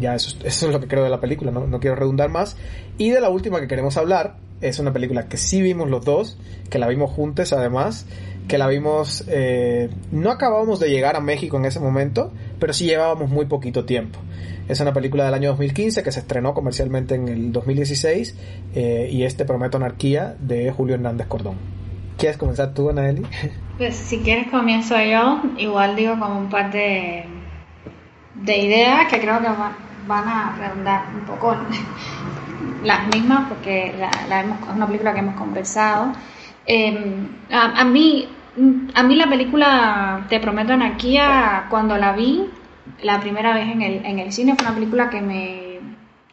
ya 0.00 0.14
eso, 0.14 0.38
eso, 0.42 0.66
es 0.68 0.72
lo 0.72 0.80
que 0.80 0.88
creo 0.88 1.04
de 1.04 1.10
la 1.10 1.20
película, 1.20 1.50
¿no? 1.50 1.66
no 1.66 1.80
quiero 1.80 1.96
redundar 1.96 2.30
más. 2.30 2.56
Y 2.96 3.10
de 3.10 3.20
la 3.20 3.28
última 3.28 3.60
que 3.60 3.68
queremos 3.68 3.96
hablar, 3.98 4.36
es 4.62 4.78
una 4.78 4.92
película 4.92 5.28
que 5.28 5.36
sí 5.36 5.60
vimos 5.60 5.90
los 5.90 6.04
dos, 6.04 6.38
que 6.70 6.78
la 6.78 6.88
vimos 6.88 7.10
juntos 7.10 7.52
además, 7.52 8.06
que 8.48 8.58
la 8.58 8.66
vimos, 8.66 9.24
eh, 9.28 9.90
no 10.10 10.30
acabábamos 10.30 10.80
de 10.80 10.90
llegar 10.90 11.16
a 11.16 11.20
México 11.20 11.56
en 11.56 11.64
ese 11.64 11.80
momento, 11.80 12.32
pero 12.58 12.72
sí 12.72 12.86
llevábamos 12.86 13.30
muy 13.30 13.46
poquito 13.46 13.84
tiempo. 13.84 14.18
Es 14.68 14.80
una 14.80 14.92
película 14.92 15.24
del 15.24 15.34
año 15.34 15.50
2015 15.50 16.02
que 16.02 16.12
se 16.12 16.20
estrenó 16.20 16.54
comercialmente 16.54 17.14
en 17.16 17.28
el 17.28 17.52
2016 17.52 18.36
eh, 18.74 19.08
y 19.10 19.24
este 19.24 19.44
Prometo 19.44 19.76
Anarquía 19.76 20.36
de 20.38 20.70
Julio 20.70 20.94
Hernández 20.94 21.26
Cordón. 21.26 21.56
¿Quieres 22.16 22.36
comenzar 22.36 22.72
tú, 22.74 22.90
Anaeli? 22.90 23.22
Pues 23.78 23.96
si 23.96 24.18
quieres 24.18 24.48
comienzo 24.48 24.94
yo, 25.00 25.42
igual 25.58 25.96
digo 25.96 26.16
como 26.16 26.38
un 26.38 26.48
par 26.48 26.70
de, 26.70 27.24
de 28.34 28.58
ideas 28.58 29.10
que 29.10 29.18
creo 29.18 29.40
que 29.40 29.48
van 30.06 30.28
a 30.28 30.54
redundar 30.56 31.06
un 31.14 31.24
poco 31.24 31.56
las 32.82 33.08
mismas 33.08 33.48
porque 33.48 33.94
la, 34.28 34.40
hemos, 34.40 34.60
es 34.60 34.74
una 34.74 34.86
película 34.86 35.12
que 35.12 35.20
hemos 35.20 35.36
conversado. 35.36 36.12
Em, 36.66 37.28
a, 37.50 37.84
mí, 37.84 38.28
a 38.94 39.02
mí 39.02 39.16
la 39.16 39.28
película 39.28 40.26
Te 40.28 40.40
Prometo 40.40 40.72
Anarquía, 40.72 41.66
cuando 41.70 41.96
la 41.96 42.12
vi 42.12 42.48
la 43.02 43.20
primera 43.20 43.54
vez 43.54 43.68
en 43.68 43.82
el, 43.82 44.04
en 44.04 44.18
el 44.18 44.32
cine, 44.32 44.54
fue 44.54 44.66
una 44.66 44.74
película 44.74 45.10
que 45.10 45.20
me, 45.20 45.80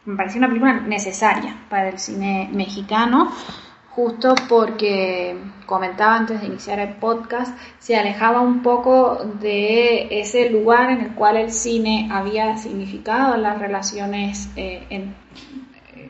me 0.04 0.16
pareció 0.16 0.38
una 0.38 0.48
película 0.48 0.74
necesaria 0.74 1.56
para 1.68 1.88
el 1.88 1.98
cine 1.98 2.48
mexicano 2.52 3.32
justo 3.90 4.34
porque 4.48 5.36
comentaba 5.66 6.16
antes 6.16 6.40
de 6.40 6.46
iniciar 6.46 6.78
el 6.78 6.94
podcast, 6.94 7.56
se 7.78 7.96
alejaba 7.96 8.40
un 8.40 8.62
poco 8.62 9.18
de 9.40 10.20
ese 10.20 10.48
lugar 10.48 10.90
en 10.90 11.00
el 11.00 11.14
cual 11.14 11.36
el 11.36 11.50
cine 11.50 12.08
había 12.10 12.56
significado 12.56 13.36
las 13.36 13.58
relaciones 13.58 14.48
eh, 14.56 14.86
en, 14.90 15.14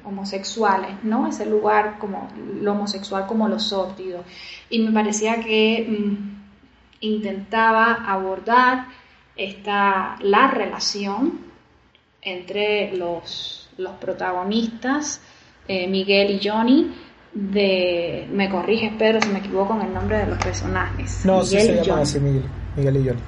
homosexuales, 0.04 1.02
¿no? 1.02 1.26
Ese 1.26 1.46
lugar 1.46 1.98
como 1.98 2.28
lo 2.60 2.72
homosexual 2.72 3.26
como 3.26 3.48
lo 3.48 3.58
sórdido. 3.58 4.24
Y 4.68 4.80
me 4.80 4.92
parecía 4.92 5.40
que 5.40 5.86
mm, 5.88 6.40
intentaba 7.00 7.94
abordar 8.06 8.86
esta, 9.36 10.16
la 10.20 10.50
relación 10.50 11.40
entre 12.22 12.96
los, 12.96 13.70
los 13.78 13.92
protagonistas, 13.92 15.20
eh, 15.66 15.86
Miguel 15.86 16.32
y 16.32 16.48
Johnny, 16.48 16.94
de, 17.32 18.28
me 18.32 18.50
corriges 18.50 18.92
Pedro 18.98 19.20
si 19.22 19.28
me 19.28 19.38
equivoco 19.38 19.74
en 19.74 19.82
el 19.82 19.94
nombre 19.94 20.18
de 20.18 20.26
los 20.26 20.38
personajes. 20.38 21.24
No, 21.24 21.40
Miguel 21.40 21.60
sí 21.60 21.66
se 21.66 21.84
llama 21.84 22.02
así, 22.02 22.20
Miguel, 22.20 22.44
Miguel 22.76 22.96
y 22.96 23.08
Johnny. 23.08 23.20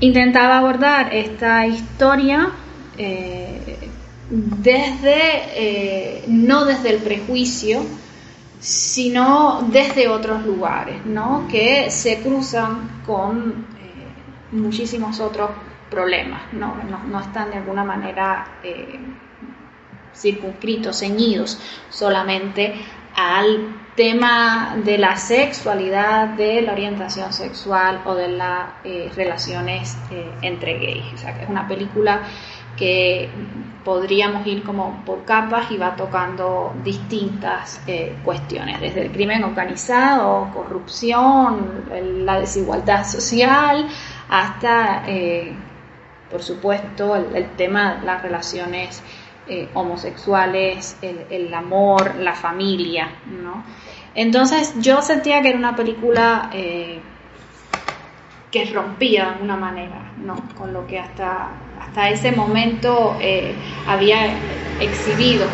Intentaba 0.00 0.58
abordar 0.58 1.12
esta 1.14 1.66
historia 1.66 2.52
eh, 2.96 3.87
desde, 4.30 5.18
eh, 5.54 6.24
no 6.28 6.64
desde 6.64 6.90
el 6.90 6.98
prejuicio, 6.98 7.80
sino 8.60 9.66
desde 9.70 10.08
otros 10.08 10.44
lugares, 10.44 11.04
¿no? 11.06 11.46
que 11.48 11.90
se 11.90 12.20
cruzan 12.20 13.02
con 13.06 13.66
eh, 13.80 14.56
muchísimos 14.56 15.20
otros 15.20 15.50
problemas, 15.90 16.52
¿no? 16.52 16.76
No, 17.08 17.20
están 17.20 17.50
de 17.50 17.56
alguna 17.58 17.82
manera 17.82 18.58
eh, 18.62 19.00
circunscritos, 20.14 20.98
ceñidos 20.98 21.58
solamente 21.88 22.74
al 23.14 23.74
tema 23.96 24.76
de 24.84 24.98
la 24.98 25.16
sexualidad, 25.16 26.28
de 26.28 26.60
la 26.60 26.72
orientación 26.72 27.32
sexual 27.32 28.02
o 28.04 28.14
de 28.14 28.28
las 28.28 28.66
relaciones 29.16 29.96
entre 30.42 30.78
gays. 30.78 31.14
O 31.14 31.16
sea, 31.16 31.34
que 31.34 31.44
es 31.44 31.48
una 31.48 31.66
película 31.66 32.22
que 32.78 33.28
podríamos 33.84 34.46
ir 34.46 34.62
como 34.62 35.02
por 35.04 35.24
capas 35.24 35.70
y 35.70 35.78
va 35.78 35.96
tocando 35.96 36.74
distintas 36.84 37.80
eh, 37.86 38.16
cuestiones, 38.24 38.80
desde 38.80 39.02
el 39.02 39.10
crimen 39.10 39.44
organizado, 39.44 40.50
corrupción, 40.52 41.84
la 42.24 42.38
desigualdad 42.38 43.06
social, 43.06 43.88
hasta 44.28 45.04
eh, 45.06 45.54
por 46.30 46.42
supuesto, 46.42 47.16
el, 47.16 47.50
tema 47.56 47.94
de 47.94 48.06
las 48.06 48.22
relaciones 48.22 49.02
eh, 49.48 49.68
homosexuales, 49.72 50.98
el, 51.00 51.54
amor, 51.54 52.16
la 52.16 52.34
familia, 52.34 53.08
¿no? 53.26 53.64
Entonces 54.14 54.74
yo 54.80 55.00
sentía 55.00 55.40
que 55.40 55.48
era 55.48 55.58
una 55.58 55.74
película 55.74 56.50
que 58.50 58.64
rompía 58.66 59.24
de 59.24 59.30
alguna 59.30 59.56
manera, 59.56 60.12
¿no? 60.18 60.36
Con 60.56 60.74
lo 60.74 60.86
que 60.86 60.98
hasta, 60.98 61.48
hasta 61.88 62.10
ese 62.10 62.32
momento 62.32 63.18
eh, 63.20 63.54
había 63.86 64.40
exhibido 64.78 65.48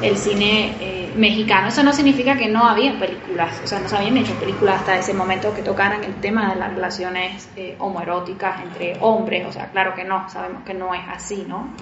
el 0.00 0.16
cine 0.16 1.12
mexicano. 1.16 1.68
Eso 1.68 1.82
no 1.82 1.92
significa 1.92 2.36
que 2.36 2.48
no 2.48 2.64
había 2.64 2.98
películas, 2.98 3.62
o 3.64 3.66
sea, 3.66 3.80
no 3.80 3.88
se 3.88 3.96
habían 3.96 4.16
hecho 4.18 4.34
películas 4.34 4.80
hasta 4.80 4.98
ese 4.98 5.14
momento 5.14 5.54
que 5.54 5.62
tocaran 5.62 6.04
el 6.04 6.14
tema 6.16 6.52
de 6.52 6.60
las 6.60 6.74
relaciones 6.74 7.48
homoeróticas 7.78 8.62
entre 8.62 8.98
hombres, 9.00 9.46
o 9.46 9.52
sea, 9.52 9.70
claro 9.70 9.94
que 9.94 10.04
no, 10.04 10.28
sabemos 10.28 10.64
que 10.64 10.74
no 10.74 10.92
es 10.92 11.00
así, 11.08 11.46
¿no? 11.48 11.72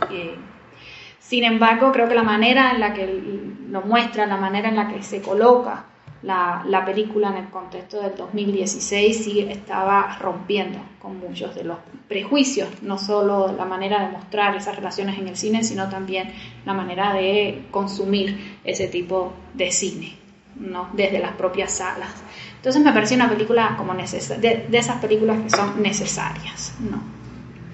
Sin 1.18 1.42
embargo, 1.42 1.90
creo 1.90 2.08
que 2.08 2.14
la 2.14 2.22
manera 2.22 2.70
en 2.72 2.80
la 2.80 2.92
que 2.94 3.20
lo 3.68 3.80
muestra, 3.80 4.26
la 4.26 4.36
manera 4.36 4.68
en 4.68 4.76
la 4.76 4.86
que 4.86 5.02
se 5.02 5.20
coloca 5.20 5.86
la, 6.24 6.82
película 6.86 7.28
en 7.28 7.36
el 7.44 7.50
contexto 7.50 8.00
del 8.00 8.16
2016 8.16 9.24
sí 9.24 9.40
estaba 9.40 10.18
rompiendo 10.20 10.78
con 11.00 11.18
muchos 11.18 11.54
de 11.54 11.64
los 11.64 11.78
prejuicios, 12.08 12.68
no 12.82 12.98
solo 12.98 13.52
la 13.52 13.64
manera 13.64 14.06
de 14.06 14.12
mostrar 14.12 14.56
esas 14.56 14.76
relaciones 14.76 15.18
en 15.18 15.28
el 15.28 15.36
cine, 15.36 15.62
sino 15.62 15.88
también 15.88 16.32
la 16.64 16.72
manera 16.72 17.12
de 17.12 17.66
consumir 17.70 18.58
ese 18.64 18.88
tipo 18.88 19.34
de 19.52 19.70
cine, 19.70 20.16
¿no? 20.56 20.88
desde 20.94 21.18
las 21.18 21.32
propias 21.32 21.72
salas. 21.72 22.10
Entonces 22.56 22.82
me 22.82 22.92
pareció 22.92 23.16
una 23.16 23.28
película 23.28 23.74
como 23.76 23.94
de, 23.94 24.66
de 24.68 24.78
esas 24.78 24.96
películas 25.00 25.42
que 25.42 25.50
son 25.50 25.82
necesarias, 25.82 26.74
¿no? 26.80 27.02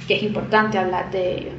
que 0.08 0.16
es 0.16 0.22
importante 0.24 0.76
hablar 0.76 1.08
de 1.12 1.34
ello. 1.38 1.50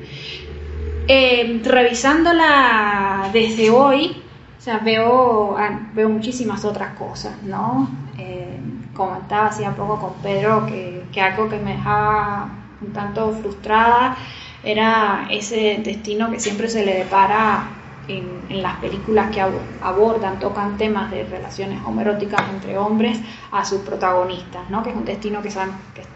Eh, 1.08 1.62
revisándola 1.64 3.30
desde 3.32 3.70
hoy, 3.70 4.22
o 4.62 4.64
sea, 4.64 4.78
veo, 4.78 5.58
ah, 5.58 5.90
veo 5.96 6.08
muchísimas 6.08 6.64
otras 6.66 6.94
cosas, 6.94 7.34
¿no? 7.42 7.90
Eh, 8.16 8.60
comentaba 8.94 9.48
hacía 9.48 9.76
poco 9.76 10.00
con 10.00 10.14
Pedro 10.22 10.68
que, 10.68 11.04
que 11.12 11.20
algo 11.20 11.50
que 11.50 11.58
me 11.58 11.72
dejaba 11.72 12.48
un 12.80 12.94
tanto 12.94 13.32
frustrada 13.32 14.16
era 14.64 15.26
ese 15.32 15.82
destino 15.84 16.30
que 16.30 16.40
siempre 16.40 16.70
se 16.70 16.86
le 16.86 16.94
depara 16.94 17.70
en, 18.08 18.62
las 18.62 18.76
películas 18.78 19.32
que 19.32 19.42
abordan, 19.42 20.38
tocan 20.40 20.78
temas 20.78 21.10
de 21.10 21.24
relaciones 21.24 21.80
homoeróticas 21.84 22.42
entre 22.54 22.78
hombres 22.78 23.20
a 23.52 23.66
sus 23.66 23.82
protagonistas, 23.82 24.70
¿no? 24.70 24.84
que 24.84 24.92
es 24.92 24.96
un 24.96 25.06
destino 25.06 25.42
que, 25.42 25.48
es 25.48 25.58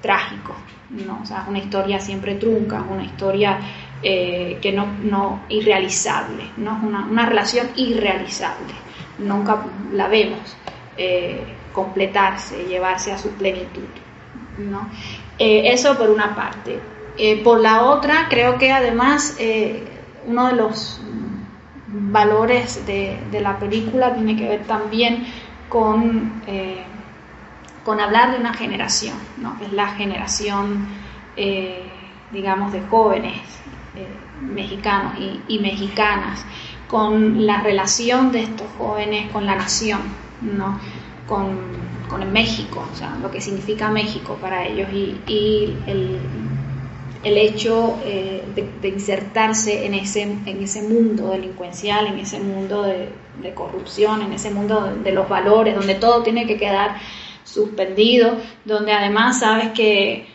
trágico, 0.02 0.54
¿no? 0.90 1.22
o 1.24 1.26
sea, 1.26 1.42
es 1.42 1.48
una 1.48 1.60
historia 1.60 2.00
siempre 2.00 2.36
trunca, 2.36 2.84
una 2.88 3.04
historia 3.04 3.58
eh, 4.08 4.60
que 4.62 4.72
no, 4.72 4.86
no 5.02 5.46
irrealizable, 5.50 6.52
¿no? 6.58 6.80
Una, 6.84 7.08
una, 7.08 7.26
relación 7.26 7.70
irrealizable. 7.76 8.76
Nunca 9.18 9.66
la 9.94 10.08
vemos 10.08 10.56
eh, 10.96 11.44
completarse, 11.74 12.66
llevarse 12.66 13.12
a 13.12 13.18
su 13.18 13.30
plenitud. 13.30 13.88
¿no? 14.60 14.88
Eh, 15.40 15.74
eso 15.74 15.98
por 15.98 16.12
una 16.12 16.36
parte. 16.36 16.80
por 17.44 17.60
la 17.60 17.86
otra, 17.86 18.28
creo 18.30 18.60
que 18.60 18.72
además 18.72 19.40
uno 20.28 20.48
de 20.50 20.54
los 20.54 21.02
valores 21.88 22.86
de, 22.86 23.18
de, 23.32 23.42
la 23.42 23.58
película 23.58 24.14
tiene 24.14 24.36
que 24.36 24.48
ver 24.48 24.66
también 24.66 25.26
con, 25.68 26.44
con 27.84 28.00
hablar 28.00 28.34
de 28.34 28.38
una 28.38 28.54
generación, 28.54 29.18
¿no? 29.38 29.58
que 29.58 29.66
es 29.66 29.74
la 29.74 29.88
generación, 29.96 30.90
digamos, 32.32 32.72
de 32.72 32.82
jóvenes 32.82 33.56
mexicanos 34.42 35.14
y, 35.48 35.60
mexicanas, 35.60 36.46
con 36.88 37.46
la 37.46 37.62
relación 37.62 38.32
de 38.32 38.44
estos 38.44 38.68
jóvenes 38.78 39.32
con 39.32 39.46
la 39.46 39.56
nación, 39.56 40.02
¿no? 40.42 40.80
con, 41.28 41.58
con 42.08 42.32
México, 42.32 42.88
o 42.92 42.96
sea, 42.96 43.18
lo 43.22 43.32
que 43.32 43.42
significa 43.42 43.90
México 43.90 44.38
para 44.40 44.66
ellos 44.66 44.88
y, 44.94 45.76
el, 45.88 46.20
el, 47.24 47.38
hecho 47.38 47.98
eh, 48.06 48.44
de, 48.54 48.88
insertarse 48.88 49.86
en 49.86 49.96
ese, 49.96 50.22
en 50.22 50.64
ese 50.64 50.84
mundo 50.84 51.30
delincuencial, 51.30 52.08
en 52.08 52.20
ese 52.20 52.40
mundo 52.40 52.84
de, 52.84 53.10
corrupción, 53.54 54.22
en 54.22 54.34
ese 54.34 54.50
mundo 54.50 54.96
de 55.04 55.12
los 55.12 55.30
valores, 55.30 55.76
donde 55.76 55.96
todo 55.96 56.24
tiene 56.24 56.48
que 56.48 56.58
quedar 56.58 56.98
suspendido, 57.44 58.38
donde 58.66 58.92
además 58.92 59.40
sabes 59.40 59.70
que 59.70 60.28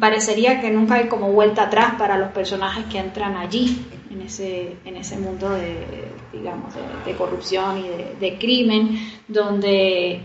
parecería 0.00 0.60
que 0.60 0.70
nunca 0.70 0.96
hay 0.96 1.08
como 1.08 1.32
vuelta 1.32 1.64
atrás 1.64 1.94
para 1.98 2.18
los 2.18 2.30
personajes 2.30 2.84
que 2.86 2.98
entran 2.98 3.36
allí, 3.36 3.86
en 4.10 4.22
ese, 4.22 4.76
en 4.84 4.96
ese 4.96 5.16
mundo 5.16 5.50
de, 5.50 6.08
digamos, 6.32 6.74
de, 7.04 7.14
corrupción 7.14 7.78
y 7.78 7.88
de, 8.20 8.38
crimen, 8.38 8.98
donde, 9.26 10.20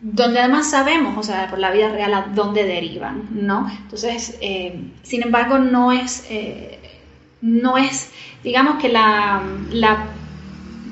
donde 0.00 0.40
además 0.40 0.70
sabemos, 0.70 1.16
o 1.18 1.22
sea, 1.22 1.48
por 1.48 1.58
la 1.58 1.70
vida 1.70 1.90
real, 1.90 2.14
a 2.14 2.22
dónde 2.34 2.64
derivan, 2.64 3.28
¿no? 3.32 3.70
Entonces, 3.70 4.38
eh, 4.40 4.80
sin 5.02 5.22
embargo, 5.22 5.58
no 5.58 5.92
es, 5.92 6.26
eh, 6.30 6.78
no 7.42 7.76
es, 7.76 8.10
digamos 8.42 8.80
que 8.80 8.88
la, 8.88 9.42
la, 9.70 10.06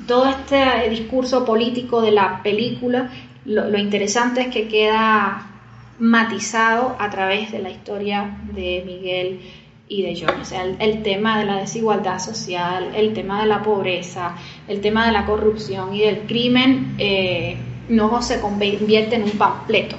todo 0.07 0.29
este 0.29 0.89
discurso 0.89 1.43
político 1.43 2.01
de 2.01 2.11
la 2.11 2.41
película, 2.43 3.09
lo, 3.45 3.67
lo 3.69 3.77
interesante 3.77 4.41
es 4.41 4.47
que 4.47 4.67
queda 4.67 5.56
matizado 5.99 6.95
a 6.99 7.09
través 7.09 7.51
de 7.51 7.59
la 7.59 7.69
historia 7.69 8.37
de 8.53 8.83
Miguel 8.85 9.41
y 9.87 10.03
de 10.03 10.19
John. 10.19 10.41
O 10.41 10.45
sea, 10.45 10.63
el, 10.63 11.03
tema 11.03 11.39
de 11.39 11.45
la 11.45 11.57
desigualdad 11.57 12.19
social, 12.19 12.91
el 12.95 13.13
tema 13.13 13.41
de 13.41 13.47
la 13.47 13.63
pobreza, 13.63 14.35
el 14.67 14.81
tema 14.81 15.05
de 15.05 15.11
la 15.11 15.25
corrupción 15.25 15.93
y 15.93 16.01
del 16.01 16.21
crimen 16.21 16.95
eh, 16.97 17.57
no 17.89 18.21
se 18.21 18.39
convierte 18.41 19.15
en 19.15 19.23
un 19.23 19.31
panfleto 19.31 19.97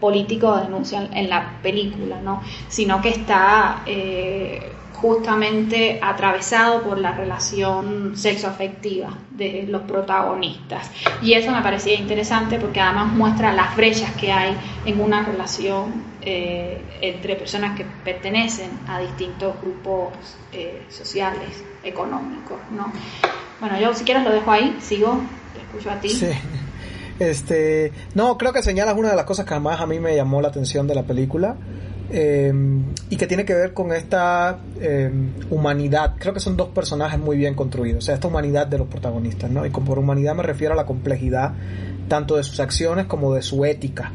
político 0.00 0.56
de 0.56 0.64
denuncia 0.64 1.08
en 1.12 1.30
la 1.30 1.58
película, 1.62 2.20
¿no? 2.20 2.42
sino 2.68 3.00
que 3.00 3.10
está 3.10 3.82
eh, 3.86 4.72
justamente 5.00 5.98
atravesado 6.02 6.82
por 6.82 6.98
la 6.98 7.12
relación 7.12 8.16
sexoafectiva 8.16 9.10
de 9.30 9.66
los 9.68 9.82
protagonistas. 9.82 10.90
Y 11.22 11.34
eso 11.34 11.50
me 11.50 11.62
parecía 11.62 11.94
interesante 11.94 12.58
porque 12.58 12.80
además 12.80 13.12
muestra 13.12 13.52
las 13.52 13.76
brechas 13.76 14.10
que 14.12 14.32
hay 14.32 14.56
en 14.86 15.00
una 15.00 15.22
relación 15.22 16.02
eh, 16.22 16.80
entre 17.02 17.36
personas 17.36 17.76
que 17.76 17.84
pertenecen 18.04 18.70
a 18.88 18.98
distintos 18.98 19.60
grupos 19.60 20.12
eh, 20.52 20.82
sociales, 20.88 21.62
económicos. 21.84 22.58
¿no? 22.70 22.90
Bueno, 23.60 23.78
yo 23.78 23.94
si 23.94 24.04
quieres 24.04 24.24
lo 24.24 24.30
dejo 24.30 24.50
ahí, 24.50 24.76
sigo, 24.80 25.20
te 25.52 25.60
escucho 25.60 25.90
a 25.90 26.00
ti. 26.00 26.08
Sí. 26.08 26.28
Este, 27.18 27.92
no, 28.14 28.36
creo 28.36 28.52
que 28.52 28.62
señalas 28.62 28.94
una 28.94 29.08
de 29.08 29.16
las 29.16 29.24
cosas 29.24 29.46
que 29.46 29.54
además 29.54 29.80
a 29.80 29.86
mí 29.86 30.00
me 30.00 30.14
llamó 30.14 30.42
la 30.42 30.48
atención 30.48 30.86
de 30.86 30.94
la 30.94 31.04
película 31.04 31.56
Em, 32.08 32.84
y 33.10 33.16
que 33.16 33.26
tiene 33.26 33.44
que 33.44 33.54
ver 33.54 33.72
con 33.72 33.92
esta 33.92 34.58
em, 34.80 35.32
humanidad. 35.50 36.14
Creo 36.18 36.32
que 36.32 36.40
son 36.40 36.56
dos 36.56 36.68
personajes 36.68 37.18
muy 37.18 37.36
bien 37.36 37.54
construidos, 37.54 38.04
o 38.04 38.06
sea, 38.06 38.14
esta 38.14 38.28
humanidad 38.28 38.66
de 38.68 38.78
los 38.78 38.86
protagonistas, 38.86 39.50
¿no? 39.50 39.66
Y 39.66 39.70
por 39.70 39.98
humanidad 39.98 40.34
me 40.34 40.44
refiero 40.44 40.74
a 40.74 40.76
la 40.76 40.86
complejidad 40.86 41.52
tanto 42.08 42.36
de 42.36 42.44
sus 42.44 42.60
acciones 42.60 43.06
como 43.06 43.34
de 43.34 43.42
su 43.42 43.64
ética. 43.64 44.12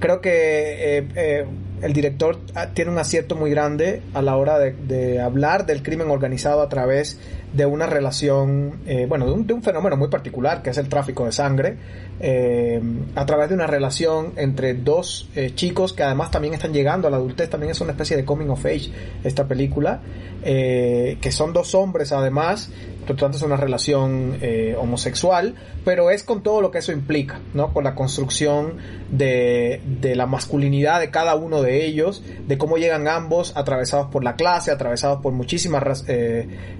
Creo 0.00 0.20
que 0.20 0.98
eh, 0.98 1.08
eh, 1.14 1.46
el 1.82 1.92
director 1.92 2.38
ah, 2.54 2.68
tiene 2.74 2.90
un 2.90 2.98
acierto 2.98 3.36
muy 3.36 3.50
grande 3.50 4.02
a 4.14 4.22
la 4.22 4.36
hora 4.36 4.58
de, 4.58 5.20
hablar 5.20 5.66
del 5.66 5.82
crimen 5.82 6.10
organizado 6.10 6.62
a 6.62 6.68
través 6.68 7.18
de 7.52 7.66
una 7.66 7.86
relación, 7.86 8.80
eh, 8.86 9.06
bueno, 9.08 9.26
de 9.26 9.32
un, 9.32 9.46
de 9.46 9.54
un, 9.54 9.62
fenómeno 9.62 9.96
muy 9.96 10.08
particular 10.08 10.62
que 10.62 10.70
es 10.70 10.78
el 10.78 10.88
tráfico 10.88 11.24
de 11.24 11.32
sangre, 11.32 11.76
eh, 12.20 12.80
a 13.14 13.26
través 13.26 13.48
de 13.48 13.54
una 13.54 13.66
relación 13.66 14.32
entre 14.36 14.74
dos 14.74 15.28
eh, 15.34 15.52
chicos 15.54 15.92
que 15.92 16.02
además 16.02 16.30
también 16.30 16.54
están 16.54 16.72
llegando 16.72 17.08
a 17.08 17.10
la 17.10 17.16
adultez, 17.16 17.48
también 17.48 17.72
es 17.72 17.80
una 17.80 17.92
especie 17.92 18.16
de 18.16 18.24
coming 18.24 18.48
of 18.48 18.64
age 18.64 18.90
esta 19.24 19.46
película, 19.46 20.00
que 20.40 21.30
son 21.32 21.52
dos 21.52 21.74
hombres 21.74 22.12
además, 22.12 22.70
por 23.00 23.10
lo 23.10 23.16
tanto 23.16 23.36
es 23.36 23.42
una 23.42 23.56
relación 23.56 24.38
homosexual, 24.78 25.54
pero 25.84 26.10
es 26.10 26.22
con 26.22 26.42
todo 26.42 26.62
lo 26.62 26.70
que 26.70 26.78
eso 26.78 26.92
implica, 26.92 27.40
¿no? 27.54 27.74
Con 27.74 27.84
la 27.84 27.94
construcción 27.94 28.74
de, 29.10 29.82
de 30.00 30.14
la 30.14 30.26
masculinidad 30.26 31.00
de 31.00 31.10
cada 31.10 31.34
uno 31.34 31.60
de 31.60 31.84
ellos, 31.84 32.22
de 32.46 32.56
cómo 32.56 32.78
llegan 32.78 33.08
ambos 33.08 33.54
atravesados 33.56 34.06
por 34.06 34.24
la 34.24 34.36
clase, 34.36 34.70
atravesados 34.70 35.20
por 35.20 35.32
muchísimas 35.32 36.04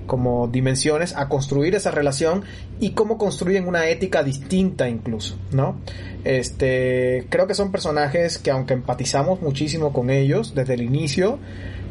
como 0.07 0.49
dimensiones 0.59 1.15
a 1.17 1.29
construir 1.29 1.77
esa 1.77 1.93
relación 1.93 2.43
y 2.81 2.91
cómo 2.91 3.17
construyen 3.17 3.69
una 3.69 3.87
ética 3.87 4.25
distinta 4.25 4.89
incluso. 4.89 5.37
¿no? 5.53 5.77
Este, 6.25 7.27
creo 7.31 7.47
que 7.47 7.55
son 7.55 7.71
personajes 7.71 8.39
que 8.39 8.51
aunque 8.51 8.75
empatizamos 8.75 9.41
muchísimo 9.41 9.93
con 9.93 10.11
ellos 10.11 10.55
desde 10.57 10.75
el 10.75 10.83
inicio, 10.83 11.39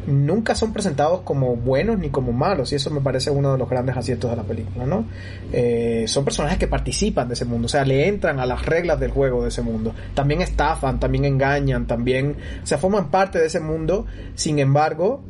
nunca 0.05 0.53
son 0.53 0.73
presentados 0.73 1.21
como 1.21 1.55
buenos 1.55 1.97
ni 1.97 2.09
como 2.09 2.31
malos, 2.31 2.71
y 2.71 2.75
eso 2.75 2.89
me 2.89 3.01
parece 3.01 3.29
uno 3.29 3.53
de 3.53 3.57
los 3.57 3.69
grandes 3.69 3.95
aciertos 3.95 4.29
de 4.31 4.37
la 4.37 4.43
película, 4.43 4.85
¿no? 4.85 5.05
Eh, 5.51 6.05
son 6.07 6.23
personajes 6.23 6.57
que 6.57 6.67
participan 6.67 7.27
de 7.27 7.33
ese 7.33 7.45
mundo, 7.45 7.65
o 7.65 7.69
sea, 7.69 7.83
le 7.85 8.07
entran 8.07 8.39
a 8.39 8.45
las 8.45 8.65
reglas 8.65 8.99
del 8.99 9.11
juego 9.11 9.43
de 9.43 9.49
ese 9.49 9.61
mundo, 9.61 9.93
también 10.13 10.41
estafan, 10.41 10.99
también 10.99 11.25
engañan, 11.25 11.87
también, 11.87 12.37
o 12.63 12.65
sea, 12.65 12.77
forman 12.77 13.11
parte 13.11 13.39
de 13.39 13.47
ese 13.47 13.59
mundo, 13.59 14.05
sin 14.35 14.59
embargo, 14.59 15.21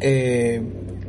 eh, 0.00 0.62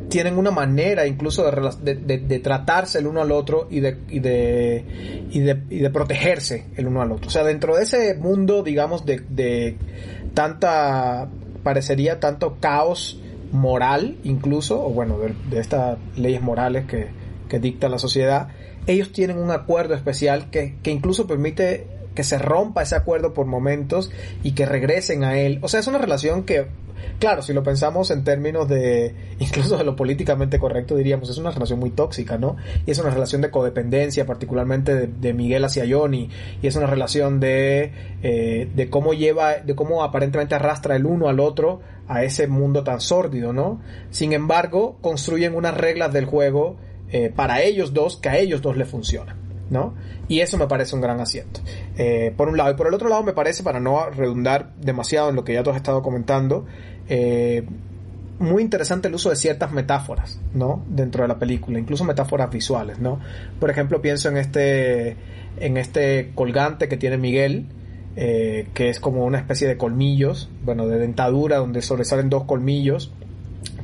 tienen 0.10 0.38
una 0.38 0.51
manera 0.51 1.05
incluso 1.05 1.49
de, 1.49 1.95
de, 1.95 2.39
tratarse 2.39 2.99
el 2.99 3.07
uno 3.07 3.22
al 3.22 3.32
otro 3.32 3.68
y 3.70 3.80
de, 3.80 3.97
y 4.10 4.20
de, 4.20 4.84
y 5.30 5.39
de, 5.39 5.53
de 5.53 5.89
protegerse 5.89 6.66
el 6.76 6.88
uno 6.88 7.01
al 7.01 7.12
otro. 7.12 7.28
O 7.28 7.32
sea, 7.32 7.43
dentro 7.43 7.76
de 7.76 7.84
ese 7.84 8.16
mundo, 8.16 8.64
digamos, 8.64 9.05
de, 9.05 9.22
de 9.30 9.78
tanta, 10.34 11.30
parecería 11.64 12.20
tanto 12.20 12.57
caos 12.60 13.22
moral 13.51 14.18
incluso, 14.24 14.84
o 14.84 14.89
bueno, 14.89 15.18
de, 15.20 15.60
estas 15.60 15.97
leyes 16.16 16.41
morales 16.41 16.86
que, 16.86 17.07
que 17.47 17.60
dicta 17.60 17.88
la 17.89 17.99
sociedad, 17.99 18.49
ellos 18.88 19.12
tienen 19.12 19.38
un 19.38 19.51
acuerdo 19.51 19.93
especial 19.93 20.49
que, 20.49 20.76
que 20.82 20.91
incluso 20.91 21.28
permite 21.28 21.88
que 22.16 22.24
se 22.24 22.38
rompa 22.38 22.84
ese 22.84 22.95
acuerdo 22.95 23.34
por 23.34 23.45
momentos 23.45 24.12
y 24.43 24.51
que 24.53 24.66
regresen 24.66 25.24
a 25.24 25.38
él. 25.38 25.60
O 25.62 25.68
sea, 25.68 25.80
es 25.80 25.88
una 25.88 25.99
relación 25.99 26.43
que 26.43 26.68
Claro, 27.20 27.41
si 27.41 27.53
lo 27.53 27.64
pensamos 27.64 28.12
en 28.12 28.24
términos 28.24 28.68
de, 28.68 29.14
incluso 29.39 29.78
de 29.78 29.84
lo 29.84 29.95
políticamente 29.95 30.60
correcto, 30.60 30.95
diríamos, 30.95 31.30
es 31.30 31.38
una 31.38 31.51
relación 31.51 31.80
muy 31.80 31.91
tóxica, 31.91 32.38
¿no? 32.38 32.55
Y 32.86 32.91
es 32.91 32.99
una 32.99 33.10
relación 33.10 33.41
de 33.41 33.51
codependencia, 33.51 34.26
particularmente 34.26 35.07
de, 35.07 35.34
Miguel 35.34 35.64
hacia 35.66 35.86
Johnny, 35.89 36.30
y 36.62 36.68
es 36.68 36.76
una 36.76 36.88
relación 36.88 37.39
de, 37.39 37.91
eh, 38.24 38.70
de 38.74 38.89
cómo 38.89 39.14
lleva, 39.14 39.55
de 39.55 39.76
cómo 39.76 40.03
aparentemente 40.03 40.55
arrastra 40.55 40.95
el 40.95 41.05
uno 41.05 41.30
al 41.30 41.39
otro 41.39 41.82
a 42.07 42.24
ese 42.24 42.47
mundo 42.47 42.84
tan 42.84 43.01
sórdido, 43.01 43.53
¿no? 43.53 43.82
Sin 44.10 44.34
embargo, 44.34 44.97
construyen 45.01 45.55
unas 45.55 45.76
reglas 45.76 46.12
del 46.12 46.26
juego 46.26 46.78
eh, 47.12 47.32
para 47.36 47.62
ellos 47.62 47.93
dos 47.93 48.18
que 48.18 48.30
a 48.30 48.38
ellos 48.38 48.62
dos 48.62 48.78
les 48.78 48.88
funcionan. 48.88 49.39
¿No? 49.70 49.94
Y 50.28 50.40
eso 50.40 50.58
me 50.58 50.68
parece 50.68 50.96
un 50.96 51.02
gran 51.02 51.20
acierto. 51.20 51.62
Eh, 51.98 52.34
por 52.36 52.50
un 52.50 52.58
lado. 52.58 52.72
Y 52.72 52.76
por 52.76 52.88
el 52.88 52.94
otro 52.94 53.10
lado 53.10 53.24
me 53.24 53.34
parece, 53.34 53.64
para 53.64 53.80
no 53.80 54.10
redundar 54.10 54.74
demasiado 54.78 55.30
en 55.30 55.36
lo 55.36 55.44
que 55.44 55.54
ya 55.54 55.64
tú 55.64 55.70
has 55.70 55.78
estado 55.78 56.02
comentando, 56.02 56.66
eh, 57.08 57.66
muy 58.40 58.64
interesante 58.64 59.10
el 59.10 59.16
uso 59.16 59.30
de 59.30 59.36
ciertas 59.36 59.72
metáforas, 59.72 60.40
¿no? 60.54 60.84
Dentro 60.88 61.24
de 61.24 61.28
la 61.28 61.38
película, 61.38 61.78
incluso 61.78 62.06
metáforas 62.06 62.50
visuales, 62.50 63.00
¿no? 63.00 63.20
Por 63.60 63.70
ejemplo, 63.70 64.02
pienso 64.02 64.30
en 64.30 64.38
este, 64.38 65.18
en 65.58 65.78
este 65.78 66.32
colgante 66.36 66.88
que 66.88 66.96
tiene 66.96 67.18
Miguel, 67.18 67.66
eh, 68.16 68.68
que 68.74 68.90
es 68.90 69.00
como 69.00 69.26
una 69.26 69.40
especie 69.40 69.68
de 69.68 69.78
colmillos, 69.78 70.50
bueno, 70.64 70.88
de 70.88 71.00
dentadura, 71.00 71.58
donde 71.58 71.82
sobresalen 71.82 72.30
dos 72.30 72.46
colmillos, 72.46 73.14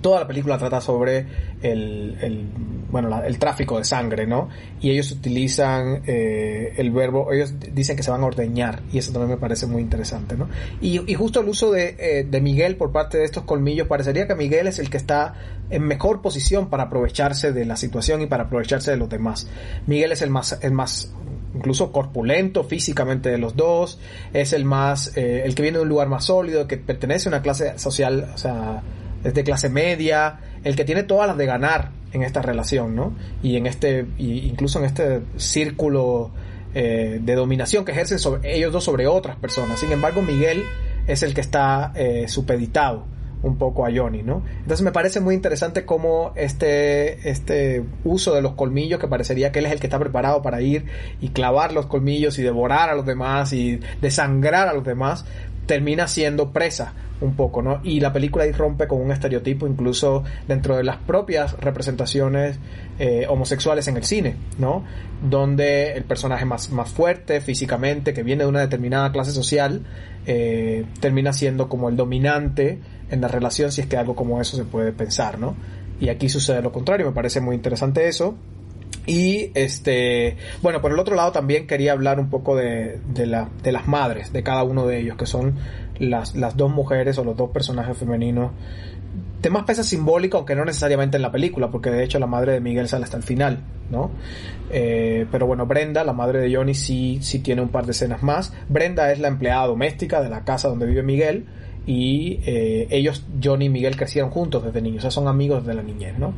toda 0.05 0.19
la 0.19 0.27
película 0.27 0.55
trata 0.59 0.79
sobre 0.81 1.25
el, 1.63 2.47
bueno, 2.91 3.23
el 3.23 3.39
tráfico 3.39 3.79
de 3.79 3.85
sangre, 3.85 4.27
¿no? 4.27 4.49
Y 4.79 4.91
ellos 4.91 5.11
utilizan 5.11 6.03
eh, 6.05 6.75
el 6.77 6.91
verbo, 6.91 7.33
ellos 7.33 7.55
dicen 7.73 7.97
que 7.97 8.03
se 8.03 8.11
van 8.11 8.21
a 8.21 8.27
ordeñar, 8.27 8.83
y 8.93 8.99
eso 8.99 9.11
también 9.11 9.31
me 9.31 9.37
parece 9.37 9.65
muy 9.65 9.81
interesante, 9.81 10.37
¿no? 10.37 10.47
Y, 10.79 11.11
justo 11.15 11.39
el 11.39 11.49
uso 11.49 11.71
de, 11.71 11.95
eh, 11.97 12.23
de, 12.23 12.39
Miguel 12.39 12.75
por 12.75 12.91
parte 12.91 13.17
de 13.17 13.23
estos 13.23 13.45
colmillos, 13.45 13.87
parecería 13.87 14.27
que 14.27 14.35
Miguel 14.35 14.67
es 14.67 14.77
el 14.77 14.91
que 14.91 14.97
está 14.97 15.33
en 15.71 15.81
mejor 15.81 16.21
posición 16.21 16.69
para 16.69 16.83
aprovecharse 16.83 17.51
de 17.51 17.65
la 17.65 17.75
situación 17.75 18.21
y 18.21 18.27
para 18.27 18.43
aprovecharse 18.43 18.91
de 18.91 18.97
los 18.97 19.09
demás. 19.09 19.47
Miguel 19.87 20.11
es 20.11 20.21
el 20.21 20.29
más, 20.29 20.59
el 20.61 20.73
más 20.73 21.15
incluso 21.55 21.91
corpulento 21.91 22.63
físicamente 22.63 23.29
de 23.29 23.39
los 23.39 23.55
dos, 23.55 23.97
es 24.33 24.53
el 24.53 24.65
más, 24.65 25.17
eh, 25.17 25.41
el 25.45 25.55
que 25.55 25.63
viene 25.63 25.79
de 25.79 25.81
un 25.81 25.89
lugar 25.89 26.09
más 26.09 26.25
sólido, 26.25 26.67
que 26.67 26.77
pertenece 26.77 27.27
a 27.27 27.31
una 27.31 27.41
clase 27.41 27.79
social, 27.79 28.29
o 28.35 28.37
sea, 28.37 28.83
de 29.33 29.43
clase 29.43 29.69
media, 29.69 30.39
el 30.63 30.75
que 30.75 30.85
tiene 30.85 31.03
todas 31.03 31.27
las 31.27 31.37
de 31.37 31.45
ganar 31.45 31.91
en 32.13 32.23
esta 32.23 32.41
relación, 32.41 32.95
¿no? 32.95 33.13
Y 33.43 33.57
en 33.57 33.67
este, 33.67 34.05
incluso 34.17 34.79
en 34.79 34.85
este 34.85 35.21
círculo 35.37 36.31
eh, 36.73 37.19
de 37.21 37.35
dominación 37.35 37.85
que 37.85 37.91
ejercen 37.91 38.19
sobre, 38.19 38.55
ellos 38.55 38.71
dos 38.71 38.83
sobre 38.83 39.07
otras 39.07 39.35
personas. 39.37 39.79
Sin 39.79 39.91
embargo, 39.91 40.21
Miguel 40.21 40.63
es 41.07 41.23
el 41.23 41.33
que 41.33 41.41
está 41.41 41.91
eh, 41.95 42.25
supeditado 42.27 43.05
un 43.43 43.57
poco 43.57 43.85
a 43.85 43.91
Johnny, 43.95 44.23
¿no? 44.23 44.43
Entonces 44.61 44.81
me 44.81 44.91
parece 44.91 45.19
muy 45.19 45.35
interesante 45.35 45.85
cómo 45.85 46.33
este, 46.35 47.29
este 47.29 47.85
uso 48.03 48.33
de 48.33 48.41
los 48.41 48.53
colmillos, 48.53 48.99
que 48.99 49.07
parecería 49.07 49.51
que 49.51 49.59
él 49.59 49.67
es 49.67 49.71
el 49.71 49.79
que 49.79 49.87
está 49.87 49.99
preparado 49.99 50.41
para 50.41 50.61
ir 50.61 50.85
y 51.21 51.29
clavar 51.29 51.71
los 51.71 51.85
colmillos 51.85 52.39
y 52.39 52.43
devorar 52.43 52.89
a 52.89 52.95
los 52.95 53.05
demás 53.05 53.53
y 53.53 53.79
desangrar 54.01 54.67
a 54.67 54.73
los 54.73 54.83
demás, 54.83 55.25
termina 55.65 56.07
siendo 56.07 56.51
presa 56.51 56.93
un 57.21 57.35
poco, 57.35 57.61
¿no? 57.61 57.79
Y 57.83 57.99
la 57.99 58.11
película 58.11 58.43
ahí 58.43 58.51
con 58.51 59.01
un 59.01 59.11
estereotipo 59.11 59.67
incluso 59.67 60.23
dentro 60.47 60.75
de 60.75 60.83
las 60.83 60.97
propias 60.97 61.53
representaciones 61.59 62.59
eh, 62.99 63.25
homosexuales 63.29 63.87
en 63.87 63.97
el 63.97 64.03
cine, 64.03 64.35
¿no? 64.57 64.83
Donde 65.27 65.93
el 65.93 66.03
personaje 66.03 66.45
más, 66.45 66.71
más 66.71 66.89
fuerte 66.89 67.41
físicamente, 67.41 68.13
que 68.13 68.23
viene 68.23 68.43
de 68.43 68.49
una 68.49 68.61
determinada 68.61 69.11
clase 69.11 69.31
social, 69.31 69.85
eh, 70.27 70.85
termina 70.99 71.31
siendo 71.33 71.69
como 71.69 71.89
el 71.89 71.95
dominante 71.95 72.79
en 73.09 73.21
la 73.21 73.27
relación, 73.27 73.71
si 73.71 73.81
es 73.81 73.87
que 73.87 73.97
algo 73.97 74.15
como 74.15 74.41
eso 74.41 74.57
se 74.57 74.65
puede 74.65 74.91
pensar, 74.91 75.39
¿no? 75.39 75.55
Y 75.99 76.09
aquí 76.09 76.27
sucede 76.27 76.61
lo 76.61 76.71
contrario, 76.71 77.05
me 77.05 77.13
parece 77.13 77.39
muy 77.39 77.55
interesante 77.55 78.07
eso. 78.07 78.35
Y 79.05 79.51
este, 79.53 80.37
bueno, 80.61 80.81
por 80.81 80.91
el 80.91 80.99
otro 80.99 81.15
lado 81.15 81.31
también 81.31 81.67
quería 81.67 81.91
hablar 81.91 82.19
un 82.19 82.29
poco 82.29 82.55
de, 82.55 82.99
de, 83.13 83.45
de 83.63 83.71
las 83.71 83.87
madres 83.87 84.33
de 84.33 84.43
cada 84.43 84.63
uno 84.63 84.87
de 84.87 84.99
ellos, 84.99 85.17
que 85.17 85.25
son 85.25 85.55
las, 85.99 86.35
las 86.35 86.57
dos 86.57 86.71
mujeres 86.71 87.17
o 87.17 87.23
los 87.23 87.37
dos 87.37 87.51
personajes 87.51 87.97
femeninos 87.97 88.51
de 89.45 89.51
más 89.51 89.63
peso 89.63 89.83
simbólico, 89.83 90.37
aunque 90.37 90.55
no 90.55 90.65
necesariamente 90.65 91.17
en 91.17 91.21
la 91.21 91.31
película, 91.31 91.69
porque 91.69 91.91
de 91.91 92.03
hecho 92.03 92.17
la 92.17 92.25
madre 92.25 92.53
de 92.53 92.61
Miguel 92.61 92.87
sale 92.87 93.03
hasta 93.03 93.17
el 93.17 93.21
final, 93.21 93.59
¿no? 93.91 94.09
Eh, 94.71 95.27
pero 95.31 95.45
bueno, 95.45 95.67
Brenda, 95.67 96.03
la 96.03 96.13
madre 96.13 96.39
de 96.39 96.55
Johnny, 96.55 96.73
sí, 96.73 97.19
sí 97.21 97.39
tiene 97.39 97.61
un 97.61 97.69
par 97.69 97.85
de 97.85 97.91
escenas 97.91 98.23
más. 98.23 98.53
Brenda 98.69 99.11
es 99.11 99.19
la 99.19 99.27
empleada 99.27 99.67
doméstica 99.67 100.21
de 100.23 100.29
la 100.29 100.43
casa 100.43 100.67
donde 100.67 100.87
vive 100.87 101.03
Miguel 101.03 101.45
y 101.85 102.39
eh, 102.47 102.87
ellos, 102.89 103.23
Johnny 103.43 103.65
y 103.65 103.69
Miguel, 103.69 103.95
crecieron 103.95 104.31
juntos 104.31 104.63
desde 104.65 104.81
niños, 104.81 104.99
o 104.99 105.01
sea, 105.01 105.11
son 105.11 105.27
amigos 105.27 105.63
de 105.63 105.75
la 105.75 105.83
niñez, 105.83 106.17
¿no? 106.17 106.33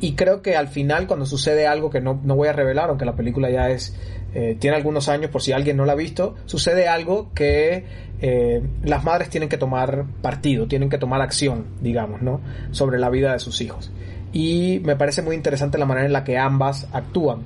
Y 0.00 0.14
creo 0.14 0.42
que 0.42 0.56
al 0.56 0.68
final, 0.68 1.06
cuando 1.06 1.24
sucede 1.24 1.66
algo 1.66 1.90
que 1.90 2.00
no, 2.00 2.20
no 2.22 2.36
voy 2.36 2.48
a 2.48 2.52
revelar, 2.52 2.90
aunque 2.90 3.04
la 3.04 3.16
película 3.16 3.50
ya 3.50 3.70
es 3.70 3.94
eh, 4.34 4.56
tiene 4.58 4.76
algunos 4.76 5.08
años, 5.08 5.30
por 5.30 5.42
si 5.42 5.52
alguien 5.52 5.76
no 5.76 5.84
la 5.84 5.92
ha 5.92 5.96
visto, 5.96 6.34
sucede 6.46 6.88
algo 6.88 7.30
que 7.34 7.84
eh, 8.20 8.62
las 8.82 9.04
madres 9.04 9.30
tienen 9.30 9.48
que 9.48 9.56
tomar 9.56 10.06
partido, 10.22 10.66
tienen 10.66 10.90
que 10.90 10.98
tomar 10.98 11.20
acción, 11.20 11.66
digamos, 11.80 12.20
¿no? 12.20 12.40
Sobre 12.72 12.98
la 12.98 13.10
vida 13.10 13.32
de 13.32 13.38
sus 13.38 13.60
hijos. 13.60 13.92
Y 14.32 14.80
me 14.84 14.96
parece 14.96 15.22
muy 15.22 15.36
interesante 15.36 15.78
la 15.78 15.86
manera 15.86 16.06
en 16.06 16.12
la 16.12 16.24
que 16.24 16.36
ambas 16.36 16.88
actúan, 16.92 17.42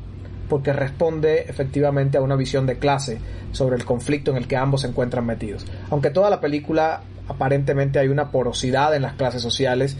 porque 0.48 0.72
responde 0.72 1.44
efectivamente 1.46 2.16
a 2.16 2.22
una 2.22 2.36
visión 2.36 2.64
de 2.64 2.78
clase 2.78 3.18
sobre 3.52 3.76
el 3.76 3.84
conflicto 3.84 4.30
en 4.30 4.38
el 4.38 4.48
que 4.48 4.56
ambos 4.56 4.80
se 4.80 4.88
encuentran 4.88 5.26
metidos. 5.26 5.66
Aunque 5.90 6.08
toda 6.08 6.30
la 6.30 6.40
película 6.40 7.02
aparentemente 7.28 7.98
hay 7.98 8.08
una 8.08 8.30
porosidad 8.30 8.96
en 8.96 9.02
las 9.02 9.12
clases 9.12 9.42
sociales 9.42 9.98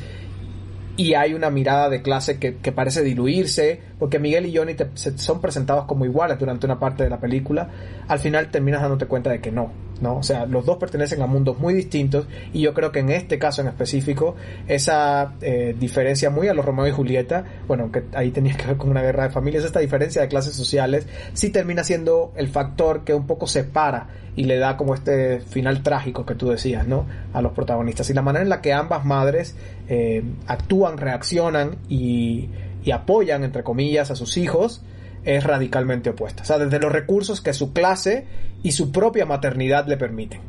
y 0.99 1.15
hay 1.15 1.33
una 1.33 1.49
mirada 1.49 1.89
de 1.89 2.03
clase 2.03 2.41
que, 2.41 2.57
que 2.57 2.73
parece 2.73 3.05
diluirse, 3.05 3.81
porque 4.01 4.19
Miguel 4.19 4.47
y 4.47 4.57
Johnny 4.57 4.75
son 4.95 5.41
presentados 5.41 5.85
como 5.85 6.05
iguales 6.05 6.41
durante 6.41 6.67
una 6.67 6.81
parte 6.81 7.05
de 7.05 7.09
la 7.09 7.21
película, 7.21 7.71
al 8.09 8.19
final 8.19 8.51
terminas 8.51 8.83
dándote 8.83 9.07
cuenta 9.07 9.31
de 9.31 9.41
que 9.41 9.53
no, 9.53 9.71
¿no? 10.01 10.19
O 10.19 10.23
sea, 10.23 10.47
los 10.47 10.65
dos 10.65 10.79
pertenecen 10.79 11.23
a 11.23 11.27
mundos 11.27 11.59
muy 11.59 11.75
distintos 11.75 12.27
y 12.53 12.61
yo 12.61 12.75
creo 12.75 12.93
que 12.93 13.01
en 13.01 13.11
este 13.11 13.39
caso 13.39 13.63
en 13.63 13.69
específico, 13.69 14.37
esa 14.67 15.35
eh, 15.41 15.75
diferencia 15.79 16.31
muy 16.31 16.49
a 16.49 16.55
los 16.55 16.65
Romeo 16.65 16.87
y 16.87 16.91
Julieta, 16.91 17.45
bueno, 17.67 17.91
que 17.91 18.05
ahí 18.15 18.31
tenía 18.31 18.57
que 18.57 18.67
ver 18.67 18.77
con 18.77 18.91
una 18.91 19.03
guerra 19.03 19.25
de 19.25 19.31
familias, 19.31 19.65
esta 19.65 19.81
diferencia 19.81 20.23
de 20.23 20.29
clases 20.29 20.55
sociales, 20.55 21.07
sí 21.33 21.51
termina 21.51 21.85
siendo 21.85 22.33
el 22.37 22.49
factor 22.49 23.05
que 23.05 23.15
un 23.15 23.27
poco 23.27 23.47
separa 23.47 24.09
y 24.37 24.45
le 24.45 24.59
da 24.59 24.77
como 24.77 24.95
este 24.95 25.41
final 25.41 25.83
trágico 25.83 26.25
que 26.25 26.35
tú 26.35 26.49
decías, 26.49 26.87
¿no? 26.87 27.07
A 27.33 27.43
los 27.43 27.53
protagonistas. 27.53 28.09
Y 28.11 28.15
la 28.15 28.23
manera 28.23 28.45
en 28.45 28.49
la 28.49 28.61
que 28.61 28.73
ambas 28.73 29.05
madres 29.05 29.57
eh, 29.89 30.23
actúan, 30.47 30.97
reaccionan 30.97 31.79
y, 31.89 32.49
y, 32.85 32.93
apoyan, 32.93 33.43
entre 33.43 33.65
comillas, 33.65 34.13
a 34.13 34.15
sus 34.15 34.37
hijos 34.37 34.83
es 35.29 35.45
radicalmente 35.45 36.09
opuesta. 36.09 36.43
O 36.43 36.47
sea, 36.47 36.57
desde 36.57 36.79
los 36.79 36.91
recursos 36.91 37.43
que 37.43 37.53
su 37.53 37.74
clase 37.74 38.24
y 38.62 38.72
su 38.72 38.91
propia 38.91 39.26
maternidad 39.26 39.87
le 39.87 39.99
permiten, 39.99 40.41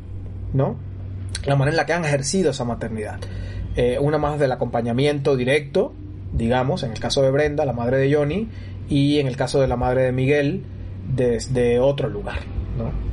¿no? 0.54 0.76
La 1.44 1.54
manera 1.54 1.72
en 1.72 1.76
la 1.76 1.86
que 1.86 1.92
han 1.92 2.04
ejercido 2.06 2.52
esa 2.52 2.64
maternidad. 2.64 3.20
Eh, 3.76 3.98
una 4.00 4.16
más 4.16 4.38
del 4.38 4.50
acompañamiento 4.52 5.36
directo, 5.36 5.92
digamos, 6.32 6.82
en 6.82 6.92
el 6.92 6.98
caso 6.98 7.20
de 7.20 7.30
Brenda, 7.30 7.66
la 7.66 7.74
madre 7.74 7.98
de 7.98 8.14
Johnny, 8.14 8.48
y 8.88 9.18
en 9.18 9.26
el 9.26 9.36
caso 9.36 9.60
de 9.60 9.68
la 9.68 9.76
madre 9.76 10.04
de 10.04 10.12
Miguel, 10.12 10.64
desde 11.14 11.78
otro 11.78 12.08
lugar. 12.08 12.38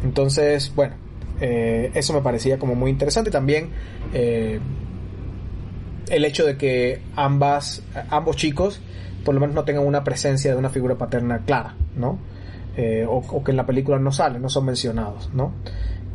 Entonces, 0.05 0.71
bueno, 0.73 0.95
eh, 1.41 1.91
eso 1.95 2.13
me 2.13 2.21
parecía 2.21 2.57
como 2.57 2.75
muy 2.75 2.91
interesante. 2.91 3.29
También 3.29 3.71
eh, 4.13 4.61
el 6.09 6.23
hecho 6.23 6.45
de 6.45 6.55
que 6.55 7.01
ambas, 7.17 7.83
ambos 8.09 8.37
chicos 8.37 8.79
por 9.23 9.33
lo 9.33 9.41
menos 9.41 9.55
no 9.55 9.63
tengan 9.63 9.85
una 9.85 10.03
presencia 10.03 10.51
de 10.51 10.57
una 10.57 10.69
figura 10.69 10.95
paterna 10.95 11.39
clara, 11.45 11.75
¿no? 11.95 12.19
Eh, 12.75 13.05
o, 13.07 13.43
que 13.43 13.51
en 13.51 13.57
la 13.57 13.65
película 13.65 13.97
no 13.99 14.11
salen, 14.11 14.41
no 14.41 14.49
son 14.49 14.65
mencionados, 14.65 15.29
¿no? 15.33 15.53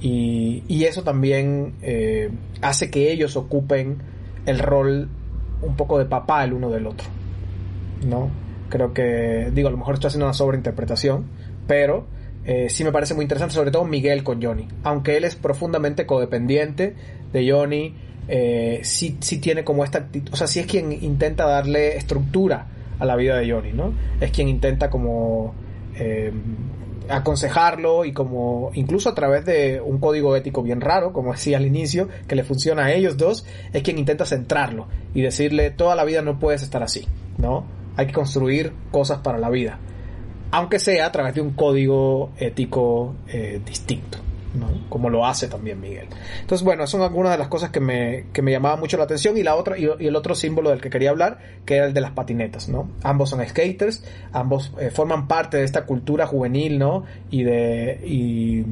Y, 0.00 0.84
eso 0.84 1.02
también 1.04 1.74
hace 2.60 2.90
que 2.90 3.12
ellos 3.12 3.36
ocupen 3.36 3.98
el 4.46 4.58
rol 4.58 5.08
un 5.62 5.76
poco 5.76 5.98
de 5.98 6.04
papá 6.04 6.44
el 6.44 6.52
uno 6.52 6.70
del 6.70 6.86
otro, 6.86 7.06
¿no? 8.06 8.30
Creo 8.68 8.92
que, 8.92 9.50
digo, 9.52 9.68
a 9.68 9.70
lo 9.70 9.76
mejor 9.76 9.94
estoy 9.94 10.08
haciendo 10.08 10.26
una 10.26 10.34
sobreinterpretación, 10.34 11.26
pero 11.66 12.06
eh, 12.44 12.68
sí 12.70 12.84
me 12.84 12.92
parece 12.92 13.14
muy 13.14 13.22
interesante, 13.22 13.54
sobre 13.54 13.70
todo 13.70 13.84
Miguel 13.84 14.24
con 14.24 14.42
Johnny. 14.42 14.66
Aunque 14.82 15.16
él 15.16 15.24
es 15.24 15.36
profundamente 15.36 16.06
codependiente 16.06 16.94
de 17.32 17.50
Johnny, 17.50 17.94
eh, 18.28 18.80
sí, 18.82 19.18
sí 19.20 19.38
tiene 19.38 19.64
como 19.64 19.84
esta 19.84 19.98
actitud, 19.98 20.32
o 20.32 20.36
sea, 20.36 20.46
sí 20.46 20.60
es 20.60 20.66
quien 20.66 20.92
intenta 20.92 21.46
darle 21.46 21.96
estructura 21.96 22.66
a 23.02 23.04
la 23.04 23.16
vida 23.16 23.36
de 23.36 23.50
Johnny, 23.50 23.72
¿no? 23.72 23.92
Es 24.20 24.30
quien 24.30 24.48
intenta 24.48 24.88
como 24.88 25.54
eh, 25.96 26.32
aconsejarlo 27.08 28.04
y 28.04 28.12
como 28.12 28.70
incluso 28.74 29.08
a 29.08 29.14
través 29.14 29.44
de 29.44 29.80
un 29.80 29.98
código 29.98 30.36
ético 30.36 30.62
bien 30.62 30.80
raro, 30.80 31.12
como 31.12 31.32
decía 31.32 31.56
al 31.56 31.66
inicio, 31.66 32.08
que 32.28 32.36
le 32.36 32.44
funciona 32.44 32.84
a 32.84 32.92
ellos 32.92 33.16
dos, 33.16 33.44
es 33.72 33.82
quien 33.82 33.98
intenta 33.98 34.24
centrarlo 34.24 34.86
y 35.14 35.20
decirle 35.20 35.72
toda 35.72 35.96
la 35.96 36.04
vida 36.04 36.22
no 36.22 36.38
puedes 36.38 36.62
estar 36.62 36.84
así, 36.84 37.08
¿no? 37.38 37.64
Hay 37.96 38.06
que 38.06 38.12
construir 38.12 38.72
cosas 38.92 39.18
para 39.18 39.38
la 39.38 39.50
vida, 39.50 39.80
aunque 40.52 40.78
sea 40.78 41.06
a 41.06 41.10
través 41.10 41.34
de 41.34 41.40
un 41.40 41.54
código 41.54 42.30
ético 42.38 43.16
eh, 43.26 43.60
distinto. 43.66 44.18
¿No? 44.54 44.68
como 44.88 45.10
lo 45.10 45.26
hace 45.26 45.48
también 45.48 45.80
Miguel. 45.80 46.08
Entonces, 46.40 46.64
bueno, 46.64 46.86
son 46.86 47.02
algunas 47.02 47.32
de 47.32 47.38
las 47.38 47.48
cosas 47.48 47.70
que 47.70 47.80
me, 47.80 48.26
que 48.32 48.42
me 48.42 48.50
llamaban 48.50 48.80
mucho 48.80 48.96
la 48.96 49.04
atención 49.04 49.36
y 49.36 49.42
la 49.42 49.56
otra 49.56 49.78
y, 49.78 49.84
el 49.84 50.16
otro 50.16 50.34
símbolo 50.34 50.70
del 50.70 50.80
que 50.80 50.90
quería 50.90 51.10
hablar, 51.10 51.38
que 51.64 51.76
era 51.76 51.86
el 51.86 51.94
de 51.94 52.00
las 52.00 52.12
patinetas, 52.12 52.68
¿no? 52.68 52.90
Ambos 53.02 53.30
son 53.30 53.46
skaters, 53.46 54.04
ambos 54.32 54.72
eh, 54.78 54.90
forman 54.90 55.28
parte 55.28 55.56
de 55.56 55.64
esta 55.64 55.84
cultura 55.84 56.26
juvenil, 56.26 56.78
¿no? 56.78 57.04
Y 57.30 57.44
de 57.44 58.00
y, 58.04 58.64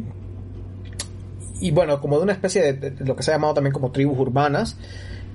y 1.60 1.70
bueno, 1.70 2.00
como 2.00 2.16
de 2.18 2.24
una 2.24 2.32
especie 2.32 2.72
de, 2.72 3.04
lo 3.04 3.16
que 3.16 3.22
se 3.22 3.30
ha 3.30 3.34
llamado 3.34 3.54
también 3.54 3.72
como 3.72 3.90
tribus 3.90 4.18
urbanas, 4.18 4.76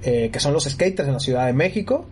eh, 0.03 0.29
que 0.31 0.39
son 0.39 0.53
los 0.53 0.65
skaters 0.65 1.07
en 1.07 1.13
la 1.13 1.19
Ciudad 1.19 1.45
de 1.45 1.53
México 1.53 2.05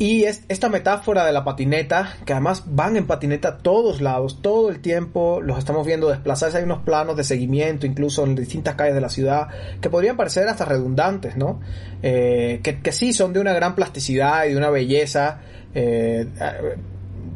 y 0.00 0.24
es 0.24 0.44
esta 0.48 0.70
metáfora 0.70 1.26
de 1.26 1.32
la 1.32 1.44
patineta, 1.44 2.14
que 2.24 2.32
además 2.32 2.64
van 2.66 2.96
en 2.96 3.06
patineta 3.06 3.48
a 3.48 3.58
todos 3.58 4.00
lados, 4.00 4.40
todo 4.40 4.70
el 4.70 4.80
tiempo 4.80 5.42
los 5.42 5.58
estamos 5.58 5.86
viendo 5.86 6.08
desplazarse. 6.08 6.56
Hay 6.56 6.64
unos 6.64 6.78
planos 6.84 7.16
de 7.18 7.22
seguimiento, 7.22 7.84
incluso 7.84 8.24
en 8.24 8.34
distintas 8.34 8.76
calles 8.76 8.94
de 8.94 9.02
la 9.02 9.10
ciudad, 9.10 9.48
que 9.78 9.90
podrían 9.90 10.16
parecer 10.16 10.48
hasta 10.48 10.64
redundantes, 10.64 11.36
¿no? 11.36 11.60
Eh, 12.02 12.60
que, 12.62 12.92
sí 12.92 13.12
son 13.12 13.34
de 13.34 13.40
una 13.40 13.52
gran 13.52 13.74
plasticidad 13.74 14.46
y 14.46 14.52
de 14.52 14.56
una 14.56 14.70
belleza, 14.70 15.42
eh, 15.74 16.26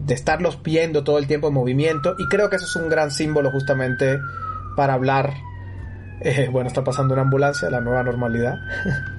de 0.07 0.15
estarlos 0.15 0.63
viendo 0.63 1.05
todo 1.05 1.19
el 1.19 1.27
tiempo 1.27 1.49
en 1.49 1.55
movimiento. 1.55 2.17
Y 2.19 2.27
creo 2.29 2.49
que 2.49 2.57
eso 2.57 2.65
es 2.65 2.77
un 2.77 2.89
gran 2.89 3.11
símbolo 3.11 3.51
justamente 3.51 4.19
para 4.75 4.95
hablar. 4.95 5.35
Eh, 6.23 6.49
bueno, 6.51 6.69
está 6.69 6.83
pasando 6.83 7.13
una 7.13 7.25
ambulancia, 7.25 7.69
la 7.69 7.83
nueva 7.83 8.03
normalidad. 8.03 8.55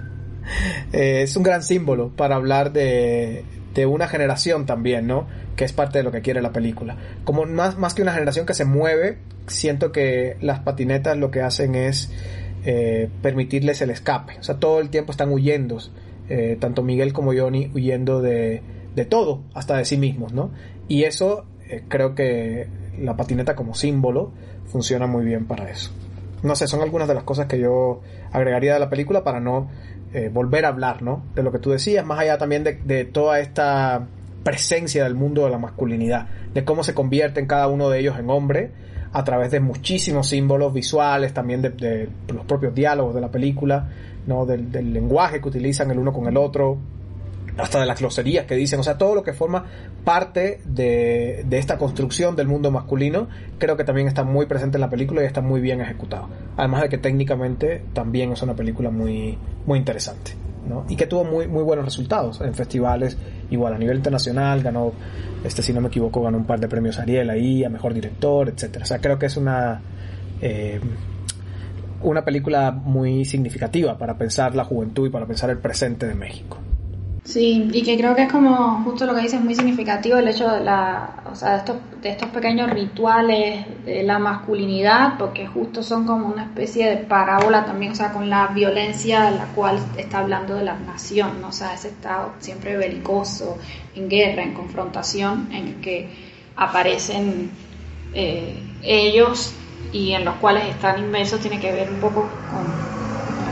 Eh, 0.93 1.24
es 1.24 1.36
un 1.36 1.43
gran 1.43 1.64
símbolo 1.64 2.10
para 2.10 2.36
hablar 2.36 2.72
de, 2.72 3.43
de 3.74 3.86
una 3.86 4.08
generación 4.08 4.66
también, 4.66 5.08
¿no? 5.08 5.28
Que 5.56 5.66
es 5.66 5.74
parte 5.74 5.98
de 5.98 6.04
lo 6.04 6.12
que 6.12 6.22
quiere 6.22 6.41
la 6.41 6.54
película. 6.54 6.96
Como 7.24 7.46
más, 7.46 7.78
más 7.78 7.93
que 7.93 8.02
una 8.02 8.14
generación 8.14 8.46
que 8.46 8.54
se 8.54 8.66
mueve, 8.66 9.18
siento 9.48 9.91
que 9.91 10.38
las 10.41 10.60
patinetas 10.60 11.18
lo 11.18 11.32
que 11.32 11.41
hacen 11.41 11.76
es 11.76 12.12
eh, 12.64 13.10
permitirles 13.22 13.82
el 13.82 13.89
escape. 13.89 14.38
O 14.39 14.43
sea, 14.43 14.56
todo 14.56 14.80
el 14.80 14.89
tiempo 14.89 15.12
están 15.12 15.32
huyendo, 15.32 15.80
eh, 16.30 16.58
tanto 16.60 16.84
Miguel 16.84 17.12
como 17.12 17.34
Johnny 17.34 17.72
huyendo 17.74 18.22
de, 18.22 18.62
de 18.96 19.06
todo, 19.06 19.43
hasta 19.54 19.78
de 19.78 19.86
sí 19.86 19.98
mismos, 19.98 20.34
¿no? 20.34 20.52
Y 20.88 21.04
eso 21.04 21.46
creo 21.89 22.14
que 22.14 22.68
la 23.00 23.18
patineta 23.18 23.56
como 23.56 23.74
símbolo 23.74 24.32
funciona 24.68 25.08
muy 25.08 25.26
bien 25.26 25.46
para 25.46 25.70
eso. 25.70 25.91
No 26.43 26.56
sé, 26.56 26.68
son 26.68 26.82
algunas 26.82 27.08
de 27.08 27.16
las 27.16 27.24
cosas 27.24 27.48
que 27.48 27.60
yo 27.60 28.02
agregaría 28.32 28.74
de 28.74 28.80
la 28.80 28.89
película 28.89 29.24
para 29.24 29.39
no 29.39 29.68
eh, 30.16 30.30
volver 30.30 30.63
a 30.63 30.70
hablar, 30.70 31.01
¿no? 31.01 31.26
De 31.36 31.43
lo 31.43 31.51
que 31.51 31.59
tú 31.59 31.72
decías, 31.72 32.05
más 32.05 32.20
allá 32.20 32.38
también 32.38 32.63
de, 32.63 33.03
toda 33.03 33.41
esta 33.41 34.07
presencia 34.45 35.03
del 35.03 35.13
mundo 35.13 35.43
de 35.43 35.49
la 35.49 35.57
masculinidad, 35.57 36.28
de 36.53 36.63
cómo 36.63 36.86
se 36.86 36.93
convierte 36.93 37.41
en 37.41 37.47
cada 37.47 37.68
uno 37.68 37.89
de 37.89 37.99
ellos 37.99 38.18
en 38.18 38.30
hombre 38.30 38.72
a 39.11 39.26
través 39.26 39.51
de 39.51 39.59
muchísimos 39.59 40.30
símbolos 40.30 40.74
visuales, 40.74 41.34
también 41.34 41.61
de, 41.61 42.07
los 42.34 42.45
propios 42.45 42.74
diálogos 42.74 43.13
de 43.13 43.20
la 43.20 43.30
película, 43.30 43.89
¿no? 44.26 44.45
Del, 44.45 44.72
del, 44.72 44.93
lenguaje 44.93 45.41
que 45.41 45.49
utilizan 45.49 45.91
el 45.91 45.99
uno 45.99 46.13
con 46.13 46.28
el 46.28 46.38
otro, 46.38 46.78
hasta 47.58 47.80
de 47.80 47.86
las 47.86 47.99
groserías 47.99 48.45
que 48.45 48.56
dicen, 48.56 48.80
o 48.80 48.84
sea, 48.84 48.97
todo 48.97 49.16
lo 49.16 49.24
que 49.24 49.34
forma 49.34 49.66
parte 50.03 50.62
de, 50.66 51.43
de, 51.47 51.58
esta 51.58 51.78
construcción 51.78 52.36
del 52.36 52.47
mundo 52.47 52.72
masculino, 52.72 53.28
creo 53.58 53.78
que 53.78 53.84
también 53.84 54.08
está 54.08 54.24
muy 54.24 54.45
presente 54.45 54.78
en 54.78 54.82
la 54.82 54.89
película 54.89 55.24
y 55.24 55.26
está 55.26 55.41
muy 55.41 55.62
bien 55.62 55.82
ejecutado. 55.82 56.30
Además 56.58 56.84
de 56.84 56.89
que 56.89 56.97
técnicamente 56.97 57.84
también 57.93 58.32
es 58.32 58.41
una 58.41 58.56
película 58.56 58.89
muy, 58.89 59.38
muy 59.66 59.80
interesante. 59.80 60.34
¿no? 60.68 60.86
Y 60.89 60.95
que 60.95 61.06
tuvo 61.06 61.24
muy, 61.24 61.47
muy 61.47 61.64
buenos 61.64 61.86
resultados 61.86 62.41
en 62.41 62.53
festivales, 62.56 63.18
igual 63.51 63.74
a 63.74 63.78
nivel 63.78 63.97
internacional, 63.97 64.64
ganó, 64.64 64.93
este 65.43 65.62
si 65.62 65.74
no 65.74 65.82
me 65.82 65.89
equivoco, 65.89 66.24
ganó 66.24 66.38
un 66.38 66.45
par 66.45 66.60
de 66.60 66.68
premios 66.68 66.97
Ariel 66.99 67.30
ahí, 67.30 67.64
a 67.64 67.70
mejor 67.70 67.93
director, 67.93 68.49
etcétera. 68.49 68.84
O 68.84 68.88
sea, 68.88 68.99
creo 68.99 69.20
que 69.20 69.28
es 69.28 69.38
una 69.38 69.82
eh, 70.41 70.80
una 72.01 72.24
película 72.24 72.72
muy 72.72 73.26
significativa 73.26 73.97
para 73.97 74.18
pensar 74.18 74.56
la 74.56 74.64
juventud 74.64 75.08
y 75.08 75.10
para 75.10 75.26
pensar 75.26 75.49
el 75.49 75.58
presente 75.58 76.08
de 76.08 76.16
México. 76.16 76.58
Sí, 77.26 77.71
y 77.73 77.82
que 77.82 77.97
creo 77.97 78.13
que 78.15 78.23
es 78.23 78.32
como 78.32 78.84
justo 78.84 79.07
lo 79.07 79.15
que 79.15 79.21
dices, 79.21 79.41
muy 79.41 79.55
significativo 79.55 80.17
el 80.19 80.28
hecho 80.28 80.47
de, 80.47 80.63
la, 80.63 81.23
o 81.26 81.36
sea, 81.36 81.53
de, 81.53 81.57
estos, 81.57 81.78
de 81.99 82.09
estos 82.09 82.30
pequeños 82.30 82.69
rituales 82.69 83.65
de 83.84 84.03
la 84.03 84.19
masculinidad, 84.19 85.17
porque 85.17 85.47
justo 85.47 85.82
son 85.82 86.05
como 86.05 86.28
una 86.28 86.43
especie 86.43 86.88
de 86.88 86.97
parábola 86.97 87.65
también, 87.65 87.93
o 87.93 87.95
sea, 87.95 88.13
con 88.13 88.30
la 88.30 88.47
violencia 88.49 89.23
de 89.23 89.38
la 89.39 89.45
cual 89.55 89.80
está 89.97 90.19
hablando 90.19 90.53
de 90.53 90.65
la 90.65 90.78
nación, 90.78 91.41
¿no? 91.41 91.47
o 91.47 91.51
sea, 91.51 91.73
ese 91.73 91.88
estado 91.88 92.34
siempre 92.38 92.78
belicoso, 92.78 93.57
en 93.95 94.07
guerra, 94.07 94.43
en 94.43 94.53
confrontación, 94.53 95.49
en 95.51 95.67
el 95.69 95.82
que 95.82 96.09
aparecen 96.55 97.49
eh, 98.13 98.55
ellos 98.84 99.51
y 99.91 100.11
en 100.11 100.26
los 100.26 100.36
cuales 100.36 100.65
están 100.67 100.99
inmensos, 100.99 101.39
tiene 101.39 101.59
que 101.59 101.71
ver 101.71 101.89
un 101.89 101.99
poco 101.99 102.30
con 102.51 102.84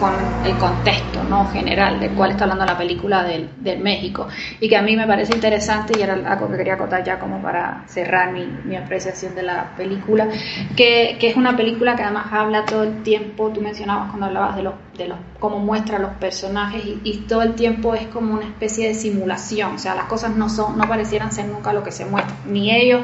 con 0.04 0.46
el 0.46 0.58
contexto 0.58 1.24
¿no? 1.24 1.48
general 1.48 1.98
del 1.98 2.12
cual 2.12 2.32
está 2.32 2.44
hablando 2.44 2.66
la 2.66 2.78
película 2.78 3.24
del, 3.24 3.50
del, 3.62 3.80
México. 3.80 4.28
Y 4.60 4.68
que 4.68 4.76
a 4.76 4.82
mí 4.82 4.98
me 4.98 5.08
parece 5.08 5.34
interesante 5.34 5.98
y 5.98 6.02
era 6.02 6.14
algo 6.14 6.50
que 6.50 6.58
quería 6.58 6.74
acotar 6.74 7.06
ya 7.06 7.18
como 7.20 7.42
para 7.42 7.86
cerrar 7.88 8.34
mi, 8.34 8.46
mi 8.66 8.76
apreciación 8.76 9.34
de 9.34 9.44
la 9.44 9.74
película 9.78 10.28
que, 10.76 11.16
que, 11.22 11.30
es 11.30 11.38
una 11.38 11.56
película 11.56 11.96
que 11.96 12.04
además 12.04 12.26
habla 12.32 12.66
todo 12.66 12.84
el 12.84 13.02
tiempo 13.04 13.50
tú 13.52 13.62
mencionabas 13.62 14.10
cuando 14.10 14.26
hablabas 14.26 14.58
de 14.58 14.64
los 14.64 14.74
de 14.98 15.08
los 15.08 15.18
cómo 15.40 15.60
muestra 15.60 16.00
los 16.00 16.12
personajes 16.16 16.84
y, 16.86 17.00
y, 17.06 17.18
todo 17.20 17.42
el 17.42 17.56
tiempo 17.56 17.96
es 17.96 18.08
como 18.08 18.34
una 18.34 18.46
especie 18.46 18.90
de 18.90 18.96
simulación 18.96 19.76
o 19.76 19.80
sea 19.80 19.96
las 19.96 20.06
cosas 20.06 20.36
no 20.36 20.50
son 20.50 20.78
no 20.78 20.88
parecieran 20.88 21.32
ser 21.32 21.46
nunca 21.46 21.72
lo 21.72 21.82
que 21.82 21.92
se 21.92 22.06
muestra. 22.06 22.36
Ni 22.46 22.76
ellos 22.76 23.02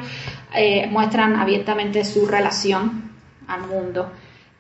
eh, 0.54 0.88
muestran 0.92 1.38
abiertamente 1.38 2.04
su 2.04 2.28
relación 2.28 3.10
al 3.48 3.62
mundo 3.62 4.12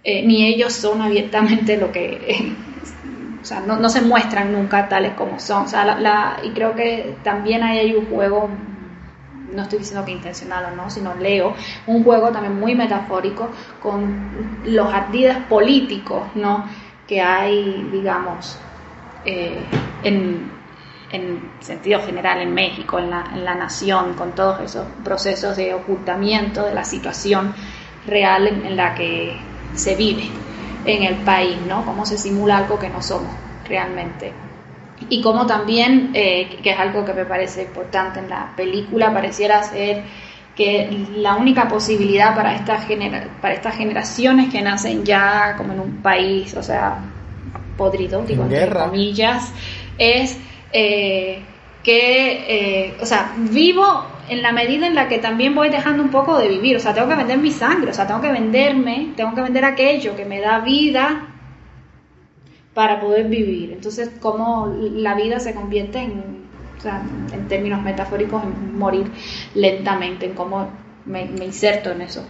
eh, 0.09 0.23
ni 0.23 0.43
ellos 0.43 0.73
son 0.73 1.03
abiertamente 1.03 1.77
lo 1.77 1.91
que, 1.91 2.55
o 3.43 3.45
sea, 3.45 3.59
no, 3.59 3.75
no, 3.77 3.89
se 3.89 4.01
muestran 4.01 4.51
nunca 4.51 4.89
tales 4.89 5.13
como 5.13 5.39
son. 5.39 5.65
O 5.65 5.67
sea, 5.67 5.85
la, 5.85 6.39
y 6.41 6.49
creo 6.49 6.73
que 6.73 7.17
también 7.23 7.61
hay 7.61 7.93
un 7.93 8.07
juego, 8.07 8.49
no 9.53 9.61
estoy 9.61 9.77
diciendo 9.77 10.03
que 10.03 10.11
intencional 10.11 10.73
o 10.73 10.75
no, 10.75 10.89
sino 10.89 11.13
leo, 11.13 11.53
un 11.85 12.03
juego 12.03 12.29
también 12.31 12.59
muy 12.59 12.73
metafórico 12.73 13.51
con 13.83 14.61
los 14.65 14.91
ardides 14.91 15.37
políticos, 15.47 16.23
¿no? 16.33 16.65
Que 17.07 17.21
hay, 17.21 17.87
digamos, 17.91 18.57
eh, 19.25 19.59
en, 20.01 20.51
en 21.11 21.51
sentido 21.59 22.01
general 22.01 22.41
en 22.41 22.51
México, 22.55 22.97
en 22.97 23.11
la, 23.11 23.25
en 23.31 23.45
la 23.45 23.53
nación, 23.53 24.15
con 24.15 24.31
todos 24.31 24.59
esos 24.61 24.87
procesos 25.03 25.55
de 25.55 25.75
ocultamiento 25.75 26.65
de 26.65 26.73
la 26.73 26.83
situación 26.83 27.53
real 28.07 28.47
en 28.47 28.75
la 28.75 28.95
que 28.95 29.37
se 29.75 29.95
vive 29.95 30.29
en 30.85 31.03
el 31.03 31.15
país, 31.17 31.57
¿no? 31.67 31.85
Cómo 31.85 32.05
se 32.05 32.17
simula 32.17 32.57
algo 32.57 32.79
que 32.79 32.89
no 32.89 33.01
somos 33.01 33.31
realmente. 33.67 34.31
Y 35.09 35.21
cómo 35.21 35.45
también, 35.45 36.11
eh, 36.13 36.59
que 36.61 36.71
es 36.71 36.79
algo 36.79 37.05
que 37.05 37.13
me 37.13 37.25
parece 37.25 37.63
importante 37.63 38.19
en 38.19 38.29
la 38.29 38.51
película, 38.55 39.13
pareciera 39.13 39.63
ser 39.63 40.03
que 40.55 41.07
la 41.15 41.35
única 41.35 41.69
posibilidad 41.69 42.35
para, 42.35 42.53
esta 42.53 42.77
para 43.41 43.53
estas 43.53 43.77
generaciones 43.77 44.51
que 44.51 44.61
nacen 44.61 45.05
ya 45.05 45.55
como 45.57 45.71
en 45.71 45.79
un 45.79 45.97
país, 46.01 46.53
o 46.55 46.63
sea, 46.63 46.97
podrido, 47.77 48.23
digo, 48.23 48.43
entre 48.43 48.69
comillas, 48.69 49.53
es 49.97 50.37
eh, 50.73 51.41
que, 51.83 52.87
eh, 52.87 52.97
o 53.01 53.05
sea, 53.05 53.33
vivo 53.37 54.05
en 54.27 54.41
la 54.41 54.51
medida 54.51 54.85
en 54.85 54.95
la 54.95 55.07
que 55.07 55.17
también 55.17 55.55
voy 55.55 55.69
dejando 55.69 56.03
un 56.03 56.11
poco 56.11 56.37
de 56.37 56.47
vivir, 56.47 56.77
o 56.77 56.79
sea, 56.79 56.93
tengo 56.93 57.07
que 57.07 57.15
vender 57.15 57.37
mi 57.37 57.51
sangre, 57.51 57.91
o 57.91 57.93
sea, 57.93 58.05
tengo 58.05 58.21
que 58.21 58.31
venderme, 58.31 59.13
tengo 59.15 59.33
que 59.33 59.41
vender 59.41 59.65
aquello 59.65 60.15
que 60.15 60.25
me 60.25 60.39
da 60.39 60.59
vida 60.59 61.27
para 62.73 62.99
poder 62.99 63.27
vivir. 63.27 63.71
Entonces, 63.71 64.11
cómo 64.19 64.73
la 64.77 65.15
vida 65.15 65.39
se 65.39 65.55
convierte 65.55 65.99
en, 65.99 66.45
o 66.77 66.81
sea, 66.81 67.01
en 67.33 67.47
términos 67.47 67.81
metafóricos, 67.81 68.43
en 68.43 68.77
morir 68.77 69.11
lentamente, 69.55 70.27
en 70.27 70.33
cómo 70.33 70.69
me, 71.05 71.23
inserto 71.23 71.91
en 71.91 72.01
esos, 72.01 72.25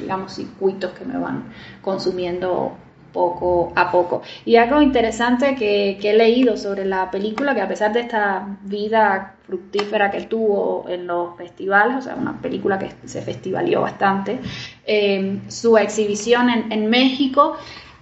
digamos, 0.00 0.34
circuitos 0.34 0.92
que 0.92 1.04
me 1.04 1.18
van 1.18 1.52
consumiendo 1.82 2.76
poco 3.12 3.72
a 3.74 3.90
poco. 3.90 4.22
Y 4.44 4.56
algo 4.56 4.80
interesante 4.80 5.54
que, 5.54 5.98
he 6.02 6.16
leído 6.16 6.56
sobre 6.56 6.84
la 6.84 7.10
película, 7.10 7.54
que 7.54 7.60
a 7.60 7.68
pesar 7.68 7.92
de 7.92 8.00
esta 8.00 8.58
vida 8.62 9.36
fructífera 9.46 10.10
que 10.10 10.22
tuvo 10.22 10.86
en 10.88 11.06
los 11.06 11.36
festivales, 11.36 11.96
o 11.98 12.02
sea, 12.02 12.14
una 12.14 12.40
película 12.40 12.78
que 12.78 12.90
se 13.04 13.22
festivalió 13.22 13.82
bastante, 13.82 14.40
eh, 14.86 15.40
su 15.48 15.76
exhibición 15.76 16.48
en, 16.48 16.90
México, 16.90 17.56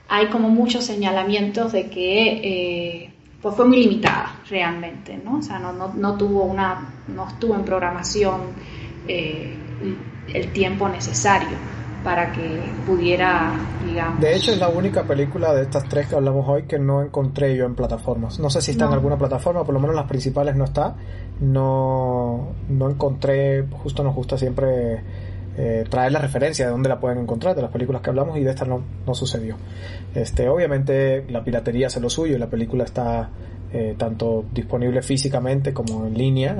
hay 0.08 0.26
como 0.26 0.48
muchos 0.48 0.84
señalamientos 0.84 1.72
de 1.72 1.88
que 1.88 2.40
eh, 2.42 3.14
pues 3.40 3.54
fue 3.54 3.66
muy 3.66 3.78
limitada 3.78 4.40
realmente, 4.48 5.20
¿no? 5.24 5.38
O 5.38 5.42
sea, 5.42 5.58
no, 5.58 5.72
no, 5.72 6.16
tuvo 6.16 6.44
una, 6.44 6.92
no 7.08 7.28
estuvo 7.28 7.54
en 7.54 7.64
programación 7.64 8.40
eh, 9.06 9.54
el 10.32 10.52
tiempo 10.52 10.88
necesario 10.88 11.79
para 12.02 12.32
que 12.32 12.60
pudiera, 12.86 13.52
digamos... 13.86 14.20
De 14.20 14.34
hecho, 14.34 14.52
es 14.52 14.58
la 14.58 14.68
única 14.68 15.04
película 15.04 15.52
de 15.54 15.62
estas 15.62 15.84
tres 15.88 16.06
que 16.08 16.14
hablamos 16.14 16.48
hoy 16.48 16.62
que 16.64 16.78
no 16.78 17.02
encontré 17.02 17.56
yo 17.56 17.66
en 17.66 17.74
plataformas. 17.74 18.38
No 18.38 18.48
sé 18.50 18.62
si 18.62 18.72
está 18.72 18.86
en 18.86 18.92
alguna 18.92 19.18
plataforma, 19.18 19.64
por 19.64 19.74
lo 19.74 19.80
menos 19.80 19.94
las 19.94 20.06
principales 20.06 20.56
no 20.56 20.64
está. 20.64 20.96
No, 21.40 22.52
no 22.68 22.90
encontré, 22.90 23.66
justo 23.82 24.02
nos 24.02 24.14
gusta 24.14 24.38
siempre 24.38 25.02
eh, 25.56 25.84
traer 25.88 26.12
la 26.12 26.20
referencia 26.20 26.66
de 26.66 26.70
dónde 26.70 26.88
la 26.88 27.00
pueden 27.00 27.18
encontrar, 27.18 27.54
de 27.54 27.62
las 27.62 27.70
películas 27.70 28.02
que 28.02 28.10
hablamos, 28.10 28.38
y 28.38 28.44
de 28.44 28.50
esta 28.50 28.64
no, 28.64 28.82
no 29.06 29.14
sucedió. 29.14 29.56
Este, 30.14 30.48
obviamente 30.48 31.26
la 31.28 31.44
piratería 31.44 31.88
hace 31.88 32.00
lo 32.00 32.08
suyo 32.08 32.36
y 32.36 32.38
la 32.38 32.48
película 32.48 32.84
está 32.84 33.30
eh, 33.72 33.94
tanto 33.98 34.44
disponible 34.52 35.02
físicamente 35.02 35.72
como 35.72 36.06
en 36.06 36.14
línea. 36.14 36.56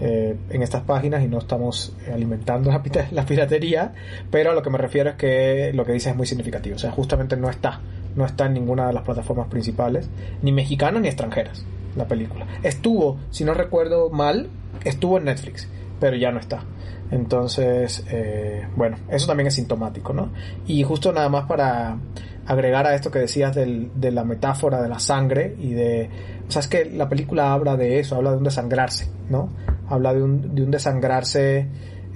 Eh, 0.00 0.36
en 0.50 0.62
estas 0.62 0.82
páginas 0.82 1.24
y 1.24 1.26
no 1.26 1.38
estamos 1.38 1.92
alimentando 2.12 2.70
la, 2.70 2.80
la, 3.10 3.26
piratería, 3.26 3.92
pero 4.30 4.52
a 4.52 4.54
lo 4.54 4.62
que 4.62 4.70
me 4.70 4.78
refiero 4.78 5.10
es 5.10 5.16
que 5.16 5.72
lo 5.74 5.84
que 5.84 5.90
dice 5.90 6.10
es 6.10 6.16
muy 6.16 6.24
significativo, 6.24 6.76
o 6.76 6.78
sea, 6.78 6.92
justamente 6.92 7.36
no 7.36 7.50
está, 7.50 7.80
no 8.14 8.24
está 8.24 8.46
en 8.46 8.54
ninguna 8.54 8.86
de 8.86 8.92
las 8.92 9.02
plataformas 9.02 9.48
principales, 9.48 10.08
ni 10.40 10.52
mexicanas 10.52 11.02
ni 11.02 11.08
extranjeras, 11.08 11.64
la 11.96 12.06
película. 12.06 12.46
Estuvo, 12.62 13.18
si 13.30 13.44
no 13.44 13.54
recuerdo 13.54 14.08
mal, 14.08 14.48
estuvo 14.84 15.18
en 15.18 15.24
Netflix, 15.24 15.68
pero 15.98 16.16
ya 16.16 16.30
no 16.30 16.38
está. 16.38 16.62
Entonces, 17.10 18.04
eh, 18.10 18.68
bueno, 18.76 18.98
eso 19.08 19.26
también 19.26 19.48
es 19.48 19.54
sintomático, 19.54 20.12
¿no? 20.12 20.30
Y 20.66 20.82
justo 20.84 21.12
nada 21.12 21.28
más 21.28 21.46
para 21.46 21.98
agregar 22.46 22.86
a 22.86 22.94
esto 22.94 23.10
que 23.10 23.18
decías 23.18 23.54
del, 23.54 23.90
de 23.94 24.10
la 24.10 24.24
metáfora 24.24 24.80
de 24.80 24.88
la 24.88 24.98
sangre 24.98 25.56
y 25.58 25.72
de... 25.72 26.08
O 26.46 26.50
sea, 26.50 26.60
es 26.60 26.68
que 26.68 26.84
la 26.84 27.08
película 27.08 27.52
habla 27.52 27.76
de 27.76 27.98
eso, 27.98 28.16
habla 28.16 28.30
de 28.30 28.36
un 28.38 28.44
desangrarse, 28.44 29.08
¿no? 29.28 29.48
Habla 29.88 30.14
de 30.14 30.22
un, 30.22 30.54
de 30.54 30.62
un 30.62 30.70
desangrarse 30.70 31.66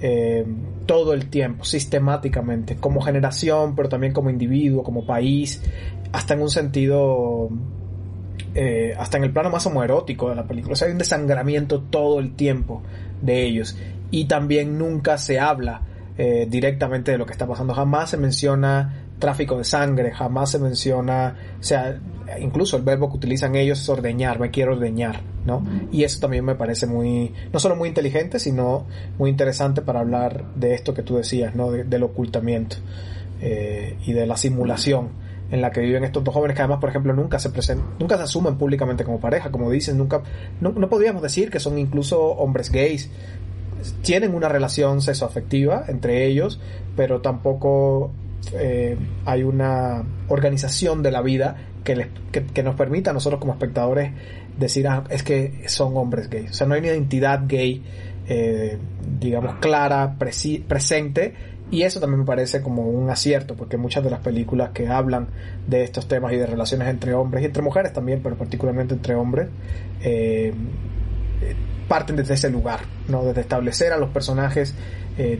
eh, 0.01 0.45
todo 0.85 1.13
el 1.13 1.29
tiempo, 1.29 1.63
sistemáticamente, 1.63 2.75
como 2.75 2.99
generación, 3.01 3.73
pero 3.75 3.87
también 3.87 4.11
como 4.11 4.29
individuo, 4.29 4.83
como 4.83 5.05
país, 5.05 5.61
hasta 6.11 6.33
en 6.33 6.41
un 6.41 6.49
sentido, 6.49 7.49
eh, 8.53 8.93
hasta 8.97 9.17
en 9.17 9.23
el 9.23 9.31
plano 9.31 9.49
más 9.49 9.65
homoerótico 9.65 10.29
de 10.29 10.35
la 10.35 10.45
película. 10.45 10.73
O 10.73 10.75
sea, 10.75 10.87
hay 10.87 10.91
un 10.91 10.97
desangramiento 10.97 11.81
todo 11.81 12.19
el 12.19 12.35
tiempo 12.35 12.81
de 13.21 13.43
ellos. 13.43 13.77
Y 14.11 14.25
también 14.25 14.77
nunca 14.77 15.17
se 15.17 15.39
habla 15.39 15.81
eh, 16.17 16.47
directamente 16.49 17.11
de 17.11 17.17
lo 17.17 17.25
que 17.25 17.31
está 17.31 17.47
pasando. 17.47 17.73
Jamás 17.73 18.09
se 18.09 18.17
menciona 18.17 19.05
tráfico 19.19 19.57
de 19.57 19.63
sangre, 19.63 20.11
jamás 20.11 20.51
se 20.51 20.59
menciona, 20.59 21.35
sea, 21.61 21.97
incluso 22.39 22.77
el 22.77 22.83
verbo 22.83 23.09
que 23.09 23.17
utilizan 23.17 23.55
ellos 23.55 23.81
es 23.81 23.89
ordeñar, 23.89 24.39
me 24.39 24.51
quiero 24.51 24.73
ordeñar, 24.73 25.21
¿no? 25.45 25.65
Y 25.91 26.03
eso 26.03 26.19
también 26.19 26.45
me 26.45 26.55
parece 26.55 26.87
muy, 26.87 27.33
no 27.51 27.59
solo 27.59 27.75
muy 27.75 27.89
inteligente, 27.89 28.39
sino 28.39 28.85
muy 29.17 29.29
interesante 29.29 29.81
para 29.81 29.99
hablar 29.99 30.45
de 30.55 30.73
esto 30.73 30.93
que 30.93 31.03
tú 31.03 31.17
decías, 31.17 31.55
¿no? 31.55 31.71
del 31.71 32.03
ocultamiento 32.03 32.77
eh, 33.41 33.97
y 34.05 34.13
de 34.13 34.25
la 34.25 34.37
simulación 34.37 35.09
en 35.51 35.61
la 35.61 35.71
que 35.71 35.81
viven 35.81 36.03
estos 36.03 36.23
dos 36.23 36.33
jóvenes 36.33 36.55
que 36.55 36.63
además, 36.63 36.79
por 36.79 36.89
ejemplo, 36.89 37.13
nunca 37.13 37.37
se 37.37 37.49
presentan, 37.51 37.85
nunca 37.99 38.17
se 38.17 38.23
asumen 38.23 38.57
públicamente 38.57 39.03
como 39.03 39.19
pareja, 39.19 39.51
como 39.51 39.69
dicen, 39.69 39.97
nunca, 39.97 40.23
no, 40.61 40.71
no 40.71 40.89
podríamos 40.89 41.21
decir 41.21 41.51
que 41.51 41.59
son 41.59 41.77
incluso 41.77 42.19
hombres 42.19 42.71
gays, 42.71 43.11
tienen 44.01 44.33
una 44.33 44.49
relación 44.49 45.01
sexoafectiva 45.01 45.85
entre 45.87 46.25
ellos, 46.25 46.59
pero 46.95 47.21
tampoco 47.21 48.11
eh, 48.53 48.97
hay 49.25 49.43
una 49.43 50.03
organización 50.27 51.03
de 51.03 51.11
la 51.11 51.21
vida 51.21 51.55
que, 51.83 52.07
que, 52.53 52.63
nos 52.63 52.75
permita 52.75 53.11
a 53.11 53.13
nosotros 53.13 53.39
como 53.39 53.53
espectadores 53.53 54.11
decir, 54.57 54.87
ah, 54.87 55.03
es 55.09 55.23
que 55.23 55.63
son 55.67 55.95
hombres 55.97 56.29
gays. 56.29 56.51
O 56.51 56.53
sea, 56.53 56.67
no 56.67 56.73
hay 56.73 56.79
una 56.79 56.89
identidad 56.89 57.43
gay, 57.47 57.83
eh, 58.27 58.77
digamos, 59.19 59.55
clara, 59.55 60.15
presente. 60.17 61.33
Y 61.71 61.83
eso 61.83 61.99
también 61.99 62.19
me 62.19 62.25
parece 62.25 62.61
como 62.61 62.83
un 62.83 63.09
acierto, 63.09 63.55
porque 63.55 63.77
muchas 63.77 64.03
de 64.03 64.11
las 64.11 64.19
películas 64.19 64.71
que 64.71 64.87
hablan 64.87 65.27
de 65.67 65.83
estos 65.83 66.07
temas 66.07 66.33
y 66.33 66.37
de 66.37 66.45
relaciones 66.45 66.87
entre 66.87 67.13
hombres 67.13 67.41
y 67.41 67.45
entre 67.47 67.63
mujeres 67.63 67.93
también, 67.93 68.21
pero 68.21 68.35
particularmente 68.37 68.93
entre 68.93 69.15
hombres, 69.15 69.47
eh, 70.01 70.53
parten 71.87 72.15
desde 72.15 72.35
ese 72.35 72.49
lugar, 72.49 72.81
¿no? 73.07 73.23
Desde 73.23 73.41
establecer 73.41 73.91
a 73.91 73.97
los 73.97 74.09
personajes 74.09 74.75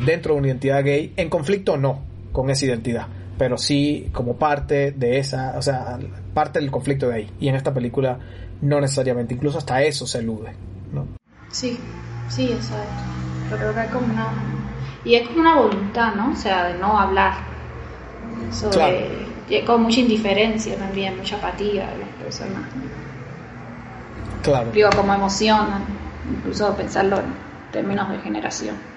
dentro 0.05 0.33
de 0.33 0.39
una 0.39 0.47
identidad 0.49 0.83
gay, 0.83 1.13
en 1.17 1.29
conflicto 1.29 1.73
o 1.73 1.77
no, 1.77 2.01
con 2.31 2.49
esa 2.49 2.65
identidad, 2.65 3.07
pero 3.37 3.57
sí 3.57 4.09
como 4.13 4.35
parte 4.35 4.91
de 4.91 5.19
esa, 5.19 5.55
o 5.57 5.61
sea, 5.61 5.97
parte 6.33 6.59
del 6.59 6.71
conflicto 6.71 7.07
de 7.07 7.15
ahí. 7.15 7.31
Y 7.39 7.47
en 7.47 7.55
esta 7.55 7.73
película 7.73 8.19
no 8.61 8.79
necesariamente, 8.79 9.33
incluso 9.33 9.57
hasta 9.57 9.81
eso 9.81 10.07
se 10.07 10.19
elude, 10.19 10.53
¿no? 10.91 11.07
Sí, 11.51 11.77
sí, 12.29 12.51
exacto. 12.51 12.93
Pero 13.49 13.71
creo 13.71 13.85
que 13.85 13.93
como 13.93 14.13
una... 14.13 14.27
Y 15.03 15.15
es 15.15 15.27
como 15.27 15.41
una 15.41 15.55
voluntad, 15.55 16.15
¿no? 16.15 16.31
O 16.31 16.35
sea, 16.35 16.65
de 16.65 16.79
no 16.79 16.97
hablar 16.97 17.33
sobre... 18.51 19.23
Y 19.49 19.61
con 19.63 19.83
mucha 19.83 19.99
indiferencia 19.99 20.77
también, 20.77 21.17
mucha 21.17 21.35
apatía 21.35 21.91
de 21.91 21.97
las 21.97 22.09
personas. 22.23 22.61
Claro. 24.41 24.71
Digo, 24.71 24.89
como 24.95 25.13
emocionan, 25.13 25.83
incluso 26.37 26.73
pensarlo 26.75 27.17
en 27.17 27.25
términos 27.71 28.09
de 28.09 28.19
generación. 28.19 28.92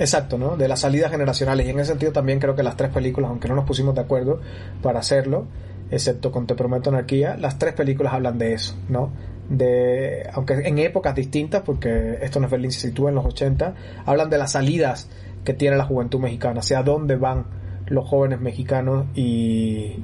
Exacto, 0.00 0.38
¿no? 0.38 0.56
De 0.56 0.66
las 0.66 0.80
salidas 0.80 1.10
generacionales. 1.10 1.66
Y 1.66 1.70
en 1.70 1.78
ese 1.78 1.90
sentido 1.90 2.10
también 2.10 2.40
creo 2.40 2.56
que 2.56 2.62
las 2.62 2.74
tres 2.74 2.90
películas, 2.90 3.28
aunque 3.28 3.48
no 3.48 3.54
nos 3.54 3.66
pusimos 3.66 3.94
de 3.94 4.00
acuerdo 4.00 4.40
para 4.82 4.98
hacerlo, 4.98 5.46
excepto 5.90 6.32
con 6.32 6.46
Te 6.46 6.54
Prometo 6.54 6.88
Anarquía, 6.88 7.36
las 7.36 7.58
tres 7.58 7.74
películas 7.74 8.14
hablan 8.14 8.38
de 8.38 8.54
eso, 8.54 8.74
¿no? 8.88 9.12
De, 9.50 10.26
aunque 10.32 10.54
en 10.54 10.78
épocas 10.78 11.14
distintas, 11.14 11.60
porque 11.62 12.18
esto 12.22 12.40
no 12.40 12.46
es 12.46 12.50
Berlín 12.50 12.72
se 12.72 12.88
sitúa 12.88 13.10
en 13.10 13.16
los 13.16 13.26
80, 13.26 13.74
hablan 14.06 14.30
de 14.30 14.38
las 14.38 14.52
salidas 14.52 15.10
que 15.44 15.52
tiene 15.52 15.76
la 15.76 15.84
juventud 15.84 16.18
mexicana, 16.18 16.60
hacia 16.60 16.82
dónde 16.82 17.16
van 17.16 17.44
los 17.86 18.08
jóvenes 18.08 18.40
mexicanos 18.40 19.04
y, 19.14 19.96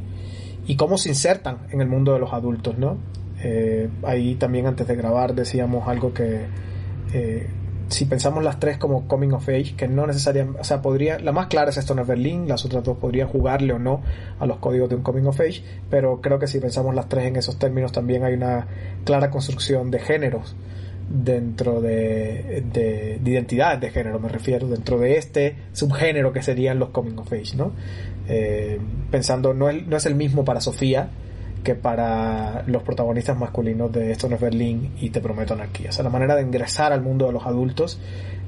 y 0.66 0.76
cómo 0.76 0.98
se 0.98 1.08
insertan 1.08 1.68
en 1.70 1.80
el 1.80 1.88
mundo 1.88 2.12
de 2.12 2.18
los 2.18 2.34
adultos, 2.34 2.76
¿no? 2.76 2.98
Eh, 3.42 3.88
ahí 4.02 4.34
también 4.34 4.66
antes 4.66 4.86
de 4.86 4.94
grabar 4.94 5.34
decíamos 5.34 5.88
algo 5.88 6.12
que 6.12 6.46
eh, 7.14 7.48
si 7.88 8.04
pensamos 8.04 8.42
las 8.42 8.58
tres 8.58 8.78
como 8.78 9.06
coming 9.06 9.30
of 9.30 9.48
age, 9.48 9.74
que 9.76 9.86
no 9.86 10.06
necesariamente, 10.06 10.60
o 10.60 10.64
sea, 10.64 10.82
podría, 10.82 11.18
la 11.18 11.32
más 11.32 11.46
clara 11.46 11.70
es 11.70 11.76
Stone 11.76 12.02
of 12.02 12.08
Berlin, 12.08 12.48
las 12.48 12.64
otras 12.64 12.82
dos 12.82 12.98
podrían 12.98 13.28
jugarle 13.28 13.72
o 13.72 13.78
no 13.78 14.02
a 14.38 14.46
los 14.46 14.58
códigos 14.58 14.88
de 14.88 14.96
un 14.96 15.02
coming 15.02 15.24
of 15.26 15.40
age, 15.40 15.62
pero 15.88 16.20
creo 16.20 16.38
que 16.38 16.46
si 16.46 16.58
pensamos 16.58 16.94
las 16.94 17.08
tres 17.08 17.26
en 17.26 17.36
esos 17.36 17.58
términos 17.58 17.92
también 17.92 18.24
hay 18.24 18.34
una 18.34 18.66
clara 19.04 19.30
construcción 19.30 19.90
de 19.90 20.00
géneros 20.00 20.56
dentro 21.08 21.80
de, 21.80 22.64
de, 22.72 23.20
identidades 23.24 23.80
de 23.80 23.90
género, 23.90 24.18
me 24.18 24.28
refiero, 24.28 24.66
dentro 24.66 24.98
de 24.98 25.16
este 25.18 25.56
subgénero 25.72 26.32
que 26.32 26.42
serían 26.42 26.78
los 26.80 26.88
coming 26.88 27.16
of 27.18 27.32
age, 27.32 27.56
¿no? 27.56 27.72
Eh, 28.28 28.80
pensando, 29.12 29.54
no 29.54 29.70
es, 29.70 29.86
no 29.86 29.96
es 29.96 30.06
el 30.06 30.16
mismo 30.16 30.44
para 30.44 30.60
Sofía, 30.60 31.10
que 31.66 31.74
para 31.74 32.62
los 32.68 32.84
protagonistas 32.84 33.36
masculinos 33.36 33.90
de 33.90 34.12
Stone 34.12 34.36
of 34.36 34.40
Berlin 34.40 34.92
y 35.00 35.10
Te 35.10 35.20
Prometo 35.20 35.54
Anarquía. 35.54 35.90
O 35.90 35.92
sea, 35.92 36.04
la 36.04 36.10
manera 36.10 36.36
de 36.36 36.42
ingresar 36.42 36.92
al 36.92 37.02
mundo 37.02 37.26
de 37.26 37.32
los 37.32 37.44
adultos 37.44 37.98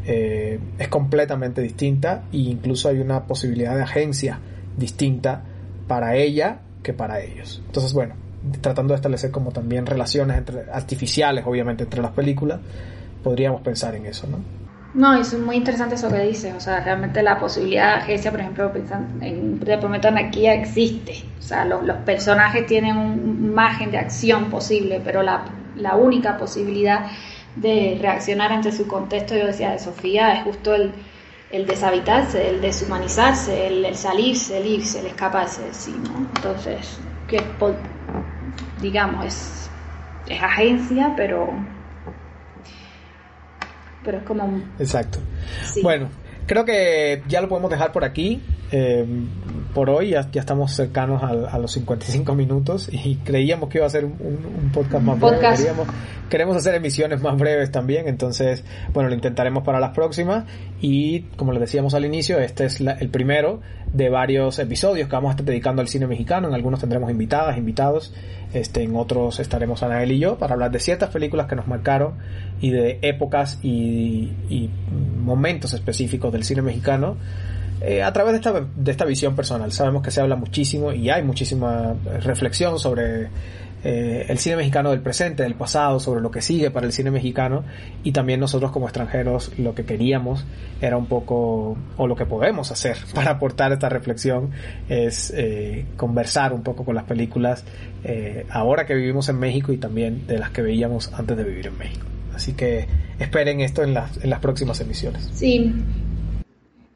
eh, 0.06 0.60
es 0.78 0.86
completamente 0.86 1.60
distinta 1.60 2.22
e 2.32 2.36
incluso 2.36 2.88
hay 2.88 3.00
una 3.00 3.24
posibilidad 3.24 3.74
de 3.74 3.82
agencia 3.82 4.38
distinta 4.76 5.42
para 5.88 6.14
ella 6.14 6.60
que 6.84 6.92
para 6.92 7.20
ellos. 7.20 7.60
Entonces, 7.66 7.92
bueno, 7.92 8.14
tratando 8.60 8.92
de 8.92 8.98
establecer 8.98 9.32
como 9.32 9.50
también 9.50 9.84
relaciones 9.84 10.38
entre, 10.38 10.70
artificiales, 10.70 11.44
obviamente, 11.44 11.82
entre 11.82 12.00
las 12.00 12.12
películas, 12.12 12.60
podríamos 13.24 13.62
pensar 13.62 13.96
en 13.96 14.06
eso, 14.06 14.28
¿no? 14.28 14.38
No, 14.94 15.14
es 15.14 15.38
muy 15.38 15.56
interesante 15.56 15.96
eso 15.96 16.08
que 16.08 16.20
dices, 16.20 16.54
o 16.56 16.60
sea, 16.60 16.80
realmente 16.80 17.22
la 17.22 17.38
posibilidad 17.38 17.96
de 17.96 18.02
agencia, 18.02 18.30
por 18.30 18.40
ejemplo, 18.40 18.72
pensando 18.72 19.22
en 19.24 19.60
Te 19.60 19.76
Prometo 19.76 20.08
Anarquía 20.08 20.54
existe, 20.54 21.24
o 21.38 21.42
sea, 21.42 21.66
los, 21.66 21.82
personajes 22.06 22.66
tienen 22.66 22.96
un 22.96 23.52
margen 23.54 23.90
de 23.90 23.98
acción 23.98 24.46
posible, 24.46 25.00
pero 25.04 25.22
la, 25.22 25.44
la, 25.76 25.94
única 25.96 26.38
posibilidad 26.38 27.06
de 27.56 27.98
reaccionar 28.00 28.50
ante 28.50 28.72
su 28.72 28.88
contexto, 28.88 29.36
yo 29.36 29.46
decía, 29.46 29.72
de 29.72 29.78
Sofía, 29.78 30.32
es 30.32 30.44
justo 30.44 30.74
el, 30.74 30.92
el 31.50 31.66
deshabitarse, 31.66 32.48
el 32.48 32.62
deshumanizarse, 32.62 33.66
el, 33.66 33.94
salirse, 33.94 34.58
el 34.58 34.66
irse, 34.66 35.00
el 35.00 35.06
escaparse 35.06 35.64
de 35.64 35.74
sí, 35.74 35.94
¿no? 36.02 36.18
Entonces, 36.34 36.98
que 37.26 37.42
digamos, 38.80 39.26
es, 39.26 39.70
es 40.28 40.42
agencia, 40.42 41.12
pero 41.14 41.52
pero 44.08 44.20
es 44.20 44.24
como 44.24 44.62
Exacto. 44.78 45.18
Bueno, 45.82 46.08
creo 46.46 46.64
que 46.64 47.22
ya 47.28 47.42
lo 47.42 47.48
podemos 47.50 47.70
dejar 47.70 47.92
por 47.92 48.04
aquí. 48.04 48.40
Eh, 48.72 49.06
por 49.78 49.90
hoy 49.90 50.10
ya, 50.10 50.28
ya 50.32 50.40
estamos 50.40 50.72
cercanos 50.72 51.22
a, 51.22 51.56
los 51.56 51.70
55 51.70 52.34
minutos 52.34 52.88
y 52.90 53.14
creíamos 53.14 53.68
que 53.68 53.78
iba 53.78 53.86
a 53.86 53.90
ser 53.90 54.06
un, 54.06 54.72
podcast 54.74 55.04
más 55.04 55.20
breve. 55.20 55.38
Queríamos, 55.56 55.86
queremos 56.28 56.56
hacer 56.56 56.74
emisiones 56.74 57.22
más 57.22 57.36
breves 57.36 57.70
también, 57.70 58.08
entonces, 58.08 58.64
bueno, 58.92 59.08
lo 59.08 59.14
intentaremos 59.14 59.62
para 59.62 59.78
las 59.78 59.90
próximas 59.90 60.46
y 60.80 61.20
como 61.36 61.52
les 61.52 61.60
decíamos 61.60 61.94
al 61.94 62.04
inicio, 62.04 62.40
este 62.40 62.64
es 62.64 62.80
el 62.80 63.08
primero 63.10 63.60
de 63.92 64.10
varios 64.10 64.58
episodios 64.58 65.08
que 65.08 65.14
vamos 65.14 65.28
a 65.28 65.32
estar 65.34 65.46
dedicando 65.46 65.80
al 65.80 65.86
cine 65.86 66.08
mexicano. 66.08 66.48
En 66.48 66.54
algunos 66.54 66.80
tendremos 66.80 67.08
invitadas, 67.08 67.56
invitados, 67.56 68.12
este, 68.52 68.82
en 68.82 68.96
otros 68.96 69.38
estaremos 69.38 69.84
Anael 69.84 70.10
y 70.10 70.18
yo 70.18 70.38
para 70.38 70.54
hablar 70.54 70.72
de 70.72 70.80
ciertas 70.80 71.10
películas 71.10 71.46
que 71.46 71.54
nos 71.54 71.68
marcaron 71.68 72.14
y 72.60 72.70
de 72.70 72.98
épocas 73.02 73.60
y, 73.62 74.32
y 74.50 74.70
momentos 75.24 75.72
específicos 75.72 76.32
del 76.32 76.42
cine 76.42 76.62
mexicano 76.62 77.16
eh, 77.80 78.02
a 78.02 78.12
través 78.12 78.32
de 78.32 78.38
esta, 78.38 78.66
de 78.76 78.90
esta 78.90 79.04
visión 79.04 79.36
personal. 79.36 79.72
Sabemos 79.72 80.02
que 80.02 80.10
se 80.10 80.20
habla 80.20 80.36
muchísimo 80.36 80.92
y 80.92 81.10
hay 81.10 81.22
muchísima 81.22 81.94
reflexión 82.20 82.78
sobre 82.78 83.28
eh, 83.84 84.26
el 84.28 84.38
cine 84.38 84.56
mexicano 84.56 84.90
del 84.90 85.00
presente, 85.00 85.44
del 85.44 85.54
pasado, 85.54 86.00
sobre 86.00 86.20
lo 86.20 86.30
que 86.32 86.42
sigue 86.42 86.72
para 86.72 86.86
el 86.86 86.92
cine 86.92 87.12
mexicano 87.12 87.62
y 88.02 88.10
también 88.10 88.40
nosotros 88.40 88.72
como 88.72 88.86
extranjeros 88.86 89.52
lo 89.58 89.74
que 89.74 89.84
queríamos 89.84 90.44
era 90.80 90.96
un 90.96 91.06
poco, 91.06 91.76
o 91.96 92.06
lo 92.08 92.16
que 92.16 92.26
podemos 92.26 92.72
hacer 92.72 92.96
para 93.14 93.32
aportar 93.32 93.72
esta 93.72 93.88
reflexión 93.88 94.50
es 94.88 95.32
eh, 95.36 95.86
conversar 95.96 96.52
un 96.52 96.62
poco 96.62 96.84
con 96.84 96.94
las 96.94 97.04
películas 97.04 97.64
ahora 98.50 98.86
que 98.86 98.94
vivimos 98.94 99.28
en 99.28 99.38
México 99.38 99.72
y 99.72 99.76
también 99.76 100.26
de 100.26 100.38
las 100.38 100.50
que 100.50 100.62
veíamos 100.62 101.12
antes 101.12 101.36
de 101.36 101.44
vivir 101.44 101.66
en 101.66 101.78
México. 101.78 102.06
Así 102.34 102.52
que 102.52 102.86
esperen 103.18 103.60
esto 103.60 103.82
en 103.82 103.94
las, 103.94 104.22
en 104.22 104.30
las 104.30 104.38
próximas 104.38 104.80
emisiones. 104.80 105.28
Sí, 105.34 105.74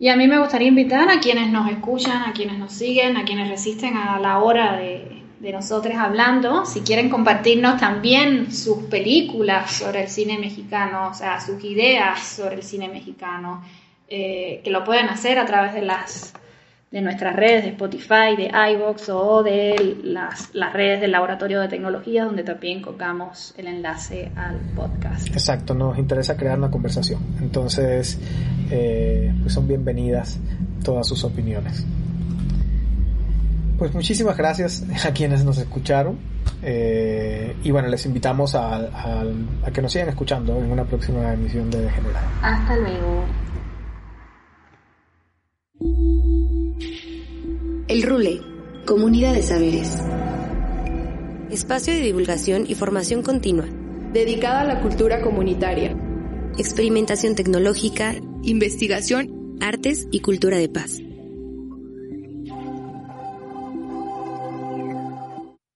y 0.03 0.09
a 0.09 0.17
mí 0.17 0.27
me 0.27 0.41
gustaría 0.41 0.67
invitar 0.67 1.09
a 1.11 1.21
quienes 1.21 1.53
nos 1.53 1.71
escuchan, 1.71 2.23
a 2.23 2.33
quienes 2.33 2.59
nos 2.59 2.73
siguen, 2.73 3.17
a 3.17 3.25
quienes 3.25 3.49
resisten 3.49 3.97
a 3.97 4.19
la 4.19 4.41
hora 4.41 4.77
de, 4.77 5.23
nosotros 5.53 5.95
hablando, 5.95 6.67
si 6.67 6.81
quieren 6.81 7.09
compartirnos 7.09 7.79
también 7.79 8.53
sus 8.53 8.79
películas 8.87 9.71
sobre 9.71 10.03
el 10.03 10.09
cine 10.09 10.39
mexicano, 10.41 11.11
o 11.11 11.15
sea, 11.15 11.41
sus 11.41 11.63
ideas 11.63 12.21
sobre 12.21 12.57
el 12.57 12.63
cine 12.65 12.89
mexicano, 12.89 13.63
eh, 14.09 14.61
que 14.65 14.71
lo 14.71 14.83
pueden 14.83 15.09
hacer 15.09 15.39
a 15.39 15.47
través 15.47 15.73
de 15.73 15.83
las 15.83 16.35
de 16.93 17.01
nuestras 17.01 17.35
redes 17.35 17.65
de 17.65 17.71
Spotify, 17.71 18.37
de 18.37 18.53
iVoox 18.75 19.09
o 19.09 19.43
de 19.43 19.99
las, 20.05 20.55
las, 20.55 20.75
redes 20.75 21.01
del 21.01 21.13
Laboratorio 21.13 21.61
de 21.61 21.69
Tecnología, 21.69 22.27
donde 22.27 22.45
también 22.45 22.83
colgamos 22.83 23.55
el 23.57 23.67
enlace 23.67 24.31
al 24.37 24.61
podcast. 24.77 25.27
Exacto, 25.29 25.75
nos 25.75 25.99
interesa 25.99 26.37
crear 26.37 26.59
una 26.59 26.71
conversación. 26.71 27.21
Entonces, 27.41 28.21
eh, 28.71 29.35
pues 29.41 29.55
son 29.55 29.67
bienvenidas 29.67 30.39
todas 30.85 31.09
sus 31.09 31.25
opiniones. 31.25 31.87
Pues 33.79 33.95
muchísimas 33.95 34.37
gracias 34.37 34.85
a 35.05 35.13
quienes 35.13 35.47
nos 35.47 35.57
escucharon. 35.57 36.19
Eh, 36.63 37.57
y 37.65 37.71
bueno, 37.71 37.89
les 37.89 38.05
invitamos 38.05 38.55
a, 38.55 38.77
a 38.77 39.71
que 39.73 39.81
nos 39.81 39.93
sigan 39.93 40.11
escuchando 40.11 40.59
en 40.59 40.71
una 40.71 40.85
próxima 40.85 41.33
emisión 41.33 41.71
de 41.71 41.89
General. 41.89 42.23
Hasta 42.43 42.77
luego. 42.77 43.25
El 47.89 48.03
Rule, 48.03 48.41
Comunidad 48.87 49.35
de 49.35 49.43
Saberes. 49.43 50.03
Espacio 51.51 51.93
de 51.93 52.01
divulgación 52.01 52.65
y 52.67 52.75
formación 52.75 53.23
continua. 53.23 53.67
Dedicada 54.13 54.63
a 54.63 54.65
la 54.65 54.81
cultura 54.81 55.21
comunitaria. 55.21 55.97
Experimentación 56.59 57.35
tecnológica. 57.35 58.15
Investigación. 58.43 59.57
Artes 59.61 60.09
y 60.11 60.21
cultura 60.21 60.59
de 60.59 60.69
paz. 60.69 60.99